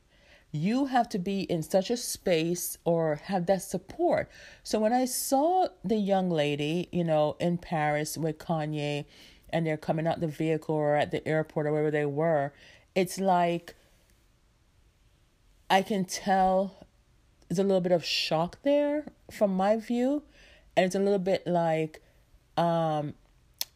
You 0.51 0.85
have 0.85 1.09
to 1.09 1.19
be 1.19 1.41
in 1.41 1.61
such 1.63 1.89
a 1.89 1.97
space 1.97 2.77
or 2.85 3.15
have 3.25 3.45
that 3.45 3.61
support. 3.61 4.29
So 4.63 4.79
when 4.79 4.93
I 4.93 5.05
saw 5.05 5.67
the 5.83 5.97
young 5.97 6.29
lady, 6.29 6.89
you 6.91 7.03
know, 7.03 7.35
in 7.39 7.57
Paris 7.57 8.17
with 8.17 8.39
Kanye 8.39 9.05
and 9.49 9.65
they're 9.65 9.77
coming 9.77 10.07
out 10.07 10.19
the 10.19 10.27
vehicle 10.27 10.75
or 10.75 10.95
at 10.95 11.11
the 11.11 11.25
airport 11.27 11.67
or 11.67 11.71
wherever 11.71 11.91
they 11.91 12.05
were, 12.05 12.53
it's 12.95 13.19
like 13.19 13.75
I 15.69 15.81
can 15.81 16.05
tell 16.05 16.87
there's 17.47 17.59
a 17.59 17.63
little 17.63 17.81
bit 17.81 17.91
of 17.91 18.03
shock 18.03 18.57
there 18.63 19.05
from 19.31 19.55
my 19.55 19.77
view. 19.77 20.23
And 20.75 20.85
it's 20.85 20.95
a 20.95 20.99
little 20.99 21.19
bit 21.19 21.47
like, 21.47 22.01
um, 22.55 23.15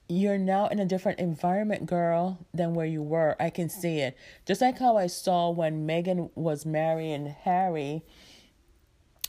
you're 0.08 0.38
now 0.38 0.68
in 0.68 0.80
a 0.80 0.86
different 0.86 1.20
environment, 1.20 1.86
girl, 1.86 2.46
than 2.54 2.74
where 2.74 2.86
you 2.86 3.02
were. 3.02 3.36
I 3.40 3.50
can 3.50 3.70
see 3.70 4.00
it. 4.00 4.18
Just 4.46 4.62
like 4.62 4.78
how 4.78 4.98
I 4.98 5.08
saw 5.08 5.50
when 5.50 5.88
Meghan 5.88 6.30
was 6.36 6.66
marrying 6.66 7.28
Harry, 7.28 8.04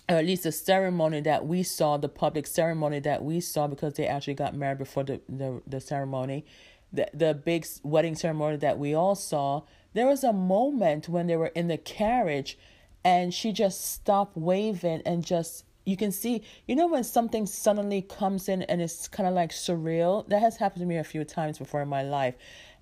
or 0.08 0.16
at 0.16 0.26
least 0.26 0.42
the 0.42 0.52
ceremony 0.52 1.20
that 1.20 1.46
we 1.46 1.62
saw, 1.62 1.96
the 1.96 2.08
public 2.08 2.46
ceremony 2.46 2.98
that 3.00 3.24
we 3.24 3.40
saw, 3.40 3.68
because 3.68 3.94
they 3.94 4.06
actually 4.06 4.34
got 4.34 4.54
married 4.54 4.78
before 4.78 5.04
the, 5.04 5.20
the, 5.28 5.62
the 5.66 5.80
ceremony, 5.80 6.44
the, 6.92 7.08
the 7.14 7.32
big 7.32 7.64
wedding 7.84 8.16
ceremony 8.16 8.56
that 8.56 8.78
we 8.78 8.92
all 8.92 9.14
saw 9.14 9.62
there 9.94 10.06
was 10.06 10.24
a 10.24 10.32
moment 10.32 11.08
when 11.08 11.26
they 11.26 11.36
were 11.36 11.52
in 11.54 11.68
the 11.68 11.78
carriage 11.78 12.58
and 13.04 13.34
she 13.34 13.52
just 13.52 13.92
stopped 13.92 14.36
waving 14.36 15.02
and 15.04 15.24
just 15.24 15.64
you 15.84 15.96
can 15.96 16.12
see 16.12 16.42
you 16.66 16.76
know 16.76 16.86
when 16.86 17.02
something 17.02 17.46
suddenly 17.46 18.02
comes 18.02 18.48
in 18.48 18.62
and 18.62 18.80
it's 18.80 19.08
kind 19.08 19.28
of 19.28 19.34
like 19.34 19.50
surreal? 19.50 20.26
That 20.28 20.40
has 20.40 20.56
happened 20.56 20.80
to 20.82 20.86
me 20.86 20.96
a 20.96 21.04
few 21.04 21.24
times 21.24 21.58
before 21.58 21.82
in 21.82 21.88
my 21.88 22.02
life. 22.02 22.34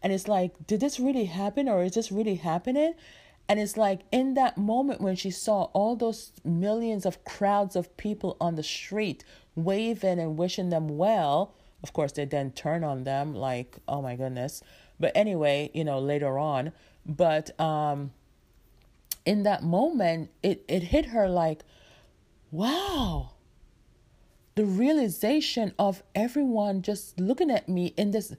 And 0.02 0.12
it's 0.12 0.28
like 0.28 0.52
did 0.66 0.80
this 0.80 1.00
really 1.00 1.24
happen 1.24 1.68
or 1.68 1.82
is 1.82 1.92
this 1.92 2.12
really 2.12 2.36
happening? 2.36 2.94
And 3.48 3.58
it's 3.58 3.76
like 3.76 4.02
in 4.12 4.34
that 4.34 4.56
moment 4.56 5.00
when 5.00 5.16
she 5.16 5.30
saw 5.30 5.64
all 5.72 5.96
those 5.96 6.32
millions 6.44 7.04
of 7.04 7.24
crowds 7.24 7.74
of 7.74 7.96
people 7.96 8.36
on 8.40 8.54
the 8.54 8.62
street 8.62 9.24
waving 9.56 10.20
and 10.20 10.38
wishing 10.38 10.68
them 10.70 10.96
well 10.96 11.54
of 11.82 11.92
course 11.92 12.12
they 12.12 12.26
then 12.26 12.52
turn 12.52 12.84
on 12.84 13.04
them 13.04 13.34
like 13.34 13.78
oh 13.88 14.02
my 14.02 14.14
goodness. 14.16 14.62
But 15.00 15.12
anyway 15.14 15.70
you 15.72 15.84
know 15.84 15.98
later 15.98 16.38
on 16.38 16.72
but 17.10 17.58
um, 17.60 18.12
in 19.26 19.42
that 19.42 19.64
moment, 19.64 20.30
it, 20.42 20.64
it 20.68 20.84
hit 20.84 21.06
her 21.06 21.28
like, 21.28 21.62
wow, 22.52 23.32
the 24.54 24.64
realization 24.64 25.74
of 25.78 26.04
everyone 26.14 26.82
just 26.82 27.18
looking 27.18 27.50
at 27.50 27.68
me 27.68 27.94
in 27.96 28.12
this. 28.12 28.34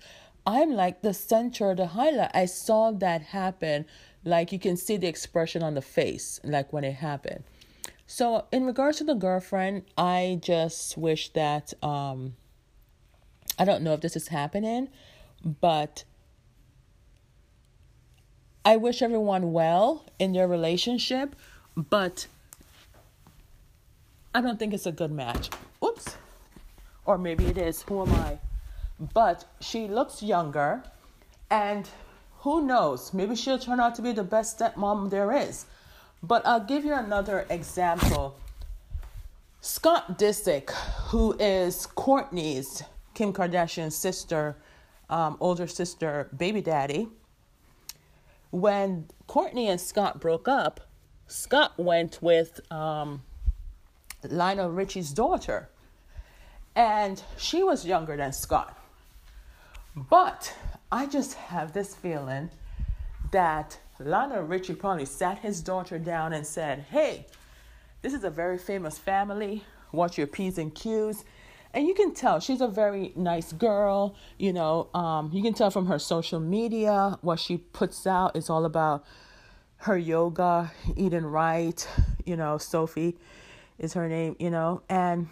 I'm 0.48 0.72
like 0.72 1.02
the 1.02 1.14
center, 1.14 1.76
the 1.76 1.88
highlight. 1.88 2.32
I 2.34 2.46
saw 2.46 2.92
that 2.92 3.22
happen. 3.22 3.86
Like 4.24 4.52
you 4.52 4.60
can 4.60 4.78
see 4.78 4.98
the 4.98 5.08
expression 5.08 5.62
on 5.64 5.74
the 5.74 5.82
face, 5.82 6.40
like 6.44 6.72
when 6.72 6.84
it 6.84 6.94
happened. 6.94 7.44
So, 8.08 8.46
in 8.52 8.66
regards 8.66 8.98
to 8.98 9.04
the 9.04 9.14
girlfriend, 9.14 9.84
I 9.98 10.40
just 10.42 10.98
wish 10.98 11.30
that 11.34 11.74
um, 11.84 12.36
I 13.58 13.66
don't 13.66 13.84
know 13.84 13.94
if 13.94 14.02
this 14.02 14.16
is 14.16 14.30
happening, 14.30 14.90
but 15.44 16.04
I 18.64 18.78
wish 18.78 19.02
everyone 19.02 19.54
well 19.54 20.06
in 20.20 20.34
their 20.34 20.48
relationship, 20.48 21.36
but 21.76 22.28
I 24.36 24.42
don't 24.42 24.60
think 24.60 24.74
it's 24.74 24.86
a 24.86 24.92
good 24.92 25.12
match. 25.12 25.50
Oops. 25.84 26.16
Or 27.06 27.18
maybe 27.18 27.46
it 27.48 27.58
is. 27.58 27.82
Who 27.84 28.04
am 28.04 28.14
I? 28.14 28.38
But 29.14 29.46
she 29.62 29.88
looks 29.88 30.22
younger, 30.22 30.84
and 31.50 31.90
who 32.40 32.66
knows? 32.66 33.14
Maybe 33.14 33.36
she'll 33.36 33.58
turn 33.58 33.80
out 33.80 33.96
to 33.96 34.04
be 34.04 34.12
the 34.12 34.24
best 34.24 34.60
stepmom 34.60 35.10
there 35.10 35.32
is. 35.32 35.66
But 36.22 36.46
I'll 36.46 36.64
give 36.64 36.86
you 36.86 36.94
another 36.94 37.48
example. 37.50 38.36
Scott 39.60 40.20
Disick, 40.20 40.70
who 41.10 41.34
is 41.40 41.88
Kourtney's 41.96 42.84
Kim 43.16 43.34
Kardashian's 43.34 43.96
sister, 43.96 44.56
um, 45.10 45.38
older 45.40 45.68
sister, 45.68 46.30
baby 46.38 46.62
daddy, 46.62 47.10
when 48.52 49.08
Kourtney 49.28 49.66
and 49.66 49.80
Scott 49.80 50.20
broke 50.20 50.48
up, 50.48 50.82
Scott 51.28 51.74
went 51.78 52.20
with 52.22 52.60
um, 52.72 53.24
Lionel 54.30 54.70
Richie's 54.70 55.12
daughter. 55.12 55.70
And 56.76 57.22
she 57.38 57.64
was 57.64 57.86
younger 57.86 58.16
than 58.16 58.32
Scott. 58.32 58.78
But 59.96 60.54
I 60.92 61.06
just 61.06 61.34
have 61.34 61.74
this 61.74 61.96
feeling 61.96 62.50
that 63.32 63.78
Lionel 64.00 64.44
Richie 64.44 64.76
probably 64.76 65.06
sat 65.06 65.40
his 65.40 65.62
daughter 65.62 66.00
down 66.00 66.34
and 66.34 66.46
said, 66.46 66.86
Hey, 66.90 67.26
this 68.02 68.14
is 68.14 68.24
a 68.24 68.30
very 68.30 68.58
famous 68.58 68.98
family. 68.98 69.64
Watch 69.92 70.18
your 70.18 70.28
P's 70.28 70.58
and 70.58 70.74
Q's. 70.74 71.24
And 71.74 71.88
you 71.88 71.94
can 71.94 72.14
tell 72.14 72.40
she's 72.40 72.62
a 72.62 72.68
very 72.68 73.14
nice 73.16 73.54
girl. 73.54 74.16
You 74.38 74.54
know, 74.54 74.90
um, 74.94 75.32
you 75.34 75.42
can 75.42 75.54
tell 75.54 75.72
from 75.72 75.86
her 75.88 76.00
social 76.00 76.40
media 76.40 77.18
what 77.22 77.40
she 77.40 77.58
puts 77.58 78.06
out 78.06 78.36
is 78.36 78.50
all 78.50 78.66
about 78.66 79.06
her 79.78 79.98
yoga, 79.98 80.72
eating 80.96 81.26
right. 81.26 81.88
You 82.26 82.36
know, 82.36 82.58
Sophie 82.58 83.18
is 83.80 83.94
her 83.94 84.08
name, 84.08 84.36
you 84.40 84.50
know. 84.50 84.82
And 84.90 85.30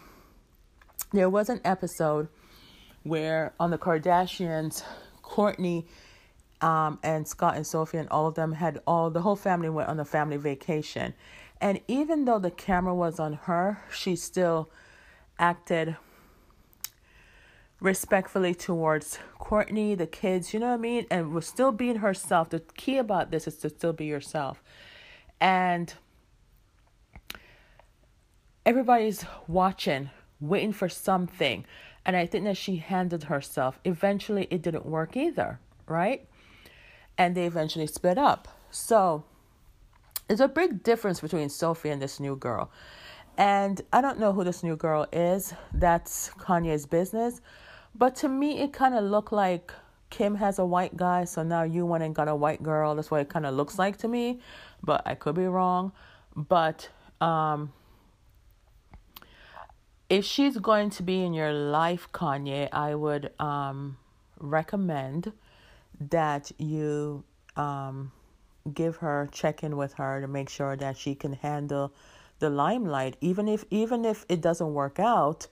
there 1.12 1.30
was 1.30 1.50
an 1.50 1.62
episode 1.66 2.30
where 3.04 3.54
on 3.60 3.72
the 3.72 3.78
Kardashians, 3.78 4.84
Kourtney 5.24 5.86
um, 6.62 7.00
and 7.04 7.28
Scott 7.28 7.56
and 7.56 7.66
Sophie 7.66 7.98
and 7.98 8.10
all 8.10 8.28
of 8.28 8.36
them 8.36 8.54
had 8.54 8.82
all 8.88 9.10
the 9.10 9.22
whole 9.22 9.36
family 9.36 9.70
went 9.70 9.90
on 9.90 10.00
a 10.00 10.06
family 10.06 10.38
vacation. 10.38 11.14
And 11.62 11.82
even 11.88 12.26
though 12.26 12.40
the 12.40 12.52
camera 12.52 12.96
was 12.96 13.20
on 13.20 13.34
her, 13.34 13.82
she 13.92 14.16
still 14.16 14.70
acted 15.38 15.98
respectfully 17.80 18.54
towards 18.54 19.20
Kourtney, 19.40 19.98
the 19.98 20.08
kids, 20.08 20.54
you 20.54 20.60
know 20.60 20.68
what 20.68 20.74
I 20.74 20.78
mean? 20.78 21.06
And 21.10 21.34
was 21.34 21.48
still 21.48 21.72
being 21.72 21.98
herself. 21.98 22.50
The 22.50 22.60
key 22.76 22.98
about 22.98 23.32
this 23.32 23.48
is 23.48 23.56
to 23.58 23.70
still 23.70 23.94
be 23.94 24.06
yourself. 24.06 24.62
And 25.40 25.94
everybody's 28.66 29.26
watching, 29.48 30.10
waiting 30.40 30.74
for 30.74 30.90
something. 30.90 31.66
And 32.06 32.16
I 32.16 32.26
think 32.26 32.46
that 32.46 32.58
she 32.58 32.78
handled 32.78 33.26
herself. 33.26 33.80
Eventually, 33.86 34.48
it 34.52 34.62
didn't 34.62 34.86
work 34.86 35.16
either, 35.16 35.60
right? 35.88 36.28
And 37.18 37.36
they 37.36 37.46
eventually 37.46 37.88
split 37.88 38.18
up. 38.18 38.48
So, 38.72 39.24
there's 40.28 40.40
a 40.42 40.48
big 40.48 40.84
difference 40.84 41.22
between 41.22 41.50
Sophie 41.50 41.90
and 41.90 42.02
this 42.02 42.20
new 42.20 42.36
girl. 42.36 42.70
And 43.38 43.82
I 43.94 44.02
don't 44.02 44.20
know 44.20 44.34
who 44.34 44.44
this 44.44 44.64
new 44.64 44.76
girl 44.76 45.08
is. 45.12 45.54
That's 45.74 46.30
Kanye's 46.38 46.86
business. 46.86 47.42
But 47.96 48.16
to 48.18 48.30
me, 48.30 48.60
it 48.60 48.74
kind 48.74 48.96
of 48.96 49.04
looked 49.04 49.32
like 49.32 49.74
Kim 50.10 50.36
has 50.36 50.60
a 50.60 50.66
white 50.66 50.96
guy, 50.98 51.26
so 51.26 51.44
now 51.44 51.64
you 51.64 51.86
went 51.86 52.04
and 52.04 52.16
got 52.16 52.28
a 52.28 52.36
white 52.36 52.64
girl. 52.64 52.96
That's 52.96 53.12
what 53.12 53.22
it 53.22 53.30
kind 53.30 53.46
of 53.46 53.54
looks 53.54 53.78
like 53.78 53.98
to 53.98 54.08
me, 54.08 54.40
but 54.82 55.02
I 55.06 55.16
could 55.16 55.36
be 55.36 55.46
wrong. 55.46 55.92
But 56.36 56.90
um, 57.22 57.74
if 60.10 60.26
she's 60.26 60.58
going 60.58 60.90
to 60.92 61.04
be 61.04 61.24
in 61.24 61.34
your 61.34 61.54
life, 61.54 62.08
Kanye, 62.12 62.70
I 62.72 62.96
would 62.96 63.32
um, 63.40 63.98
recommend 64.40 65.32
that 66.10 66.52
you 66.58 67.24
um, 67.56 68.12
give 68.74 68.98
her 68.98 69.30
check 69.32 69.64
in 69.64 69.78
with 69.78 69.94
her 69.94 70.22
to 70.22 70.28
make 70.28 70.50
sure 70.50 70.76
that 70.76 70.98
she 70.98 71.14
can 71.14 71.34
handle 71.34 71.94
the 72.40 72.50
limelight, 72.50 73.18
even 73.22 73.48
if 73.48 73.66
even 73.70 74.06
if 74.06 74.26
it 74.30 74.42
doesn't 74.42 74.74
work 74.74 74.98
out 74.98 75.48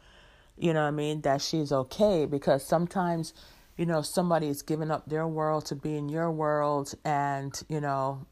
you 0.57 0.73
know 0.73 0.81
what 0.81 0.87
I 0.87 0.91
mean, 0.91 1.21
that 1.21 1.41
she's 1.41 1.71
okay 1.71 2.25
because 2.25 2.65
sometimes, 2.65 3.33
you 3.77 3.85
know, 3.85 4.01
somebody's 4.01 4.61
giving 4.61 4.91
up 4.91 5.07
their 5.07 5.27
world 5.27 5.65
to 5.67 5.75
be 5.75 5.95
in 5.95 6.09
your 6.09 6.31
world 6.31 6.93
and, 7.05 7.61
you 7.69 7.79
know, 7.79 8.25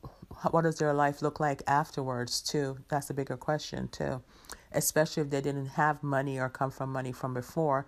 what 0.51 0.63
does 0.63 0.78
their 0.78 0.93
life 0.93 1.21
look 1.21 1.39
like 1.39 1.61
afterwards 1.67 2.41
too? 2.41 2.78
That's 2.89 3.09
a 3.09 3.13
bigger 3.13 3.38
question 3.38 3.88
too. 3.88 4.21
Especially 4.71 5.23
if 5.23 5.30
they 5.30 5.41
didn't 5.41 5.67
have 5.67 6.03
money 6.03 6.39
or 6.39 6.49
come 6.49 6.71
from 6.71 6.91
money 6.91 7.11
from 7.11 7.34
before. 7.34 7.86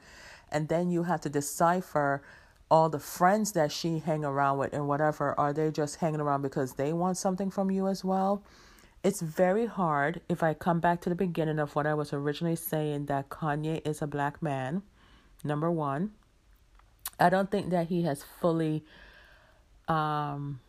And 0.52 0.70
then 0.70 0.90
you 0.90 1.04
have 1.04 1.22
to 1.22 1.30
decipher 1.30 2.22
all 2.70 2.90
the 2.90 3.00
friends 3.00 3.54
that 3.54 3.72
she 3.72 4.00
hang 4.00 4.24
around 4.24 4.58
with 4.58 4.74
and 4.74 4.88
whatever, 4.88 5.38
are 5.40 5.54
they 5.54 5.72
just 5.72 5.98
hanging 5.98 6.22
around 6.22 6.42
because 6.42 6.74
they 6.74 6.94
want 6.94 7.18
something 7.18 7.50
from 7.50 7.72
you 7.72 7.88
as 7.88 8.04
well? 8.04 8.44
It's 9.08 9.22
very 9.22 9.68
hard 9.68 10.20
if 10.28 10.44
I 10.44 10.54
come 10.54 10.82
back 10.82 11.00
to 11.00 11.10
the 11.10 11.16
beginning 11.16 11.60
of 11.60 11.78
what 11.78 11.88
I 11.88 11.94
was 11.94 12.12
originally 12.12 12.58
saying 12.58 13.06
that 13.06 13.30
Kanye 13.30 13.80
is 13.88 14.02
a 14.02 14.06
black 14.06 14.42
man. 14.42 14.82
Number 15.46 15.72
one, 15.72 16.12
I 17.18 17.30
don't 17.30 17.50
think 17.50 17.70
that 17.70 17.88
he 17.88 18.02
has 18.02 18.26
fully 18.42 18.84
um, 19.88 20.60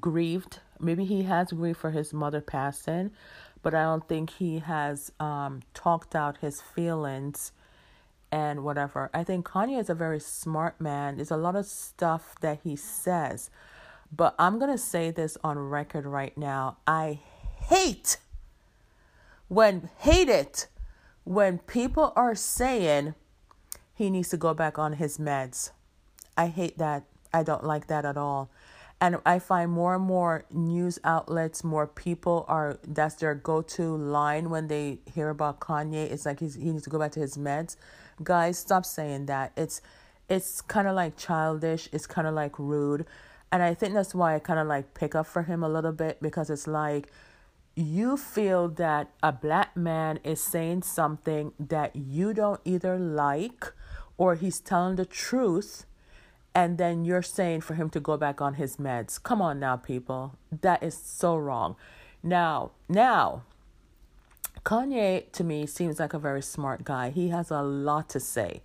grieved. 0.00 0.60
Maybe 0.78 1.04
he 1.04 1.24
has 1.24 1.50
grieved 1.50 1.80
for 1.80 1.90
his 1.90 2.12
mother 2.12 2.40
passing, 2.40 3.10
but 3.60 3.74
I 3.74 3.82
don't 3.82 4.06
think 4.06 4.30
he 4.30 4.60
has 4.60 5.10
um, 5.18 5.62
talked 5.74 6.14
out 6.14 6.36
his 6.36 6.60
feelings 6.60 7.50
and 8.30 8.62
whatever. 8.62 9.10
I 9.12 9.24
think 9.24 9.46
Kanye 9.46 9.80
is 9.80 9.90
a 9.90 9.96
very 9.96 10.20
smart 10.20 10.80
man. 10.80 11.16
There's 11.16 11.32
a 11.32 11.36
lot 11.36 11.56
of 11.56 11.66
stuff 11.66 12.36
that 12.40 12.60
he 12.62 12.76
says 12.76 13.50
but 14.14 14.34
I'm 14.38 14.58
going 14.58 14.70
to 14.70 14.78
say 14.78 15.10
this 15.10 15.38
on 15.42 15.58
record 15.58 16.04
right 16.04 16.36
now. 16.36 16.76
I 16.86 17.20
hate 17.68 18.18
when, 19.48 19.90
hate 19.98 20.28
it, 20.28 20.66
when 21.24 21.58
people 21.58 22.12
are 22.16 22.34
saying 22.34 23.14
he 23.94 24.10
needs 24.10 24.30
to 24.30 24.36
go 24.36 24.54
back 24.54 24.78
on 24.78 24.94
his 24.94 25.18
meds. 25.18 25.70
I 26.36 26.46
hate 26.46 26.78
that. 26.78 27.04
I 27.32 27.42
don't 27.42 27.64
like 27.64 27.86
that 27.88 28.04
at 28.04 28.16
all. 28.16 28.50
And 29.00 29.18
I 29.26 29.38
find 29.40 29.70
more 29.70 29.96
and 29.96 30.04
more 30.04 30.44
news 30.52 30.98
outlets, 31.02 31.64
more 31.64 31.86
people 31.86 32.44
are, 32.46 32.78
that's 32.86 33.16
their 33.16 33.34
go 33.34 33.62
to 33.62 33.96
line 33.96 34.48
when 34.48 34.68
they 34.68 35.00
hear 35.12 35.28
about 35.28 35.60
Kanye. 35.60 36.10
It's 36.10 36.24
like 36.24 36.40
he's, 36.40 36.54
he 36.54 36.70
needs 36.70 36.84
to 36.84 36.90
go 36.90 36.98
back 36.98 37.12
to 37.12 37.20
his 37.20 37.36
meds. 37.36 37.76
Guys, 38.22 38.58
stop 38.58 38.84
saying 38.86 39.26
that. 39.26 39.52
It's, 39.56 39.82
it's 40.28 40.60
kind 40.60 40.86
of 40.86 40.94
like 40.94 41.16
childish. 41.16 41.88
It's 41.92 42.06
kind 42.06 42.28
of 42.28 42.34
like 42.34 42.58
rude 42.58 43.06
and 43.52 43.62
I 43.62 43.74
think 43.74 43.92
that's 43.92 44.14
why 44.14 44.34
I 44.34 44.38
kind 44.38 44.58
of 44.58 44.66
like 44.66 44.94
pick 44.94 45.14
up 45.14 45.26
for 45.26 45.42
him 45.42 45.62
a 45.62 45.68
little 45.68 45.92
bit 45.92 46.20
because 46.22 46.48
it's 46.48 46.66
like 46.66 47.08
you 47.74 48.16
feel 48.16 48.68
that 48.68 49.10
a 49.22 49.32
black 49.32 49.76
man 49.76 50.18
is 50.24 50.42
saying 50.42 50.82
something 50.82 51.52
that 51.58 51.96
you 51.96 52.34
don't 52.34 52.60
either 52.64 52.98
like 52.98 53.72
or 54.18 54.34
he's 54.34 54.60
telling 54.60 54.96
the 54.96 55.06
truth 55.06 55.86
and 56.54 56.76
then 56.76 57.04
you're 57.04 57.22
saying 57.22 57.62
for 57.62 57.74
him 57.74 57.88
to 57.90 58.00
go 58.00 58.16
back 58.16 58.40
on 58.40 58.54
his 58.54 58.76
meds. 58.76 59.22
Come 59.22 59.40
on 59.40 59.58
now, 59.58 59.76
people. 59.76 60.36
That 60.60 60.82
is 60.82 60.94
so 60.94 61.36
wrong. 61.36 61.76
Now, 62.22 62.72
now, 62.88 63.44
Kanye 64.64 65.32
to 65.32 65.44
me 65.44 65.66
seems 65.66 65.98
like 65.98 66.12
a 66.12 66.18
very 66.18 66.42
smart 66.42 66.84
guy. 66.84 67.10
He 67.10 67.30
has 67.30 67.50
a 67.50 67.62
lot 67.62 68.08
to 68.10 68.20
say. 68.20 68.62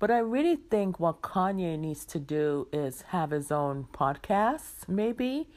But 0.00 0.10
I 0.10 0.18
really 0.18 0.56
think 0.56 0.98
what 0.98 1.22
Kanye 1.22 1.78
needs 1.78 2.04
to 2.06 2.18
do 2.18 2.66
is 2.72 3.02
have 3.08 3.30
his 3.30 3.52
own 3.52 3.86
podcast, 3.92 4.88
maybe, 4.88 5.48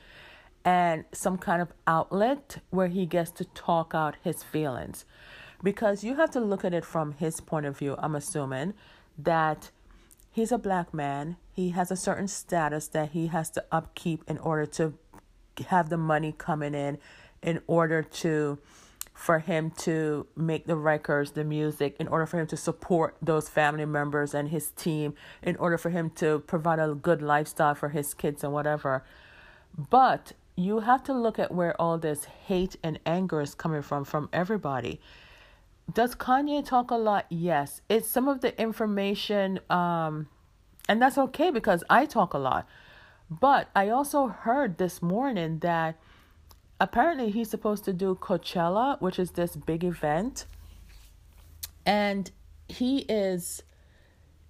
and 0.66 1.06
some 1.12 1.38
kind 1.38 1.62
of 1.62 1.74
outlet 1.88 2.58
where 2.70 2.88
he 2.88 3.06
gets 3.06 3.32
to 3.32 3.46
talk 3.46 3.94
out 3.94 4.16
his 4.24 4.44
feelings. 4.44 5.06
Because 5.62 6.04
you 6.04 6.16
have 6.16 6.32
to 6.32 6.40
look 6.40 6.66
at 6.66 6.74
it 6.74 6.86
from 6.86 7.14
his 7.14 7.40
point 7.40 7.66
of 7.66 7.78
view, 7.78 7.96
I'm 7.98 8.16
assuming, 8.16 8.74
that 9.18 9.72
he's 10.32 10.52
a 10.52 10.58
black 10.58 10.94
man. 10.94 11.38
He 11.52 11.70
has 11.70 11.92
a 11.92 11.96
certain 11.96 12.28
status 12.28 12.88
that 12.90 13.12
he 13.12 13.28
has 13.28 13.50
to 13.52 13.66
upkeep 13.72 14.24
in 14.28 14.38
order 14.40 14.66
to 14.66 14.94
have 15.68 15.90
the 15.90 15.98
money 15.98 16.34
coming 16.38 16.74
in 16.74 16.98
in 17.42 17.62
order 17.68 18.02
to 18.02 18.58
for 19.14 19.40
him 19.40 19.70
to 19.70 20.26
make 20.36 20.66
the 20.66 20.76
records, 20.76 21.32
the 21.32 21.44
music, 21.44 21.96
in 22.00 22.08
order 22.08 22.26
for 22.26 22.40
him 22.40 22.48
to 22.48 22.58
support 22.58 23.16
those 23.22 23.48
family 23.48 23.86
members 23.86 24.34
and 24.34 24.50
his 24.50 24.72
team, 24.72 25.14
in 25.44 25.56
order 25.58 25.78
for 25.78 25.92
him 25.92 26.10
to 26.10 26.40
provide 26.40 26.80
a 26.80 26.96
good 26.96 27.22
lifestyle 27.22 27.76
for 27.76 27.90
his 27.90 28.14
kids 28.14 28.44
and 28.44 28.52
whatever. 28.52 29.04
But 29.78 30.34
you 30.56 30.82
have 30.82 31.04
to 31.04 31.14
look 31.14 31.40
at 31.40 31.52
where 31.52 31.80
all 31.82 31.98
this 31.98 32.26
hate 32.26 32.76
and 32.84 33.00
anger 33.06 33.42
is 33.42 33.56
coming 33.56 33.82
from 33.82 34.06
from 34.06 34.30
everybody. 34.32 35.00
Does 35.92 36.16
Kanye 36.16 36.66
talk 36.66 36.92
a 36.92 36.96
lot? 36.96 37.26
Yes. 37.30 37.82
It's 37.90 38.08
some 38.08 38.28
of 38.28 38.42
the 38.42 38.60
information 38.62 39.60
um 39.70 40.28
and 40.88 41.02
that's 41.02 41.18
okay 41.18 41.50
because 41.50 41.84
I 41.90 42.06
talk 42.06 42.34
a 42.34 42.38
lot. 42.38 42.68
But 43.30 43.70
I 43.76 43.90
also 43.90 44.28
heard 44.28 44.78
this 44.78 45.02
morning 45.02 45.60
that 45.60 45.98
apparently 46.80 47.32
he's 47.32 47.50
supposed 47.50 47.86
to 47.86 47.94
do 47.94 48.16
Coachella, 48.16 49.02
which 49.02 49.18
is 49.18 49.32
this 49.32 49.56
big 49.56 49.84
event. 49.84 50.46
And 51.86 52.30
he 52.68 53.00
is 53.10 53.64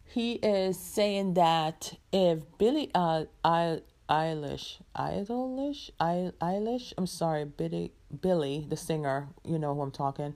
he 0.06 0.34
is 0.34 0.78
saying 0.78 1.36
that 1.36 1.94
if 2.12 2.40
Billie 2.58 2.92
uh 2.94 3.26
I 3.44 3.82
Eilish, 4.10 4.80
Eilish, 4.96 5.90
Eilish, 6.00 6.94
I'm 6.98 7.08
sorry, 7.08 7.46
Billie, 7.46 7.92
Billie, 8.22 8.66
the 8.68 8.76
singer, 8.76 9.30
you 9.46 9.58
know 9.58 9.74
who 9.74 9.82
I'm 9.82 9.92
talking. 9.92 10.36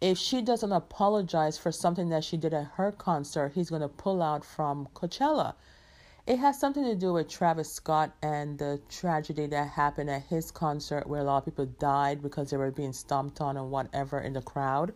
If 0.00 0.18
she 0.18 0.42
doesn't 0.42 0.72
apologize 0.72 1.56
for 1.56 1.72
something 1.72 2.10
that 2.10 2.24
she 2.24 2.36
did 2.36 2.52
at 2.52 2.72
her 2.76 2.92
concert, 2.92 3.52
he's 3.54 3.70
to 3.70 3.88
pull 3.88 4.22
out 4.22 4.44
from 4.44 4.88
Coachella. 4.94 5.54
It 6.26 6.38
has 6.38 6.60
something 6.60 6.84
to 6.84 6.94
do 6.94 7.14
with 7.14 7.28
Travis 7.28 7.72
Scott 7.72 8.14
and 8.22 8.58
the 8.58 8.80
tragedy 8.88 9.46
that 9.46 9.68
happened 9.68 10.10
at 10.10 10.22
his 10.22 10.50
concert 10.50 11.06
where 11.06 11.20
a 11.20 11.24
lot 11.24 11.38
of 11.38 11.44
people 11.46 11.66
died 11.66 12.22
because 12.22 12.50
they 12.50 12.56
were 12.56 12.70
being 12.70 12.92
stomped 12.92 13.40
on 13.40 13.56
and 13.56 13.70
whatever 13.70 14.20
in 14.20 14.34
the 14.34 14.42
crowd. 14.42 14.92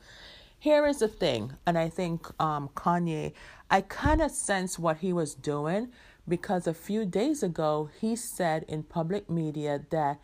Here 0.59 0.87
is 0.87 0.99
the 0.99 1.09
thing, 1.09 1.53
and 1.67 1.77
I 1.77 1.89
think 1.89 2.27
um, 2.41 2.71
Kanye, 2.75 3.33
I 3.71 3.81
kind 3.83 4.23
of 4.23 4.31
sense 4.31 4.79
what 4.79 4.99
he 4.99 5.13
was 5.13 5.35
doing 5.35 5.91
because 6.27 6.67
a 6.67 6.75
few 6.75 7.05
days 7.05 7.43
ago 7.43 7.91
he 8.01 8.17
said 8.17 8.65
in 8.69 8.83
public 8.83 9.29
media 9.29 9.83
that 9.91 10.19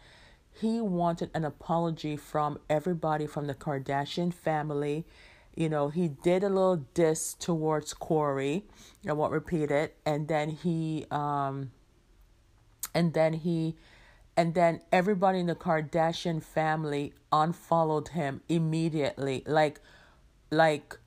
he 0.53 0.81
wanted 0.81 1.31
an 1.35 1.45
apology 1.45 2.17
from 2.17 2.59
everybody 2.69 3.27
from 3.27 3.47
the 3.47 3.55
Kardashian 3.55 4.33
family. 4.33 5.07
You 5.55 5.69
know, 5.69 5.89
he 5.89 6.09
did 6.09 6.43
a 6.43 6.49
little 6.49 6.85
diss 6.95 7.35
towards 7.35 7.95
Corey. 7.95 8.65
I 9.09 9.13
won't 9.13 9.33
repeat 9.33 9.71
it. 9.71 9.97
And 10.05 10.29
then 10.29 10.51
he 10.51 11.07
um 11.11 11.71
and 12.95 13.15
then 13.15 13.35
he 13.35 13.77
and 14.37 14.55
then 14.55 14.81
everybody 14.93 15.41
in 15.41 15.47
the 15.47 15.55
Kardashian 15.55 16.43
family 16.43 17.15
unfollowed 17.33 18.09
him 18.09 18.43
immediately. 18.49 19.43
Like 19.47 19.81
like 20.51 20.99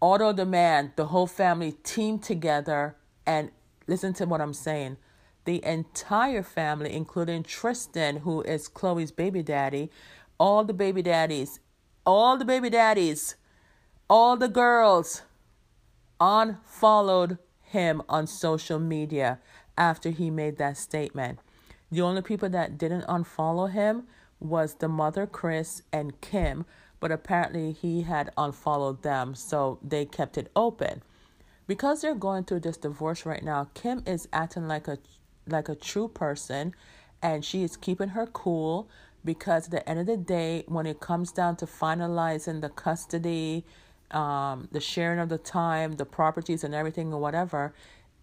auto 0.00 0.32
demand, 0.32 0.92
the 0.96 1.06
whole 1.06 1.26
family 1.26 1.72
teamed 1.82 2.22
together 2.22 2.96
and 3.26 3.50
Listen 3.86 4.12
to 4.14 4.26
what 4.26 4.40
I'm 4.40 4.54
saying. 4.54 4.96
The 5.44 5.64
entire 5.64 6.42
family, 6.42 6.92
including 6.92 7.42
Tristan, 7.42 8.18
who 8.18 8.42
is 8.42 8.68
Khloé's 8.68 9.10
baby 9.10 9.42
daddy, 9.42 9.90
all 10.38 10.64
the 10.64 10.72
baby 10.72 11.02
daddies, 11.02 11.60
all 12.06 12.36
the 12.36 12.44
baby 12.44 12.70
daddies, 12.70 13.36
all 14.08 14.36
the 14.36 14.48
girls 14.48 15.22
unfollowed 16.20 17.38
him 17.60 18.02
on 18.08 18.26
social 18.26 18.78
media 18.78 19.40
after 19.76 20.10
he 20.10 20.30
made 20.30 20.58
that 20.58 20.76
statement. 20.76 21.38
The 21.90 22.02
only 22.02 22.22
people 22.22 22.48
that 22.50 22.78
didn't 22.78 23.06
unfollow 23.06 23.70
him 23.70 24.04
was 24.38 24.74
the 24.74 24.88
mother, 24.88 25.26
Kris, 25.26 25.82
and 25.92 26.20
Kim, 26.20 26.64
but 27.00 27.10
apparently 27.10 27.72
he 27.72 28.02
had 28.02 28.30
unfollowed 28.36 29.02
them, 29.02 29.34
so 29.34 29.78
they 29.82 30.04
kept 30.04 30.38
it 30.38 30.50
open 30.54 31.02
because 31.66 32.02
they're 32.02 32.14
going 32.14 32.44
through 32.44 32.60
this 32.60 32.76
divorce 32.76 33.24
right 33.24 33.42
now, 33.42 33.68
Kim 33.74 34.02
is 34.06 34.28
acting 34.32 34.68
like 34.68 34.88
a 34.88 34.98
like 35.48 35.68
a 35.68 35.74
true 35.74 36.08
person 36.08 36.74
and 37.22 37.44
she 37.44 37.62
is 37.62 37.76
keeping 37.76 38.10
her 38.10 38.26
cool 38.26 38.88
because 39.24 39.66
at 39.66 39.70
the 39.70 39.88
end 39.88 40.00
of 40.00 40.06
the 40.06 40.16
day, 40.16 40.64
when 40.66 40.86
it 40.86 41.00
comes 41.00 41.30
down 41.30 41.56
to 41.56 41.66
finalizing 41.66 42.60
the 42.60 42.68
custody, 42.68 43.64
um, 44.10 44.68
the 44.72 44.80
sharing 44.80 45.20
of 45.20 45.28
the 45.28 45.38
time, 45.38 45.92
the 45.92 46.04
properties 46.04 46.64
and 46.64 46.74
everything 46.74 47.12
or 47.12 47.20
whatever, 47.20 47.72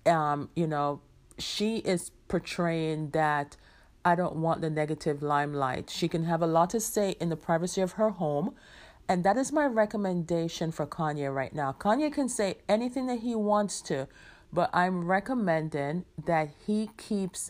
um, 0.06 0.50
you 0.56 0.68
know, 0.68 1.02
she 1.38 1.78
is 1.78 2.12
portraying 2.28 3.12
that 3.12 3.56
I 4.04 4.16
don't 4.16 4.38
want 4.38 4.62
the 4.62 4.70
negative 4.70 5.24
limelight. 5.24 5.90
She 5.90 6.08
can 6.08 6.26
have 6.26 6.42
a 6.42 6.48
lot 6.48 6.70
to 6.72 6.80
say 6.80 7.16
in 7.20 7.30
the 7.30 7.36
privacy 7.36 7.82
of 7.82 7.94
her 7.94 8.10
home 8.10 8.56
and 9.10 9.24
that 9.24 9.38
is 9.38 9.52
my 9.52 9.66
recommendation 9.66 10.72
for 10.72 10.86
Kanye 10.86 11.34
right 11.34 11.54
now. 11.54 11.76
Kanye 11.78 12.14
can 12.14 12.30
say 12.30 12.60
anything 12.70 13.08
that 13.08 13.20
he 13.20 13.34
wants 13.34 13.82
to, 13.82 14.08
but 14.54 14.70
I'm 14.72 15.06
recommending 15.06 16.06
that 16.26 16.50
he 16.68 16.92
keeps 16.96 17.50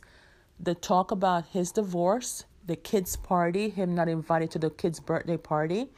the 0.57 0.73
talk 0.73 1.11
about 1.11 1.47
his 1.47 1.73
divorce, 1.73 2.45
the 2.65 2.77
kids' 2.77 3.17
party, 3.17 3.69
him 3.69 3.93
not 3.93 4.07
invited 4.07 4.51
to 4.51 4.59
the 4.59 4.69
kids' 4.69 5.01
birthday 5.01 5.35
party, 5.35 5.89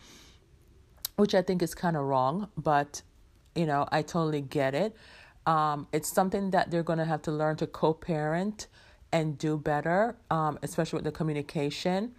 which 1.16 1.36
I 1.36 1.43
think 1.43 1.62
is 1.62 1.76
kind 1.76 1.95
of 1.95 2.05
wrong, 2.05 2.49
but 2.57 3.03
you 3.53 3.68
know, 3.68 3.88
I 3.91 4.01
totally 4.01 4.41
get 4.41 4.74
it. 4.74 4.95
Um, 5.45 5.88
it's 5.93 6.12
something 6.12 6.51
that 6.51 6.72
they're 6.72 6.84
going 6.84 6.99
to 6.99 7.05
have 7.05 7.22
to 7.24 7.32
learn 7.32 7.57
to 7.57 7.68
co 7.68 7.93
parent 7.93 8.68
and 9.12 9.38
do 9.38 9.57
better, 9.57 10.16
um, 10.32 10.57
especially 10.64 10.97
with 10.97 11.03
the 11.03 11.12
communication. 11.12 12.14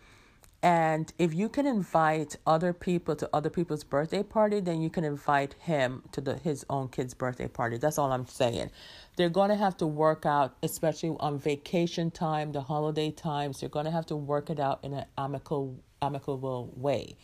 And 0.63 1.13
if 1.19 1.35
you 1.35 1.49
can 1.49 1.67
invite 1.67 2.37
other 2.47 2.73
people 2.73 3.17
to 3.17 3.29
other 3.33 3.51
people's 3.51 3.83
birthday 3.83 4.23
party, 4.23 4.61
then 4.61 4.81
you 4.81 4.91
can 4.91 5.03
invite 5.03 5.55
him 5.55 6.05
to 6.13 6.21
the 6.21 6.37
his 6.37 6.65
own 6.71 6.89
kid's 6.89 7.15
birthday 7.15 7.49
party. 7.49 7.79
That's 7.79 7.99
all 7.99 8.13
I'm 8.13 8.27
saying. 8.27 8.71
They're 9.17 9.29
going 9.29 9.51
to 9.51 9.57
have 9.57 9.77
to 9.79 9.87
work 9.89 10.25
out, 10.25 10.57
especially 10.63 11.17
on 11.19 11.41
vacation 11.41 12.13
time, 12.13 12.53
the 12.53 12.61
holiday 12.61 13.11
times. 13.11 13.59
They're 13.59 13.69
going 13.69 13.87
to 13.87 13.91
have 13.91 14.07
to 14.07 14.17
work 14.17 14.51
it 14.51 14.61
out 14.61 14.79
in 14.85 14.95
an 14.95 15.07
amicable 15.19 15.83
amicable 16.01 16.73
way. 16.77 17.17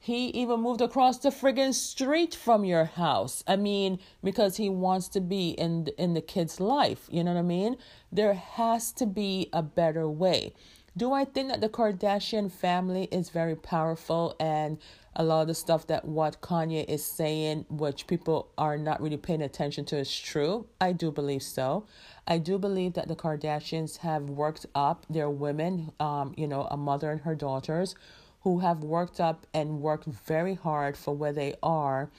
He 0.00 0.26
even 0.28 0.60
moved 0.60 0.80
across 0.80 1.18
the 1.18 1.30
friggin' 1.30 1.74
street 1.74 2.34
from 2.34 2.64
your 2.64 2.84
house. 2.84 3.42
I 3.46 3.56
mean, 3.56 3.98
because 4.22 4.56
he 4.56 4.68
wants 4.68 5.08
to 5.08 5.20
be 5.20 5.50
in 5.50 5.88
in 5.96 6.14
the 6.14 6.20
kid's 6.20 6.58
life. 6.60 7.08
You 7.08 7.22
know 7.22 7.34
what 7.34 7.40
I 7.40 7.42
mean? 7.42 7.76
There 8.10 8.34
has 8.34 8.90
to 8.92 9.06
be 9.06 9.48
a 9.52 9.62
better 9.62 10.08
way. 10.08 10.54
Do 10.98 11.12
I 11.12 11.24
think 11.24 11.48
that 11.50 11.60
the 11.60 11.68
Kardashian 11.68 12.50
family 12.50 13.04
is 13.12 13.30
very 13.30 13.54
powerful 13.54 14.34
and 14.40 14.78
a 15.14 15.22
lot 15.22 15.42
of 15.42 15.46
the 15.46 15.54
stuff 15.54 15.86
that 15.86 16.04
what 16.04 16.40
Kanye 16.40 16.84
is 16.88 17.04
saying, 17.04 17.66
which 17.68 18.08
people 18.08 18.50
are 18.58 18.76
not 18.76 19.00
really 19.00 19.16
paying 19.16 19.40
attention 19.42 19.84
to, 19.86 19.96
is 19.96 20.18
true? 20.18 20.66
I 20.80 20.90
do 20.90 21.12
believe 21.12 21.44
so. 21.44 21.86
I 22.26 22.38
do 22.38 22.58
believe 22.58 22.94
that 22.94 23.06
the 23.06 23.14
Kardashians 23.14 23.98
have 23.98 24.24
worked 24.24 24.66
up 24.74 25.06
their 25.08 25.30
women, 25.30 25.92
um, 26.00 26.34
you 26.36 26.48
know, 26.48 26.66
a 26.68 26.76
mother 26.76 27.12
and 27.12 27.20
her 27.20 27.36
daughters, 27.36 27.94
who 28.40 28.58
have 28.58 28.82
worked 28.82 29.20
up 29.20 29.46
and 29.54 29.80
worked 29.80 30.06
very 30.06 30.54
hard 30.54 30.96
for 30.96 31.14
where 31.14 31.32
they 31.32 31.54
are. 31.62 32.10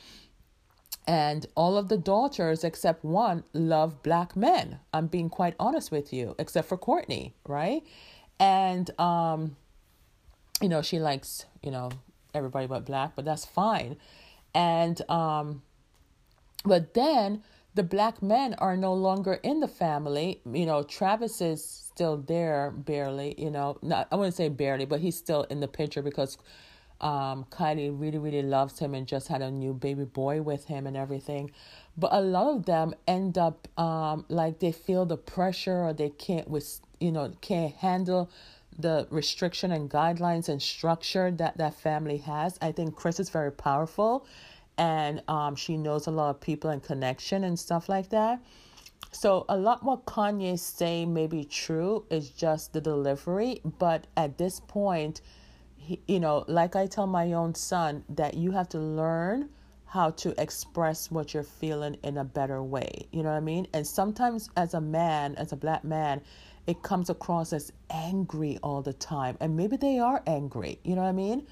And 1.05 1.45
all 1.55 1.75
of 1.75 1.89
the 1.89 1.97
daughters, 1.97 2.63
except 2.63 3.03
one, 3.03 3.43
love 3.51 4.03
black 4.03 4.37
men. 4.37 4.79
I'm 4.93 5.07
being 5.07 5.29
quite 5.29 5.55
honest 5.59 5.91
with 5.91 6.13
you, 6.13 6.35
except 6.39 6.69
for 6.69 6.77
Kourtney, 6.77 7.33
right? 7.45 7.83
And 8.39 8.89
um 8.99 9.55
you 10.61 10.69
know 10.69 10.81
she 10.81 10.99
likes 10.99 11.45
you 11.61 11.71
know 11.71 11.89
everybody 12.33 12.67
but 12.67 12.85
black 12.85 13.15
but 13.15 13.25
that's 13.25 13.45
fine. 13.45 13.97
And 14.53 15.01
um 15.09 15.61
but 16.65 16.93
then 16.93 17.43
the 17.75 17.83
black 17.83 18.21
men 18.21 18.55
are 18.55 18.75
no 18.75 18.93
longer 18.93 19.35
in 19.35 19.59
the 19.59 19.67
family. 19.67 20.41
You 20.51 20.65
know 20.65 20.83
travis 20.83 21.41
is 21.41 21.63
still 21.63 22.17
there 22.17 22.71
barely 22.71 23.35
you 23.37 23.51
know. 23.51 23.77
Not 23.81 24.07
i 24.11 24.15
wouldn't 24.15 24.35
say 24.35 24.49
barely 24.49 24.85
but 24.85 24.99
he's 25.01 25.17
still 25.17 25.43
in 25.43 25.59
the 25.59 25.67
picture 25.67 26.01
because 26.01 26.37
um 27.01 27.45
kylie 27.49 27.97
really 27.97 28.17
really 28.17 28.41
loves 28.41 28.79
him 28.79 28.93
and 28.93 29.07
just 29.07 29.29
had 29.29 29.41
a 29.41 29.49
new 29.49 29.73
baby 29.73 30.03
boy 30.03 30.41
with 30.41 30.65
him 30.65 30.87
and 30.87 30.97
everything. 30.97 31.51
But 31.97 32.11
a 32.13 32.21
lot 32.21 32.55
of 32.55 32.65
them 32.65 32.93
end 33.07 33.37
up 33.37 33.67
um 33.79 34.25
like 34.29 34.59
they 34.59 34.71
feel 34.71 35.05
the 35.05 35.17
pressure 35.17 35.83
or 35.83 35.93
they 35.93 36.09
can't 36.09 36.49
with 36.49 36.81
you 36.99 37.11
know 37.11 37.31
can't 37.41 37.73
handle 37.75 38.29
the 38.77 39.07
restriction 39.09 39.71
and 39.71 39.89
guidelines 39.89 40.47
and 40.47 40.61
structure 40.61 41.31
that 41.31 41.57
that 41.57 41.73
family 41.73 42.17
has 42.17 42.57
i 42.61 42.71
think 42.71 42.95
Kris 42.95 43.19
is 43.19 43.29
very 43.29 43.51
powerful 43.51 44.25
and 44.77 45.21
um 45.27 45.55
she 45.55 45.77
knows 45.77 46.07
a 46.07 46.11
lot 46.11 46.29
of 46.29 46.39
people 46.39 46.69
and 46.69 46.81
connection 46.83 47.43
and 47.43 47.57
stuff 47.57 47.89
like 47.89 48.09
that 48.09 48.39
so 49.11 49.45
a 49.49 49.57
lot 49.57 49.83
what 49.83 50.05
kanye 50.05 50.57
say 50.57 51.05
may 51.05 51.27
be 51.27 51.43
true 51.43 52.05
is 52.09 52.29
just 52.29 52.73
the 52.73 52.81
delivery 52.81 53.61
but 53.79 54.07
at 54.15 54.37
this 54.37 54.59
point 54.59 55.21
he, 55.75 55.99
you 56.07 56.19
know 56.19 56.45
like 56.47 56.75
i 56.75 56.85
tell 56.85 57.07
my 57.07 57.33
own 57.33 57.53
son 57.55 58.03
that 58.09 58.35
you 58.35 58.51
have 58.51 58.69
to 58.69 58.79
learn 58.79 59.49
how 59.89 60.11
to 60.11 60.39
express 60.39 61.09
what 61.09 61.33
you're 61.33 61.41
feeling 61.41 61.97
in 62.03 62.17
a 62.17 62.23
better 62.23 62.61
way. 62.61 63.07
You 63.11 63.23
know 63.23 63.29
what 63.29 63.37
I 63.37 63.41
mean? 63.41 63.67
And 63.73 63.85
sometimes, 63.85 64.49
as 64.55 64.75
a 64.75 64.81
man, 64.81 65.35
as 65.35 65.51
a 65.51 65.55
black 65.55 65.83
man, 65.83 66.21
it 66.69 66.83
comes 66.83 67.09
across 67.09 67.51
as 67.51 67.73
angry 67.89 68.59
all 68.61 68.83
the 68.83 68.93
time. 68.93 69.35
And 69.39 69.57
maybe 69.57 69.75
they 69.75 69.97
are 69.97 70.21
angry. 70.27 70.77
You 70.83 70.93
know 70.93 71.01
what 71.01 71.09
I 71.09 71.13
mean? 71.13 71.47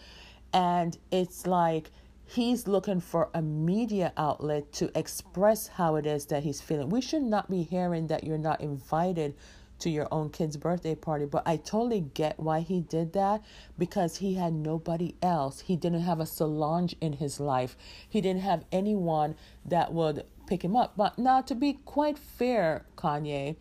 And 0.53 0.95
it's 1.09 1.47
like 1.47 1.89
he's 2.27 2.67
looking 2.67 2.99
for 2.99 3.29
a 3.33 3.41
media 3.41 4.13
outlet 4.15 4.71
to 4.73 4.95
express 4.95 5.69
how 5.69 5.95
it 5.95 6.05
is 6.05 6.27
that 6.27 6.43
he's 6.43 6.61
feeling. 6.61 6.89
We 6.89 7.01
should 7.01 7.23
not 7.23 7.49
be 7.49 7.63
hearing 7.63 8.05
that 8.07 8.25
you're 8.25 8.37
not 8.37 8.61
invited 8.61 9.33
to 9.79 9.89
your 9.89 10.07
own 10.11 10.29
kid's 10.29 10.55
birthday 10.55 10.93
party. 10.93 11.25
But 11.25 11.47
I 11.47 11.57
totally 11.57 12.01
get 12.01 12.39
why 12.39 12.59
he 12.59 12.81
did 12.81 13.13
that 13.13 13.41
because 13.75 14.17
he 14.17 14.35
had 14.35 14.53
nobody 14.53 15.15
else. 15.23 15.61
He 15.61 15.75
didn't 15.75 16.01
have 16.01 16.19
a 16.19 16.27
Solange 16.27 16.95
in 17.01 17.13
his 17.13 17.39
life, 17.39 17.75
he 18.07 18.21
didn't 18.21 18.41
have 18.41 18.65
anyone 18.71 19.35
that 19.65 19.91
would 19.91 20.25
pick 20.45 20.63
him 20.63 20.75
up. 20.75 20.93
But 20.95 21.17
now, 21.17 21.41
to 21.41 21.55
be 21.55 21.73
quite 21.85 22.19
fair, 22.19 22.85
Kanye, 22.95 23.55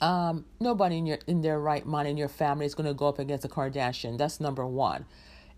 um, 0.00 0.44
nobody 0.60 0.98
in 0.98 1.06
your 1.06 1.18
in 1.26 1.42
their 1.42 1.58
right 1.58 1.84
mind 1.84 2.08
in 2.08 2.16
your 2.16 2.28
family 2.28 2.66
is 2.66 2.74
going 2.74 2.86
to 2.86 2.94
go 2.94 3.08
up 3.08 3.18
against 3.18 3.44
a 3.44 3.48
Kardashian. 3.48 4.18
That's 4.18 4.40
number 4.40 4.66
one. 4.66 5.04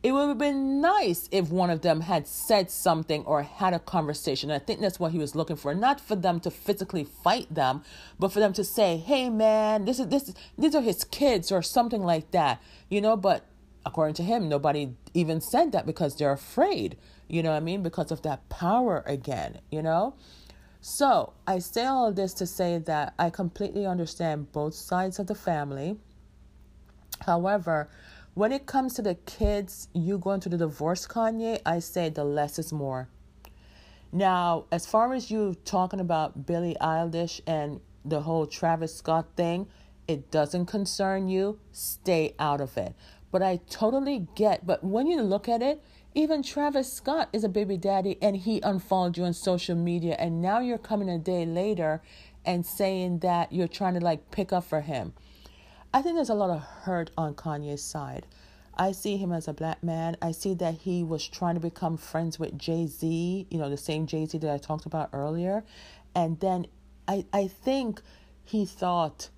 It 0.03 0.13
would 0.13 0.29
have 0.29 0.39
been 0.39 0.81
nice 0.81 1.29
if 1.31 1.51
one 1.51 1.69
of 1.69 1.83
them 1.83 2.01
had 2.01 2.27
said 2.27 2.71
something 2.71 3.23
or 3.27 3.43
had 3.43 3.75
a 3.75 3.79
conversation. 3.79 4.51
I 4.51 4.59
think 4.59 4.81
that's 4.81 4.99
what 4.99 5.13
he 5.13 5.19
was 5.19 5.35
looking 5.35 5.57
for. 5.57 5.75
Not 5.75 6.01
for 6.01 6.17
them 6.17 6.41
to 6.41 6.51
physically 6.51 7.05
fight 7.05 7.55
them, 7.55 7.85
but 8.19 8.33
for 8.33 8.41
them 8.41 8.55
to 8.55 8.65
say, 8.65 8.97
"Hey, 8.97 9.29
man, 9.29 9.85
this 9.85 10.01
is 10.01 10.09
this. 10.09 10.33
These 10.57 10.75
are 10.75 10.81
his 10.81 11.05
kids," 11.05 11.53
or 11.53 11.61
something 11.61 12.03
like 12.03 12.31
that. 12.31 12.63
You 12.89 13.03
know. 13.03 13.17
But 13.17 13.45
according 13.85 14.15
to 14.15 14.23
him, 14.23 14.49
nobody 14.49 14.95
even 15.13 15.43
said 15.43 15.73
that 15.73 15.85
because 15.85 16.17
they're 16.17 16.33
afraid. 16.33 16.97
You 17.29 17.43
know 17.43 17.51
what 17.51 17.59
I 17.59 17.61
mean? 17.61 17.83
Because 17.83 18.11
of 18.11 18.23
that 18.23 18.49
power 18.49 19.03
again. 19.07 19.59
You 19.71 19.83
know. 19.83 20.15
So 20.81 21.35
I 21.47 21.59
say 21.59 21.85
all 21.85 22.09
of 22.09 22.17
this 22.17 22.33
to 22.35 22.47
say 22.47 22.79
that 22.79 23.13
I 23.19 23.31
completely 23.31 23.85
understand 23.85 24.51
both 24.53 24.75
sides 24.75 25.19
of 25.19 25.27
the 25.27 25.35
family. 25.35 25.99
However, 27.27 27.91
when 28.35 28.51
it 28.53 28.65
comes 28.65 28.95
to 28.95 29.03
the 29.03 29.17
kids, 29.27 29.89
you 29.93 30.17
going 30.17 30.41
to 30.41 30.49
the 30.49 30.57
divorce, 30.57 31.07
Kanye, 31.07 31.61
I 31.67 31.81
say 31.81 32.09
the 32.09 32.25
less 32.25 32.59
is 32.59 32.73
more. 32.73 33.09
Now, 34.13 34.65
as 34.73 34.87
far 34.87 35.13
as 35.13 35.31
you 35.31 35.55
talking 35.65 36.01
about 36.01 36.47
Billie 36.47 36.77
Eilish 36.81 37.41
and 37.47 37.81
the 38.05 38.23
whole 38.23 38.47
Travis 38.47 38.95
Scott 38.95 39.27
thing, 39.37 39.69
it 40.09 40.31
doesn't 40.31 40.67
concern 40.67 41.29
you. 41.29 41.59
Stay 41.73 42.35
out 42.39 42.61
of 42.61 42.77
it. 42.79 42.95
But 43.31 43.43
I 43.43 43.61
totally 43.69 44.27
get, 44.35 44.67
but 44.67 44.83
when 44.83 45.07
you 45.07 45.21
look 45.23 45.49
at 45.49 45.63
it, 45.63 45.85
even 46.15 46.43
Travis 46.43 46.93
Scott 46.93 47.29
is 47.33 47.45
a 47.45 47.49
baby 47.49 47.77
daddy 47.77 48.19
and 48.21 48.37
he 48.37 48.61
unfollowed 48.63 49.17
you 49.17 49.25
on 49.25 49.33
social 49.33 49.77
media. 49.77 50.17
And 50.19 50.43
now 50.43 50.59
you're 50.61 50.79
coming 50.79 51.09
a 51.09 51.19
day 51.19 51.47
later 51.47 52.03
and 52.45 52.67
saying 52.67 53.21
that 53.21 53.53
you're 53.53 53.69
trying 53.69 53.95
to 53.95 54.01
like 54.01 54.31
pick 54.31 54.53
up 54.53 54.65
for 54.65 54.81
him. 54.81 55.13
I 55.93 56.03
think 56.03 56.17
there's 56.17 56.31
a 56.31 56.35
lot 56.35 56.51
of 56.51 56.63
hurt 56.63 57.11
on 57.17 57.35
Kanye's 57.35 57.83
side. 57.83 58.27
I 58.77 58.93
see 58.93 59.17
him 59.17 59.33
as 59.33 59.47
a 59.47 59.53
black 59.53 59.83
man. 59.83 60.17
I 60.23 60.33
see 60.33 60.55
that 60.55 60.75
he 60.75 61.05
was 61.05 61.27
trying 61.29 61.55
to 61.55 61.61
become 61.61 61.97
friends 61.97 62.39
with 62.39 62.59
Jay 62.59 62.87
Z, 62.87 63.47
you 63.51 63.59
know, 63.59 63.69
the 63.69 63.77
same 63.77 64.07
Jay 64.07 64.25
Z 64.27 64.39
that 64.39 64.51
I 64.51 64.59
talked 64.59 64.87
about 64.87 65.11
earlier. 65.13 65.65
And 66.15 66.41
then 66.41 66.67
I, 67.07 67.27
I 67.33 67.47
think 67.49 68.01
he 68.45 68.65
thought, 68.65 69.29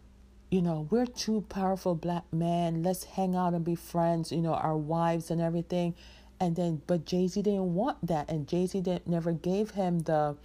you 0.51 0.62
know, 0.62 0.87
we're 0.91 1.07
two 1.07 1.41
powerful 1.49 1.95
black 1.95 2.25
men. 2.33 2.83
Let's 2.83 3.05
hang 3.05 3.35
out 3.35 3.55
and 3.55 3.64
be 3.64 3.75
friends, 3.75 4.31
you 4.31 4.43
know, 4.43 4.55
our 4.55 4.77
wives 4.77 5.31
and 5.31 5.41
everything. 5.41 5.95
And 6.43 6.57
then, 6.57 6.82
but 6.86 7.07
Jay 7.07 7.26
Z 7.28 7.40
didn't 7.40 7.72
want 7.72 8.07
that. 8.07 8.28
And 8.28 8.47
Jay 8.47 8.66
Z 8.66 8.80
didn't, 8.80 9.07
never 9.07 9.32
gave 9.32 9.70
him 9.70 10.01
the, 10.01 10.36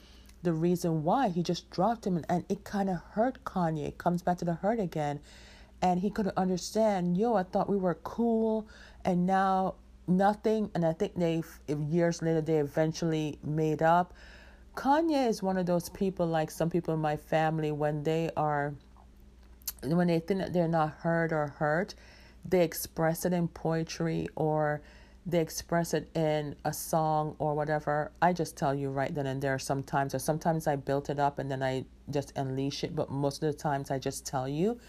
the 0.43 0.53
reason 0.53 1.03
why. 1.03 1.29
He 1.29 1.43
just 1.43 1.69
dropped 1.71 2.05
him. 2.05 2.17
And, 2.17 2.25
and 2.29 2.45
it 2.47 2.63
kind 2.63 2.89
of 2.89 2.97
hurt 3.11 3.43
Kanye. 3.43 3.87
It 3.87 3.97
comes 3.97 4.21
back 4.21 4.37
to 4.37 4.45
the 4.45 4.53
hurt 4.53 4.79
again 4.79 5.19
and 5.81 5.99
he 5.99 6.09
couldn't 6.09 6.37
understand 6.37 7.17
yo 7.17 7.35
i 7.35 7.43
thought 7.43 7.69
we 7.69 7.77
were 7.77 7.95
cool 8.03 8.67
and 9.05 9.25
now 9.25 9.75
nothing 10.07 10.69
and 10.73 10.85
i 10.85 10.93
think 10.93 11.13
they 11.15 11.43
years 11.89 12.21
later 12.21 12.41
they 12.41 12.57
eventually 12.57 13.37
made 13.43 13.81
up 13.81 14.13
kanye 14.75 15.27
is 15.27 15.43
one 15.43 15.57
of 15.57 15.65
those 15.65 15.89
people 15.89 16.25
like 16.25 16.49
some 16.49 16.69
people 16.69 16.93
in 16.93 16.99
my 16.99 17.15
family 17.15 17.71
when 17.71 18.03
they 18.03 18.29
are 18.35 18.73
when 19.83 20.07
they 20.07 20.19
think 20.19 20.39
that 20.39 20.53
they're 20.53 20.67
not 20.67 20.89
heard 21.01 21.31
or 21.31 21.47
hurt 21.59 21.93
they 22.45 22.63
express 22.63 23.25
it 23.25 23.33
in 23.33 23.47
poetry 23.47 24.27
or 24.35 24.81
they 25.28 25.41
express 25.41 25.93
it 25.93 26.09
in 26.15 26.55
a 26.65 26.73
song 26.73 27.36
or 27.38 27.53
whatever 27.53 28.11
i 28.21 28.34
just 28.34 28.57
tell 28.57 28.73
you 28.73 28.89
right 28.89 29.13
then 29.13 29.28
and 29.28 29.41
there 29.41 29.59
sometimes 29.59 30.15
or 30.15 30.19
sometimes 30.19 30.67
i 30.67 30.75
built 30.75 31.09
it 31.09 31.19
up 31.19 31.38
and 31.38 31.51
then 31.51 31.61
i 31.61 31.84
just 32.09 32.32
unleash 32.38 32.84
it 32.84 32.95
but 32.95 33.11
most 33.11 33.43
of 33.43 33.51
the 33.51 33.57
times 33.57 33.91
i 33.91 33.99
just 33.99 34.25
tell 34.25 34.47
you 34.47 34.80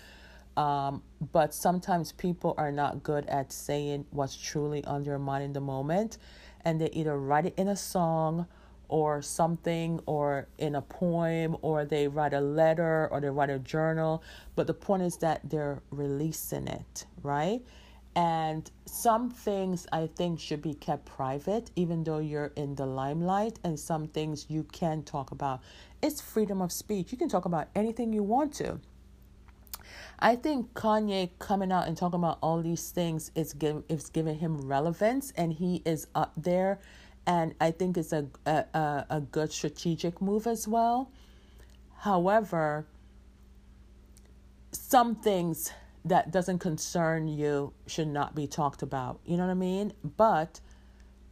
um, 0.58 1.04
but 1.32 1.54
sometimes 1.54 2.10
people 2.10 2.52
are 2.58 2.72
not 2.72 3.04
good 3.04 3.24
at 3.26 3.52
saying 3.52 4.06
what's 4.10 4.36
truly 4.36 4.84
on 4.84 5.04
their 5.04 5.18
mind 5.18 5.44
in 5.44 5.52
the 5.52 5.60
moment. 5.60 6.18
And 6.64 6.80
they 6.80 6.90
either 6.90 7.16
write 7.16 7.46
it 7.46 7.54
in 7.56 7.68
a 7.68 7.76
song 7.76 8.46
or 8.88 9.22
something 9.22 10.00
or 10.06 10.48
in 10.58 10.74
a 10.74 10.82
poem 10.82 11.56
or 11.62 11.84
they 11.84 12.08
write 12.08 12.34
a 12.34 12.40
letter 12.40 13.08
or 13.12 13.20
they 13.20 13.30
write 13.30 13.50
a 13.50 13.60
journal. 13.60 14.24
But 14.56 14.66
the 14.66 14.74
point 14.74 15.04
is 15.04 15.18
that 15.18 15.48
they're 15.48 15.80
releasing 15.90 16.66
it, 16.66 17.06
right? 17.22 17.62
And 18.14 18.68
some 18.84 19.30
things 19.30 19.86
I 19.92 20.08
think 20.08 20.40
should 20.40 20.62
be 20.62 20.74
kept 20.74 21.06
private, 21.06 21.70
even 21.76 22.02
though 22.02 22.18
you're 22.18 22.52
in 22.56 22.74
the 22.74 22.86
limelight, 22.86 23.60
and 23.62 23.78
some 23.78 24.08
things 24.08 24.46
you 24.48 24.64
can 24.64 25.02
talk 25.04 25.30
about. 25.30 25.60
It's 26.02 26.20
freedom 26.20 26.60
of 26.60 26.72
speech. 26.72 27.12
You 27.12 27.18
can 27.18 27.28
talk 27.28 27.44
about 27.44 27.68
anything 27.74 28.12
you 28.12 28.22
want 28.24 28.52
to. 28.54 28.80
I 30.18 30.34
think 30.34 30.74
Kanye 30.74 31.30
coming 31.38 31.70
out 31.70 31.86
and 31.86 31.96
talking 31.96 32.18
about 32.18 32.38
all 32.42 32.60
these 32.60 32.90
things 32.90 33.30
is 33.36 33.52
give 33.52 33.84
is 33.88 34.08
giving 34.08 34.38
him 34.38 34.66
relevance, 34.66 35.32
and 35.36 35.52
he 35.52 35.82
is 35.84 36.08
up 36.14 36.32
there, 36.36 36.80
and 37.26 37.54
I 37.60 37.70
think 37.70 37.96
it's 37.96 38.12
a 38.12 38.26
a 38.46 39.04
a 39.08 39.20
good 39.20 39.52
strategic 39.52 40.20
move 40.20 40.46
as 40.46 40.66
well. 40.66 41.10
However, 41.98 42.86
some 44.72 45.14
things 45.14 45.72
that 46.08 46.30
doesn't 46.30 46.58
concern 46.58 47.28
you 47.28 47.72
should 47.86 48.08
not 48.08 48.34
be 48.34 48.46
talked 48.46 48.82
about. 48.82 49.20
You 49.24 49.36
know 49.36 49.44
what 49.44 49.52
I 49.52 49.54
mean? 49.54 49.92
But 50.16 50.60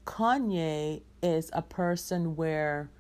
Kanye 0.05 1.03
is 1.23 1.51
a 1.53 1.63
person 1.63 2.37
where 2.37 2.91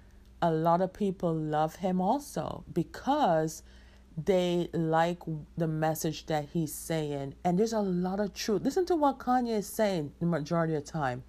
a 0.42 0.50
lot 0.50 0.80
of 0.80 0.92
people 0.92 1.34
love 1.34 1.76
him 1.76 2.00
also 2.00 2.64
because 2.72 3.62
they 4.22 4.68
like 4.72 5.20
the 5.56 5.68
message 5.68 6.26
that 6.26 6.48
he's 6.52 6.72
saying. 6.72 7.34
And 7.44 7.58
there's 7.58 7.72
a 7.72 7.80
lot 7.80 8.20
of 8.20 8.34
truth. 8.34 8.62
Listen 8.62 8.86
to 8.86 8.96
what 8.96 9.18
Kanye 9.18 9.58
is 9.58 9.66
saying 9.66 10.12
the 10.20 10.26
majority 10.26 10.74
of 10.74 10.84
the 10.84 10.90
time. 10.90 11.22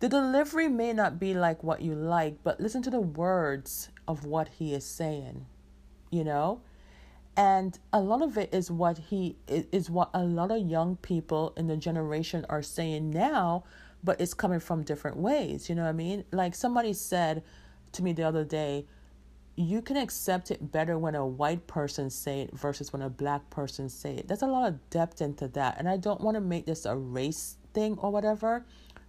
The 0.00 0.08
delivery 0.08 0.68
may 0.68 0.92
not 0.92 1.18
be 1.18 1.34
like 1.34 1.62
what 1.62 1.80
you 1.80 1.94
like, 1.94 2.38
but 2.42 2.60
listen 2.60 2.82
to 2.82 2.90
the 2.90 3.00
words 3.00 3.90
of 4.06 4.26
what 4.26 4.48
he 4.48 4.74
is 4.74 4.84
saying, 4.84 5.46
you 6.10 6.24
know? 6.24 6.60
And 7.36 7.78
a 7.92 8.00
lot 8.00 8.22
of 8.22 8.38
it 8.38 8.54
is 8.54 8.70
what 8.70 8.98
he 8.98 9.36
is 9.48 9.90
what 9.90 10.10
a 10.14 10.22
lot 10.22 10.52
of 10.52 10.68
young 10.68 10.96
people 10.96 11.52
in 11.56 11.66
the 11.66 11.76
generation 11.76 12.46
are 12.48 12.62
saying 12.62 13.10
now, 13.10 13.64
but 14.04 14.20
it's 14.20 14.34
coming 14.34 14.60
from 14.60 14.82
different 14.82 15.16
ways, 15.16 15.68
you 15.68 15.74
know 15.74 15.82
what 15.82 15.88
I 15.88 15.92
mean? 15.92 16.24
Like 16.30 16.54
somebody 16.54 16.92
said 16.92 17.42
to 17.92 18.04
me 18.04 18.12
the 18.12 18.22
other 18.22 18.44
day, 18.44 18.86
you 19.56 19.82
can 19.82 19.96
accept 19.96 20.50
it 20.50 20.72
better 20.72 20.98
when 20.98 21.14
a 21.14 21.26
white 21.26 21.66
person 21.66 22.10
say 22.10 22.42
it 22.42 22.52
versus 22.56 22.92
when 22.92 23.02
a 23.02 23.10
black 23.10 23.48
person 23.50 23.88
say 23.88 24.16
it. 24.16 24.28
There's 24.28 24.42
a 24.42 24.46
lot 24.46 24.68
of 24.68 24.90
depth 24.90 25.20
into 25.20 25.48
that. 25.48 25.76
And 25.78 25.88
I 25.88 25.96
don't 25.96 26.20
want 26.20 26.36
to 26.36 26.40
make 26.40 26.66
this 26.66 26.86
a 26.86 26.96
race 26.96 27.56
thing 27.72 27.96
or 27.98 28.10
whatever, 28.10 28.64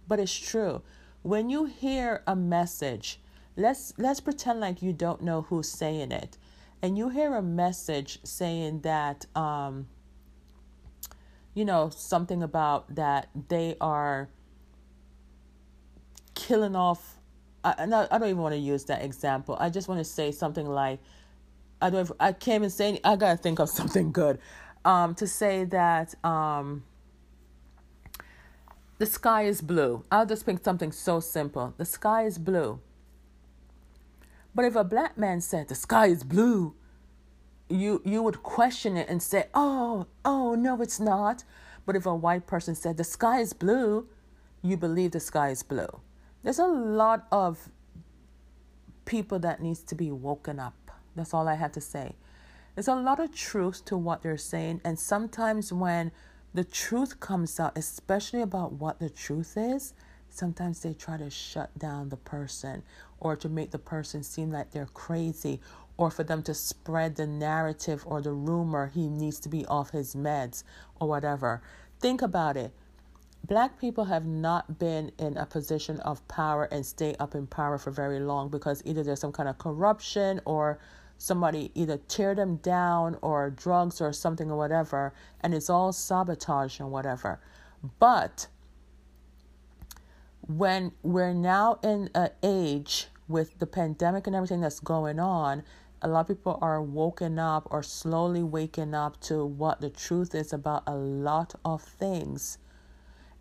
but 0.06 0.20
it's 0.20 0.36
true. 0.36 0.82
When 1.22 1.50
you 1.50 1.64
hear 1.64 2.22
a 2.26 2.36
message, 2.36 3.20
let's 3.56 3.92
let's 3.98 4.20
pretend 4.20 4.60
like 4.60 4.82
you 4.82 4.92
don't 4.92 5.22
know 5.22 5.42
who's 5.42 5.68
saying 5.68 6.12
it. 6.12 6.38
And 6.82 6.96
you 6.96 7.08
hear 7.08 7.34
a 7.34 7.42
message 7.42 8.20
saying 8.24 8.80
that 8.80 9.26
um 9.34 9.88
you 11.54 11.64
know, 11.64 11.88
something 11.88 12.42
about 12.42 12.94
that 12.96 13.28
they 13.48 13.76
are 13.80 14.28
killing 16.34 16.76
off 16.76 17.16
I, 17.66 17.74
I 17.82 18.18
don't 18.18 18.28
even 18.28 18.42
want 18.42 18.54
to 18.54 18.60
use 18.60 18.84
that 18.84 19.02
example. 19.02 19.56
I 19.58 19.70
just 19.70 19.88
want 19.88 19.98
to 19.98 20.04
say 20.04 20.30
something 20.30 20.66
like, 20.66 21.00
I 21.82 21.90
don't. 21.90 22.10
I 22.20 22.32
can't 22.32 22.56
even 22.56 22.70
say. 22.70 22.88
Any, 22.88 23.04
I 23.04 23.16
gotta 23.16 23.36
think 23.36 23.58
of 23.58 23.68
something 23.80 24.12
good, 24.12 24.38
um, 24.84 25.14
to 25.16 25.26
say 25.26 25.64
that 25.64 26.14
um, 26.24 26.84
the 28.98 29.06
sky 29.06 29.42
is 29.42 29.60
blue. 29.60 30.04
I'll 30.10 30.26
just 30.26 30.46
pick 30.46 30.62
something 30.64 30.92
so 30.92 31.20
simple. 31.20 31.74
The 31.76 31.84
sky 31.84 32.24
is 32.24 32.38
blue. 32.38 32.80
But 34.56 34.64
if 34.64 34.74
a 34.74 34.84
black 34.84 35.18
man 35.18 35.42
said 35.42 35.68
the 35.68 35.74
sky 35.74 36.06
is 36.06 36.24
blue, 36.24 36.74
you 37.68 38.00
you 38.06 38.22
would 38.22 38.42
question 38.42 38.96
it 38.96 39.06
and 39.06 39.22
say, 39.22 39.48
"Oh, 39.52 40.06
oh 40.24 40.54
no, 40.54 40.80
it's 40.80 40.98
not." 40.98 41.44
But 41.84 41.94
if 41.94 42.06
a 42.06 42.14
white 42.14 42.46
person 42.46 42.74
said 42.74 42.96
the 42.96 43.04
sky 43.04 43.40
is 43.40 43.52
blue, 43.52 44.08
you 44.62 44.78
believe 44.78 45.10
the 45.10 45.20
sky 45.20 45.50
is 45.50 45.62
blue. 45.62 46.00
there's 46.42 46.58
a 46.58 46.66
lot 46.66 47.26
of 47.30 47.68
people 49.04 49.38
that 49.40 49.60
needs 49.60 49.82
to 49.82 49.94
be 49.94 50.10
woken 50.10 50.58
up. 50.58 50.90
That's 51.16 51.34
all 51.34 51.48
I 51.48 51.54
have 51.54 51.72
to 51.72 51.80
say. 51.80 52.14
There's 52.74 52.88
a 52.88 52.94
lot 52.94 53.20
of 53.20 53.34
truth 53.34 53.84
to 53.86 53.96
what 53.98 54.22
they're 54.22 54.38
saying, 54.38 54.80
and 54.84 54.98
sometimes 54.98 55.72
when 55.72 56.12
the 56.54 56.64
truth 56.64 57.20
comes 57.20 57.60
out, 57.60 57.76
especially 57.76 58.40
about 58.40 58.72
what 58.72 59.00
the 59.00 59.10
truth 59.10 59.56
is, 59.56 59.92
sometimes 60.36 60.80
they 60.80 60.92
try 60.92 61.16
to 61.16 61.30
shut 61.30 61.76
down 61.78 62.08
the 62.08 62.16
person 62.16 62.82
or 63.20 63.36
to 63.36 63.48
make 63.48 63.70
the 63.70 63.78
person 63.78 64.22
seem 64.22 64.50
like 64.50 64.70
they're 64.70 64.86
crazy 64.86 65.60
or 65.96 66.10
for 66.10 66.24
them 66.24 66.42
to 66.42 66.54
spread 66.54 67.16
the 67.16 67.26
narrative 67.26 68.02
or 68.06 68.20
the 68.20 68.32
rumor 68.32 68.90
he 68.94 69.08
needs 69.08 69.40
to 69.40 69.48
be 69.48 69.64
off 69.66 69.90
his 69.90 70.14
meds 70.14 70.62
or 71.00 71.08
whatever. 71.08 71.62
Think 72.00 72.22
about 72.22 72.56
it. 72.56 72.72
Black 73.46 73.78
people 73.80 74.04
have 74.06 74.26
not 74.26 74.78
been 74.78 75.12
in 75.18 75.36
a 75.36 75.46
position 75.46 76.00
of 76.00 76.26
power 76.26 76.64
and 76.64 76.84
stay 76.84 77.14
up 77.20 77.34
in 77.34 77.46
power 77.46 77.78
for 77.78 77.90
very 77.90 78.18
long 78.18 78.48
because 78.48 78.82
either 78.84 79.02
there's 79.02 79.20
some 79.20 79.32
kind 79.32 79.48
of 79.48 79.56
corruption 79.56 80.40
or 80.44 80.78
somebody 81.16 81.70
either 81.74 81.98
tear 82.08 82.34
them 82.34 82.56
down 82.56 83.16
or 83.22 83.50
drugs 83.50 84.00
or 84.00 84.12
something 84.12 84.50
or 84.50 84.56
whatever, 84.56 85.14
and 85.40 85.54
it's 85.54 85.70
all 85.70 85.92
sabotage 85.92 86.80
and 86.80 86.90
whatever. 86.90 87.40
But 87.98 88.48
when 90.46 90.92
we're 91.02 91.32
now 91.32 91.78
in 91.82 92.10
an 92.14 92.30
age 92.42 93.08
with 93.28 93.58
the 93.58 93.66
pandemic 93.66 94.26
and 94.26 94.36
everything 94.36 94.60
that's 94.60 94.80
going 94.80 95.18
on, 95.18 95.62
a 96.02 96.08
lot 96.08 96.20
of 96.20 96.28
people 96.28 96.58
are 96.62 96.80
woken 96.80 97.38
up 97.38 97.66
or 97.70 97.82
slowly 97.82 98.42
waking 98.42 98.94
up 98.94 99.20
to 99.20 99.44
what 99.44 99.80
the 99.80 99.90
truth 99.90 100.34
is 100.34 100.52
about 100.52 100.84
a 100.86 100.94
lot 100.94 101.54
of 101.64 101.82
things. 101.82 102.58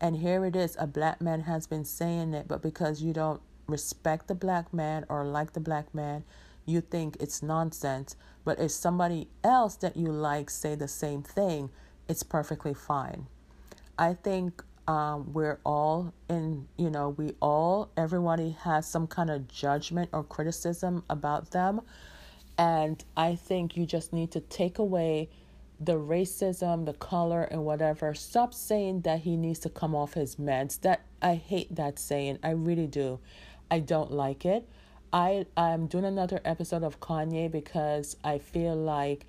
And 0.02 0.18
here 0.18 0.46
it 0.46 0.56
is 0.56 0.76
a 0.80 0.88
black 0.88 1.22
man 1.22 1.42
has 1.42 1.68
been 1.68 1.86
saying 1.86 2.34
it, 2.34 2.48
but 2.48 2.62
because 2.62 3.02
you 3.02 3.14
don't 3.14 3.42
respect 3.68 4.28
the 4.28 4.36
black 4.36 4.74
man 4.74 5.06
or 5.10 5.26
like 5.26 5.54
the 5.54 5.60
black 5.60 5.94
man, 5.94 6.24
you 6.66 6.82
think 6.82 7.18
it's 7.20 7.44
nonsense. 7.44 8.16
But 8.44 8.60
if 8.60 8.72
somebody 8.72 9.28
else 9.44 9.76
that 9.78 9.96
you 9.96 10.08
like 10.08 10.50
say 10.50 10.76
the 10.76 10.88
same 10.88 11.22
thing, 11.22 11.70
it's 12.08 12.24
perfectly 12.24 12.74
fine. 12.74 13.28
I 13.98 14.14
think 14.14 14.64
um, 14.88 15.34
we're 15.34 15.60
all 15.64 16.14
in, 16.30 16.68
you 16.78 16.90
know, 16.90 17.10
we 17.10 17.34
all, 17.42 17.92
everybody 17.98 18.56
has 18.64 18.88
some 18.88 19.08
kind 19.08 19.30
of 19.30 19.48
judgment 19.48 20.10
or 20.14 20.24
criticism 20.24 21.04
about 21.10 21.52
them. 21.52 21.82
And 22.58 23.04
I 23.18 23.36
think 23.36 23.76
you 23.76 23.86
just 23.86 24.14
need 24.14 24.32
to 24.32 24.40
take 24.40 24.80
away 24.80 25.30
the 25.80 25.96
racism, 25.96 26.86
the 26.86 26.94
color, 26.94 27.44
and 27.44 27.66
whatever. 27.66 28.14
Stop 28.14 28.54
saying 28.54 29.02
that 29.02 29.22
he 29.22 29.36
needs 29.36 29.60
to 29.60 29.70
come 29.70 29.94
off 29.94 30.14
his 30.14 30.38
meds. 30.38 30.80
That 30.82 31.02
I 31.22 31.36
hate 31.36 31.76
that 31.76 32.00
saying. 32.00 32.40
I 32.44 32.52
really 32.52 32.88
do. 32.88 33.20
I 33.70 33.80
don't 33.80 34.12
like 34.12 34.46
it. 34.46 34.68
I 35.12 35.46
I'm 35.58 35.88
doing 35.88 36.06
another 36.06 36.40
episode 36.46 36.84
of 36.84 37.00
Kanye 37.00 37.52
because 37.52 38.16
I 38.24 38.38
feel 38.38 38.76
like 38.76 39.26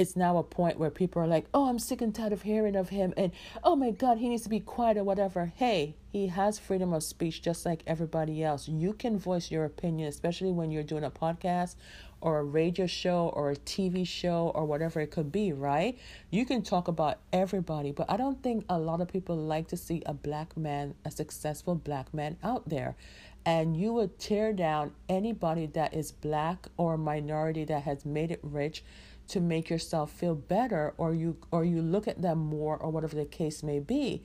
it's 0.00 0.16
now 0.16 0.38
a 0.38 0.42
point 0.42 0.78
where 0.78 0.88
people 0.88 1.20
are 1.20 1.26
like, 1.26 1.44
"Oh, 1.52 1.68
I'm 1.68 1.78
sick 1.78 2.00
and 2.00 2.14
tired 2.14 2.32
of 2.32 2.40
hearing 2.40 2.74
of 2.74 2.88
him," 2.88 3.12
and 3.18 3.32
"Oh 3.62 3.76
my 3.76 3.90
God, 3.90 4.16
he 4.16 4.30
needs 4.30 4.44
to 4.44 4.48
be 4.48 4.58
quiet 4.58 4.96
or 4.96 5.04
whatever." 5.04 5.52
Hey, 5.56 5.94
he 6.10 6.28
has 6.28 6.58
freedom 6.58 6.94
of 6.94 7.02
speech 7.02 7.42
just 7.42 7.66
like 7.66 7.82
everybody 7.86 8.42
else. 8.42 8.66
You 8.66 8.94
can 8.94 9.18
voice 9.18 9.50
your 9.50 9.66
opinion, 9.66 10.08
especially 10.08 10.52
when 10.52 10.70
you're 10.70 10.82
doing 10.82 11.04
a 11.04 11.10
podcast 11.10 11.74
or 12.22 12.38
a 12.38 12.44
radio 12.44 12.86
show 12.86 13.30
or 13.34 13.50
a 13.50 13.56
TV 13.56 14.06
show 14.06 14.50
or 14.54 14.64
whatever 14.64 15.00
it 15.00 15.10
could 15.10 15.30
be, 15.30 15.52
right? 15.52 15.98
You 16.30 16.46
can 16.46 16.62
talk 16.62 16.88
about 16.88 17.18
everybody, 17.30 17.92
but 17.92 18.10
I 18.10 18.16
don't 18.16 18.42
think 18.42 18.64
a 18.70 18.78
lot 18.78 19.02
of 19.02 19.08
people 19.08 19.36
like 19.36 19.68
to 19.68 19.76
see 19.76 20.02
a 20.06 20.14
black 20.14 20.56
man, 20.56 20.94
a 21.04 21.10
successful 21.10 21.74
black 21.74 22.14
man 22.14 22.38
out 22.42 22.70
there. 22.70 22.96
And 23.44 23.76
you 23.76 23.92
would 23.94 24.18
tear 24.18 24.52
down 24.54 24.92
anybody 25.08 25.66
that 25.66 25.92
is 25.92 26.12
black 26.12 26.68
or 26.76 26.96
minority 26.96 27.64
that 27.64 27.82
has 27.82 28.06
made 28.06 28.30
it 28.30 28.40
rich 28.42 28.82
to 29.30 29.40
make 29.40 29.70
yourself 29.70 30.12
feel 30.12 30.34
better 30.34 30.94
or 30.96 31.14
you 31.14 31.36
or 31.50 31.64
you 31.64 31.82
look 31.82 32.06
at 32.06 32.22
them 32.22 32.38
more 32.38 32.76
or 32.76 32.90
whatever 32.90 33.16
the 33.16 33.24
case 33.24 33.62
may 33.62 33.78
be. 33.78 34.22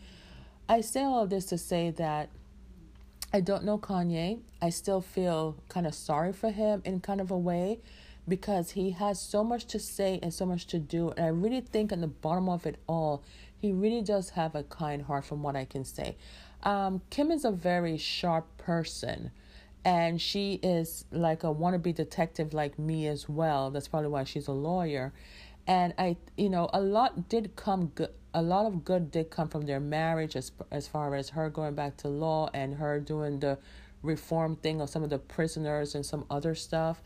I 0.68 0.82
say 0.82 1.04
all 1.04 1.24
of 1.24 1.30
this 1.30 1.46
to 1.46 1.58
say 1.58 1.92
that 1.92 2.30
I 3.32 3.42
don't 3.42 3.64
know 3.64 3.78
Kanye. 3.78 4.40
I 4.62 4.70
still 4.70 5.02
feel 5.02 5.58
kind 5.70 5.86
of 5.86 5.94
sorry 5.94 6.34
for 6.34 6.52
him 6.52 6.82
in 6.86 7.00
kind 7.02 7.22
of 7.22 7.32
a 7.32 7.38
way 7.38 7.80
because 8.28 8.72
he 8.72 8.92
has 8.92 9.20
so 9.20 9.44
much 9.44 9.66
to 9.66 9.80
say 9.80 10.20
and 10.24 10.34
so 10.34 10.46
much 10.46 10.66
to 10.68 10.80
do. 10.80 11.12
And 11.12 11.26
I 11.26 11.30
really 11.30 11.62
think 11.62 11.92
at 11.92 12.02
the 12.02 12.08
bottom 12.08 12.50
of 12.50 12.66
it 12.66 12.78
all, 12.88 13.24
he 13.60 13.72
really 13.72 14.02
does 14.02 14.32
have 14.32 14.56
a 14.56 14.64
kind 14.64 15.04
heart 15.04 15.26
from 15.26 15.44
what 15.44 15.56
I 15.56 15.66
can 15.66 15.86
say. 15.86 16.18
Um, 16.64 17.02
Kim 17.10 17.30
is 17.30 17.46
a 17.46 17.52
very 17.52 17.98
sharp 17.98 18.46
person 18.58 19.32
and 19.86 20.20
she 20.20 20.60
is 20.64 21.06
like 21.12 21.44
a 21.44 21.54
wannabe 21.54 21.94
detective 21.94 22.54
like 22.54 22.80
me 22.80 23.06
as 23.08 23.30
well. 23.30 23.70
That's 23.70 23.88
probably 23.88 24.10
why 24.10 24.24
she's 24.24 24.48
a 24.48 24.52
lawyer. 24.52 25.14
And 25.68 25.94
I, 26.00 26.18
you 26.36 26.50
know, 26.50 26.70
a 26.74 26.82
lot 26.82 27.30
did 27.30 27.56
come 27.56 27.88
good. 27.94 28.10
A 28.34 28.42
lot 28.42 28.66
of 28.66 28.84
good 28.84 29.12
did 29.12 29.30
come 29.30 29.48
from 29.48 29.66
their 29.66 29.80
marriage, 29.80 30.36
as 30.36 30.52
as 30.70 30.88
far 30.88 31.16
as 31.16 31.30
her 31.30 31.50
going 31.50 31.76
back 31.76 31.98
to 31.98 32.10
law 32.10 32.50
and 32.54 32.76
her 32.76 33.00
doing 33.00 33.40
the 33.40 33.58
reform 34.02 34.58
thing 34.58 34.82
of 34.82 34.90
some 34.90 35.04
of 35.04 35.10
the 35.10 35.20
prisoners 35.20 35.96
and 35.96 36.06
some 36.06 36.26
other 36.30 36.54
stuff, 36.54 37.02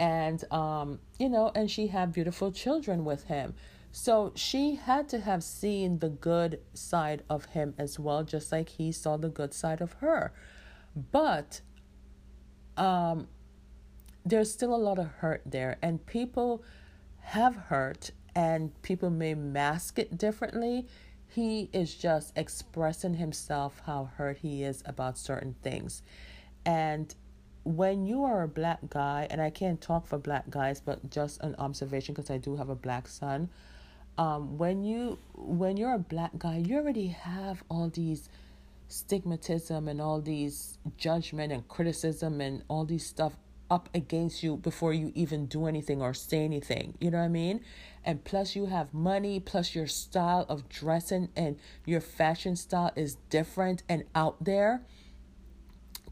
and 0.00 0.50
um, 0.52 0.98
you 1.18 1.28
know, 1.28 1.52
and 1.54 1.70
she 1.70 1.86
had 1.86 2.12
beautiful 2.12 2.50
children 2.50 3.04
with 3.04 3.24
him. 3.24 3.54
So 3.92 4.32
she 4.34 4.74
had 4.74 5.08
to 5.10 5.20
have 5.20 5.44
seen 5.44 6.00
the 6.00 6.08
good 6.08 6.58
side 6.74 7.22
of 7.30 7.44
him 7.46 7.74
as 7.78 7.98
well, 8.00 8.24
just 8.24 8.50
like 8.50 8.70
he 8.70 8.90
saw 8.90 9.16
the 9.16 9.28
good 9.28 9.54
side 9.54 9.80
of 9.80 9.92
her. 9.94 10.32
But 11.12 11.60
um, 12.76 13.28
there's 14.24 14.50
still 14.50 14.74
a 14.74 14.76
lot 14.76 14.98
of 14.98 15.06
hurt 15.06 15.42
there, 15.44 15.76
and 15.82 16.04
people 16.06 16.62
have 17.20 17.56
hurt, 17.56 18.10
and 18.34 18.70
people 18.82 19.10
may 19.10 19.34
mask 19.34 19.98
it 19.98 20.16
differently. 20.16 20.86
He 21.28 21.68
is 21.72 21.94
just 21.94 22.36
expressing 22.36 23.14
himself 23.14 23.82
how 23.86 24.10
hurt 24.16 24.38
he 24.38 24.62
is 24.62 24.82
about 24.86 25.18
certain 25.18 25.56
things. 25.62 26.02
And 26.64 27.14
when 27.64 28.06
you 28.06 28.24
are 28.24 28.42
a 28.42 28.48
black 28.48 28.78
guy, 28.90 29.26
and 29.30 29.40
I 29.40 29.50
can't 29.50 29.80
talk 29.80 30.06
for 30.06 30.18
black 30.18 30.50
guys, 30.50 30.80
but 30.80 31.10
just 31.10 31.40
an 31.40 31.54
observation 31.58 32.14
because 32.14 32.30
I 32.30 32.38
do 32.38 32.56
have 32.56 32.68
a 32.68 32.74
black 32.74 33.08
son. 33.08 33.48
Um, 34.16 34.58
when 34.58 34.84
you 34.84 35.18
when 35.34 35.76
you're 35.76 35.94
a 35.94 35.98
black 35.98 36.38
guy, 36.38 36.58
you 36.58 36.76
already 36.76 37.08
have 37.08 37.64
all 37.68 37.88
these 37.88 38.28
stigmatism 38.94 39.88
and 39.90 40.00
all 40.00 40.20
these 40.20 40.78
judgment 40.96 41.52
and 41.52 41.66
criticism 41.66 42.40
and 42.40 42.62
all 42.68 42.84
these 42.84 43.04
stuff 43.04 43.36
up 43.70 43.88
against 43.92 44.42
you 44.42 44.56
before 44.56 44.92
you 44.92 45.10
even 45.14 45.46
do 45.46 45.66
anything 45.66 46.00
or 46.00 46.14
say 46.14 46.44
anything. 46.44 46.94
You 47.00 47.10
know 47.10 47.18
what 47.18 47.24
I 47.24 47.28
mean? 47.28 47.60
And 48.04 48.22
plus, 48.22 48.54
you 48.54 48.66
have 48.66 48.94
money, 48.94 49.40
plus, 49.40 49.74
your 49.74 49.88
style 49.88 50.46
of 50.48 50.68
dressing 50.68 51.30
and 51.34 51.58
your 51.84 52.00
fashion 52.00 52.54
style 52.54 52.92
is 52.94 53.16
different 53.30 53.82
and 53.88 54.04
out 54.14 54.44
there. 54.44 54.82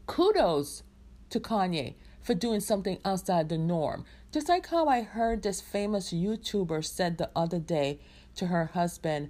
Kudos 0.05 0.83
to 1.29 1.39
Kanye 1.39 1.93
for 2.21 2.33
doing 2.33 2.59
something 2.59 2.97
outside 3.05 3.47
the 3.47 3.57
norm. 3.57 4.03
Just 4.31 4.49
like 4.49 4.67
how 4.67 4.87
I 4.87 5.03
heard 5.03 5.43
this 5.43 5.61
famous 5.61 6.11
YouTuber 6.11 6.83
said 6.83 7.17
the 7.17 7.29
other 7.35 7.59
day 7.59 7.99
to 8.35 8.47
her 8.47 8.65
husband, 8.73 9.29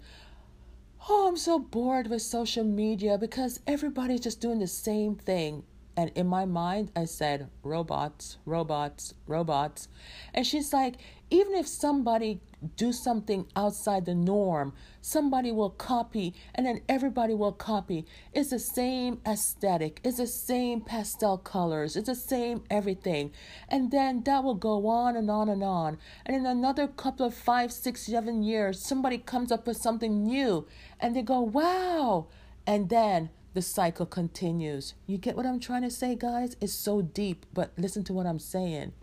oh, 1.09 1.27
I'm 1.27 1.37
so 1.37 1.59
bored 1.59 2.07
with 2.07 2.21
social 2.21 2.63
media 2.63 3.17
because 3.17 3.59
everybody's 3.67 4.21
just 4.21 4.39
doing 4.39 4.59
the 4.59 4.67
same 4.67 5.15
thing. 5.15 5.63
And 5.97 6.11
in 6.15 6.27
my 6.27 6.45
mind, 6.45 6.91
I 6.95 7.05
said, 7.05 7.49
robots, 7.61 8.37
robots, 8.45 9.13
robots. 9.27 9.89
And 10.33 10.47
she's 10.47 10.73
like, 10.73 10.95
even 11.29 11.53
if 11.53 11.67
somebody 11.67 12.41
do 12.75 12.91
something 12.91 13.45
outside 13.55 14.05
the 14.05 14.15
norm, 14.15 14.73
somebody 15.01 15.51
will 15.51 15.69
copy 15.69 16.33
and 16.55 16.65
then 16.65 16.81
everybody 16.87 17.33
will 17.33 17.51
copy. 17.51 18.05
It's 18.33 18.49
the 18.49 18.59
same 18.59 19.19
aesthetic, 19.25 19.99
it's 20.03 20.17
the 20.17 20.27
same 20.27 20.81
pastel 20.81 21.37
colors, 21.37 21.95
it's 21.95 22.07
the 22.07 22.15
same 22.15 22.63
everything. 22.69 23.31
And 23.69 23.91
then 23.91 24.23
that 24.23 24.43
will 24.43 24.55
go 24.55 24.87
on 24.87 25.15
and 25.15 25.29
on 25.29 25.49
and 25.49 25.63
on. 25.63 25.97
And 26.25 26.35
in 26.35 26.45
another 26.45 26.87
couple 26.87 27.25
of 27.25 27.33
five, 27.33 27.71
six, 27.71 28.05
seven 28.05 28.43
years, 28.43 28.79
somebody 28.79 29.17
comes 29.17 29.51
up 29.51 29.67
with 29.67 29.77
something 29.77 30.23
new 30.23 30.67
and 30.99 31.15
they 31.15 31.21
go, 31.21 31.41
wow. 31.41 32.27
And 32.65 32.89
then 32.89 33.29
the 33.53 33.61
cycle 33.61 34.05
continues. 34.05 34.93
You 35.05 35.17
get 35.17 35.35
what 35.35 35.45
I'm 35.45 35.59
trying 35.59 35.83
to 35.83 35.91
say, 35.91 36.15
guys? 36.15 36.55
It's 36.59 36.73
so 36.73 37.01
deep, 37.01 37.45
but 37.53 37.71
listen 37.77 38.03
to 38.05 38.13
what 38.13 38.25
I'm 38.25 38.39
saying. 38.39 38.93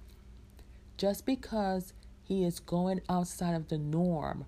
Just 0.96 1.24
because 1.24 1.92
he 2.30 2.44
is 2.44 2.60
going 2.60 3.00
outside 3.08 3.56
of 3.56 3.66
the 3.70 3.76
norm, 3.76 4.44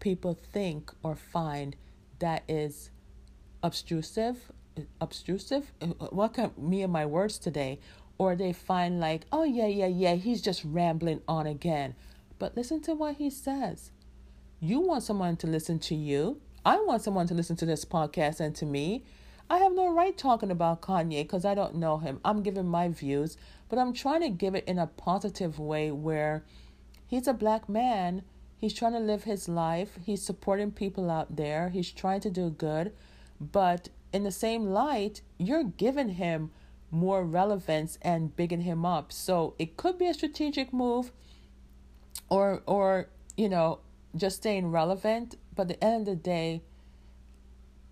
people 0.00 0.32
think 0.32 0.90
or 1.02 1.14
find 1.14 1.76
that 2.20 2.42
is 2.48 2.88
obtrusive, 3.62 4.50
obtrusive. 4.98 5.70
What 6.08 6.32
can 6.32 6.52
me 6.56 6.82
and 6.82 6.90
my 6.90 7.04
words 7.04 7.38
today? 7.38 7.80
Or 8.16 8.34
they 8.34 8.54
find 8.54 8.98
like, 8.98 9.26
oh 9.30 9.44
yeah, 9.44 9.66
yeah, 9.66 9.88
yeah, 9.88 10.14
he's 10.14 10.40
just 10.40 10.64
rambling 10.64 11.20
on 11.28 11.46
again. 11.46 11.96
But 12.38 12.56
listen 12.56 12.80
to 12.84 12.94
what 12.94 13.16
he 13.16 13.28
says. 13.28 13.90
You 14.58 14.80
want 14.80 15.02
someone 15.02 15.36
to 15.36 15.46
listen 15.46 15.78
to 15.80 15.94
you. 15.94 16.40
I 16.64 16.80
want 16.80 17.02
someone 17.02 17.26
to 17.26 17.34
listen 17.34 17.56
to 17.56 17.66
this 17.66 17.84
podcast 17.84 18.40
and 18.40 18.56
to 18.56 18.64
me. 18.64 19.04
I 19.50 19.58
have 19.58 19.72
no 19.72 19.92
right 19.92 20.16
talking 20.16 20.50
about 20.50 20.80
Kanye 20.80 21.24
because 21.24 21.44
I 21.44 21.54
don't 21.54 21.74
know 21.74 21.98
him. 21.98 22.20
I'm 22.24 22.42
giving 22.42 22.68
my 22.68 22.88
views, 22.88 23.36
but 23.68 23.78
I'm 23.78 23.92
trying 23.92 24.22
to 24.22 24.30
give 24.30 24.54
it 24.54 24.64
in 24.66 24.78
a 24.78 24.86
positive 24.86 25.58
way 25.58 25.90
where 25.90 26.42
he's 27.08 27.26
a 27.26 27.32
black 27.32 27.68
man. 27.68 28.22
He's 28.60 28.74
trying 28.74 28.92
to 28.92 29.00
live 29.00 29.24
his 29.24 29.48
life. 29.48 29.98
He's 30.04 30.22
supporting 30.22 30.70
people 30.70 31.10
out 31.10 31.34
there. 31.34 31.70
He's 31.70 31.90
trying 31.90 32.20
to 32.20 32.30
do 32.30 32.50
good. 32.50 32.92
But 33.40 33.88
in 34.12 34.24
the 34.24 34.32
same 34.32 34.66
light, 34.66 35.22
you're 35.38 35.64
giving 35.64 36.10
him 36.10 36.50
more 36.90 37.24
relevance 37.24 37.98
and 38.02 38.34
bigging 38.34 38.62
him 38.62 38.84
up. 38.86 39.12
So 39.12 39.54
it 39.58 39.76
could 39.76 39.98
be 39.98 40.06
a 40.06 40.14
strategic 40.14 40.72
move 40.72 41.12
or 42.28 42.62
or 42.66 43.08
you 43.38 43.48
know, 43.48 43.78
just 44.16 44.36
staying 44.36 44.70
relevant, 44.72 45.36
but 45.54 45.62
at 45.62 45.68
the 45.68 45.84
end 45.84 46.08
of 46.08 46.16
the 46.16 46.16
day, 46.16 46.60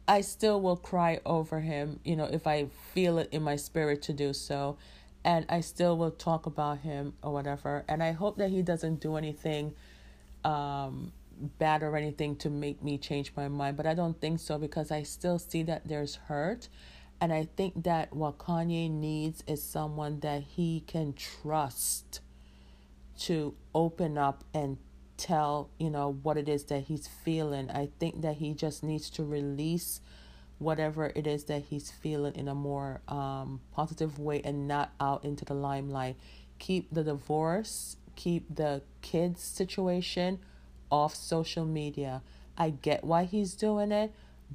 I 0.09 0.21
still 0.21 0.61
will 0.61 0.77
cry 0.77 1.21
over 1.25 1.61
him, 1.61 2.01
you 2.05 2.17
know, 2.17 2.25
if 2.25 2.47
I 2.47 2.67
feel 2.93 3.19
it 3.19 3.29
in 3.31 3.43
my 3.43 3.57
spirit 3.57 4.03
to 4.03 4.13
do 4.13 4.33
so. 4.33 4.77
And 5.27 5.45
I 5.49 5.61
still 5.61 5.99
will 5.99 6.13
talk 6.13 6.47
about 6.47 6.79
him 6.79 7.15
or 7.21 7.33
whatever. 7.33 7.85
And 7.89 8.03
I 8.03 8.13
hope 8.13 8.39
that 8.39 8.51
he 8.51 8.63
doesn't 8.63 9.01
do 9.01 9.17
anything 9.17 9.75
um, 10.45 11.13
bad 11.59 11.83
or 11.83 11.97
anything 11.97 12.37
to 12.37 12.49
make 12.49 12.83
me 12.83 12.97
change 12.97 13.33
my 13.37 13.49
mind. 13.49 13.77
But 13.77 13.87
I 13.87 13.95
don't 13.95 14.19
think 14.21 14.39
so 14.39 14.57
because 14.57 14.93
I 14.93 15.03
still 15.03 15.41
see 15.41 15.65
that 15.65 15.89
there's 15.89 16.15
hurt. 16.15 16.69
And 17.21 17.33
I 17.33 17.49
think 17.57 17.83
that 17.85 18.15
what 18.15 18.39
Kanye 18.39 18.89
needs 18.89 19.43
is 19.49 19.63
someone 19.63 20.21
that 20.21 20.43
he 20.43 20.85
can 20.87 21.13
trust 21.15 22.21
to 23.21 23.55
open 23.75 24.17
up 24.17 24.45
and 24.55 24.79
tell, 25.17 25.71
you 25.79 25.91
know, 25.91 26.19
what 26.23 26.37
it 26.37 26.49
is 26.49 26.65
that 26.65 26.85
he's 26.85 27.09
feeling. 27.09 27.71
I 27.71 27.89
think 27.99 28.21
that 28.21 28.37
he 28.37 28.55
just 28.55 28.85
needs 28.85 29.11
to 29.11 29.25
release 29.25 30.01
whatever 30.59 31.13
it 31.15 31.27
is 31.27 31.45
that 31.45 31.65
he's 31.65 31.91
feeling 31.91 32.35
in 32.35 32.49
a 32.49 32.55
more 32.55 33.01
um, 33.09 33.61
positive 33.73 34.19
way 34.19 34.41
and 34.45 34.67
not 34.67 34.93
out 35.01 35.25
into 35.25 35.45
the 35.45 35.55
limelight. 35.55 36.17
Keep 36.59 36.93
the 36.93 37.05
divorce, 37.05 37.97
keep 38.15 38.55
the 38.55 38.83
kids 39.03 39.43
situation 39.43 40.39
off 40.91 41.15
social 41.15 41.65
media. 41.65 42.23
I 42.57 42.71
get 42.71 43.05
why 43.05 43.25
he's 43.25 43.55
doing 43.55 43.93
it, 43.93 44.13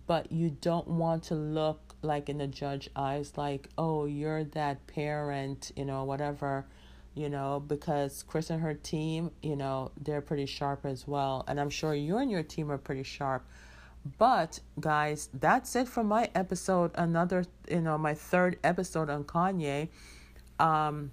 but 0.07 0.31
you 0.31 0.57
don't 0.61 0.87
want 0.87 1.23
to 1.25 1.35
look 1.35 1.95
like 2.01 2.29
in 2.29 2.39
the 2.39 2.47
judge 2.47 2.89
eyes 2.95 3.33
like, 3.37 3.69
oh, 3.77 4.05
you're 4.05 4.43
that 4.43 4.87
parent, 4.87 5.71
you 5.75 5.85
know, 5.85 6.03
whatever 6.03 6.65
you 7.13 7.29
know, 7.29 7.61
because 7.65 8.23
Kris 8.23 8.49
and 8.49 8.61
her 8.61 8.73
team, 8.73 9.31
you 9.41 9.55
know, 9.55 9.91
they're 9.99 10.21
pretty 10.21 10.45
sharp 10.45 10.85
as 10.85 11.07
well. 11.07 11.43
And 11.47 11.59
I'm 11.59 11.69
sure 11.69 11.93
you 11.93 12.17
and 12.17 12.31
your 12.31 12.43
team 12.43 12.71
are 12.71 12.77
pretty 12.77 13.03
sharp. 13.03 13.45
But 14.17 14.59
guys, 14.79 15.29
that's 15.33 15.75
it 15.75 15.87
for 15.87 16.03
my 16.03 16.29
episode. 16.33 16.91
Another, 16.95 17.45
you 17.69 17.81
know, 17.81 17.97
my 17.97 18.13
third 18.13 18.57
episode 18.63 19.09
on 19.09 19.23
Kanye. 19.25 19.89
Um, 20.59 21.11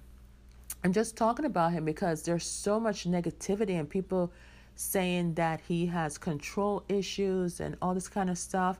I'm 0.83 0.93
just 0.93 1.15
talking 1.15 1.45
about 1.45 1.73
him 1.73 1.85
because 1.85 2.23
there's 2.23 2.45
so 2.45 2.79
much 2.79 3.05
negativity 3.05 3.79
and 3.79 3.89
people 3.89 4.31
saying 4.75 5.33
that 5.35 5.61
he 5.67 5.85
has 5.87 6.17
control 6.17 6.83
issues 6.87 7.59
and 7.59 7.75
all 7.81 7.93
this 7.93 8.07
kind 8.07 8.29
of 8.29 8.37
stuff. 8.37 8.79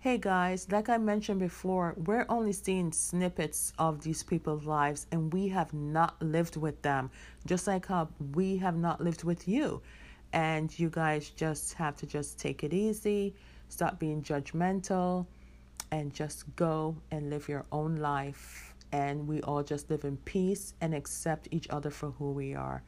Hey 0.00 0.18
guys, 0.18 0.70
like 0.70 0.88
I 0.88 0.98
mentioned 0.98 1.40
before, 1.40 1.94
we're 1.96 2.26
only 2.28 2.52
seeing 2.52 2.92
snippets 2.92 3.72
of 3.78 4.02
these 4.02 4.22
people's 4.22 4.64
lives 4.64 5.06
and 5.10 5.32
we 5.32 5.48
have 5.48 5.72
not 5.74 6.20
lived 6.22 6.56
with 6.56 6.82
them, 6.82 7.10
just 7.46 7.66
like 7.66 7.86
how 7.86 8.08
we 8.34 8.58
have 8.58 8.76
not 8.76 9.00
lived 9.00 9.24
with 9.24 9.48
you. 9.48 9.80
And 10.32 10.76
you 10.78 10.90
guys 10.90 11.30
just 11.30 11.74
have 11.74 11.96
to 11.96 12.06
just 12.06 12.38
take 12.38 12.62
it 12.64 12.74
easy, 12.74 13.34
stop 13.68 13.98
being 13.98 14.22
judgmental, 14.22 15.26
and 15.90 16.12
just 16.12 16.44
go 16.56 16.96
and 17.10 17.30
live 17.30 17.48
your 17.48 17.64
own 17.72 17.96
life. 17.96 18.74
And 18.92 19.26
we 19.26 19.40
all 19.42 19.62
just 19.62 19.90
live 19.90 20.04
in 20.04 20.16
peace 20.18 20.74
and 20.80 20.94
accept 20.94 21.48
each 21.50 21.66
other 21.70 21.90
for 21.90 22.10
who 22.12 22.32
we 22.32 22.54
are. 22.54 22.82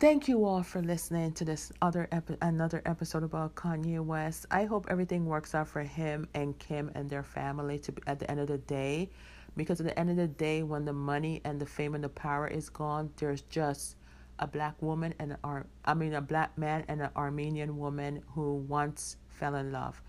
Thank 0.00 0.26
you 0.26 0.44
all 0.44 0.64
for 0.64 0.82
listening 0.82 1.32
to 1.34 1.44
this 1.44 1.72
other 1.80 2.08
epi- 2.10 2.36
another 2.42 2.82
episode 2.84 3.22
about 3.22 3.54
Kanye 3.54 4.04
West. 4.04 4.44
I 4.50 4.64
hope 4.64 4.86
everything 4.90 5.24
works 5.24 5.54
out 5.54 5.68
for 5.68 5.82
him 5.82 6.28
and 6.34 6.58
Kim 6.58 6.90
and 6.96 7.08
their 7.08 7.22
family 7.22 7.78
to 7.78 7.94
at 8.08 8.18
the 8.18 8.28
end 8.28 8.40
of 8.40 8.48
the 8.48 8.58
day, 8.58 9.08
because 9.56 9.78
at 9.80 9.86
the 9.86 9.98
end 9.98 10.10
of 10.10 10.16
the 10.16 10.26
day, 10.26 10.64
when 10.64 10.84
the 10.84 10.92
money 10.92 11.40
and 11.44 11.60
the 11.60 11.66
fame 11.66 11.94
and 11.94 12.02
the 12.02 12.08
power 12.08 12.48
is 12.48 12.68
gone, 12.68 13.10
there's 13.18 13.42
just 13.42 13.96
a 14.38 14.46
black 14.46 14.80
woman 14.82 15.14
and 15.18 15.32
an 15.32 15.38
Ar- 15.44 15.66
I 15.84 15.94
mean 15.94 16.14
a 16.14 16.20
black 16.20 16.56
man 16.58 16.84
and 16.88 17.00
an 17.02 17.10
Armenian 17.16 17.76
woman 17.78 18.22
who 18.34 18.56
once 18.56 19.16
fell 19.28 19.54
in 19.54 19.72
love, 19.72 20.00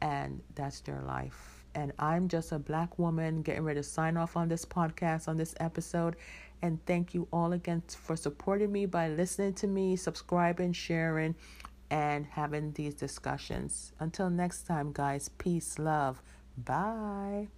and 0.00 0.40
that's 0.54 0.80
their 0.80 1.02
life. 1.02 1.64
And 1.74 1.92
I'm 1.98 2.28
just 2.28 2.52
a 2.52 2.58
black 2.58 2.98
woman 2.98 3.42
getting 3.42 3.62
ready 3.62 3.80
to 3.80 3.84
sign 3.84 4.16
off 4.16 4.36
on 4.36 4.48
this 4.48 4.64
podcast 4.64 5.28
on 5.28 5.36
this 5.36 5.54
episode 5.60 6.16
and 6.62 6.84
thank 6.86 7.14
you 7.14 7.28
all 7.32 7.52
again 7.52 7.82
for 7.88 8.16
supporting 8.16 8.72
me 8.72 8.86
by 8.86 9.08
listening 9.08 9.54
to 9.54 9.66
me, 9.66 9.96
subscribing, 9.96 10.72
sharing, 10.72 11.34
and 11.90 12.26
having 12.26 12.72
these 12.72 12.94
discussions. 12.94 13.92
Until 14.00 14.30
next 14.30 14.62
time, 14.62 14.92
guys, 14.92 15.28
peace, 15.38 15.78
love. 15.78 16.22
Bye. 16.56 17.48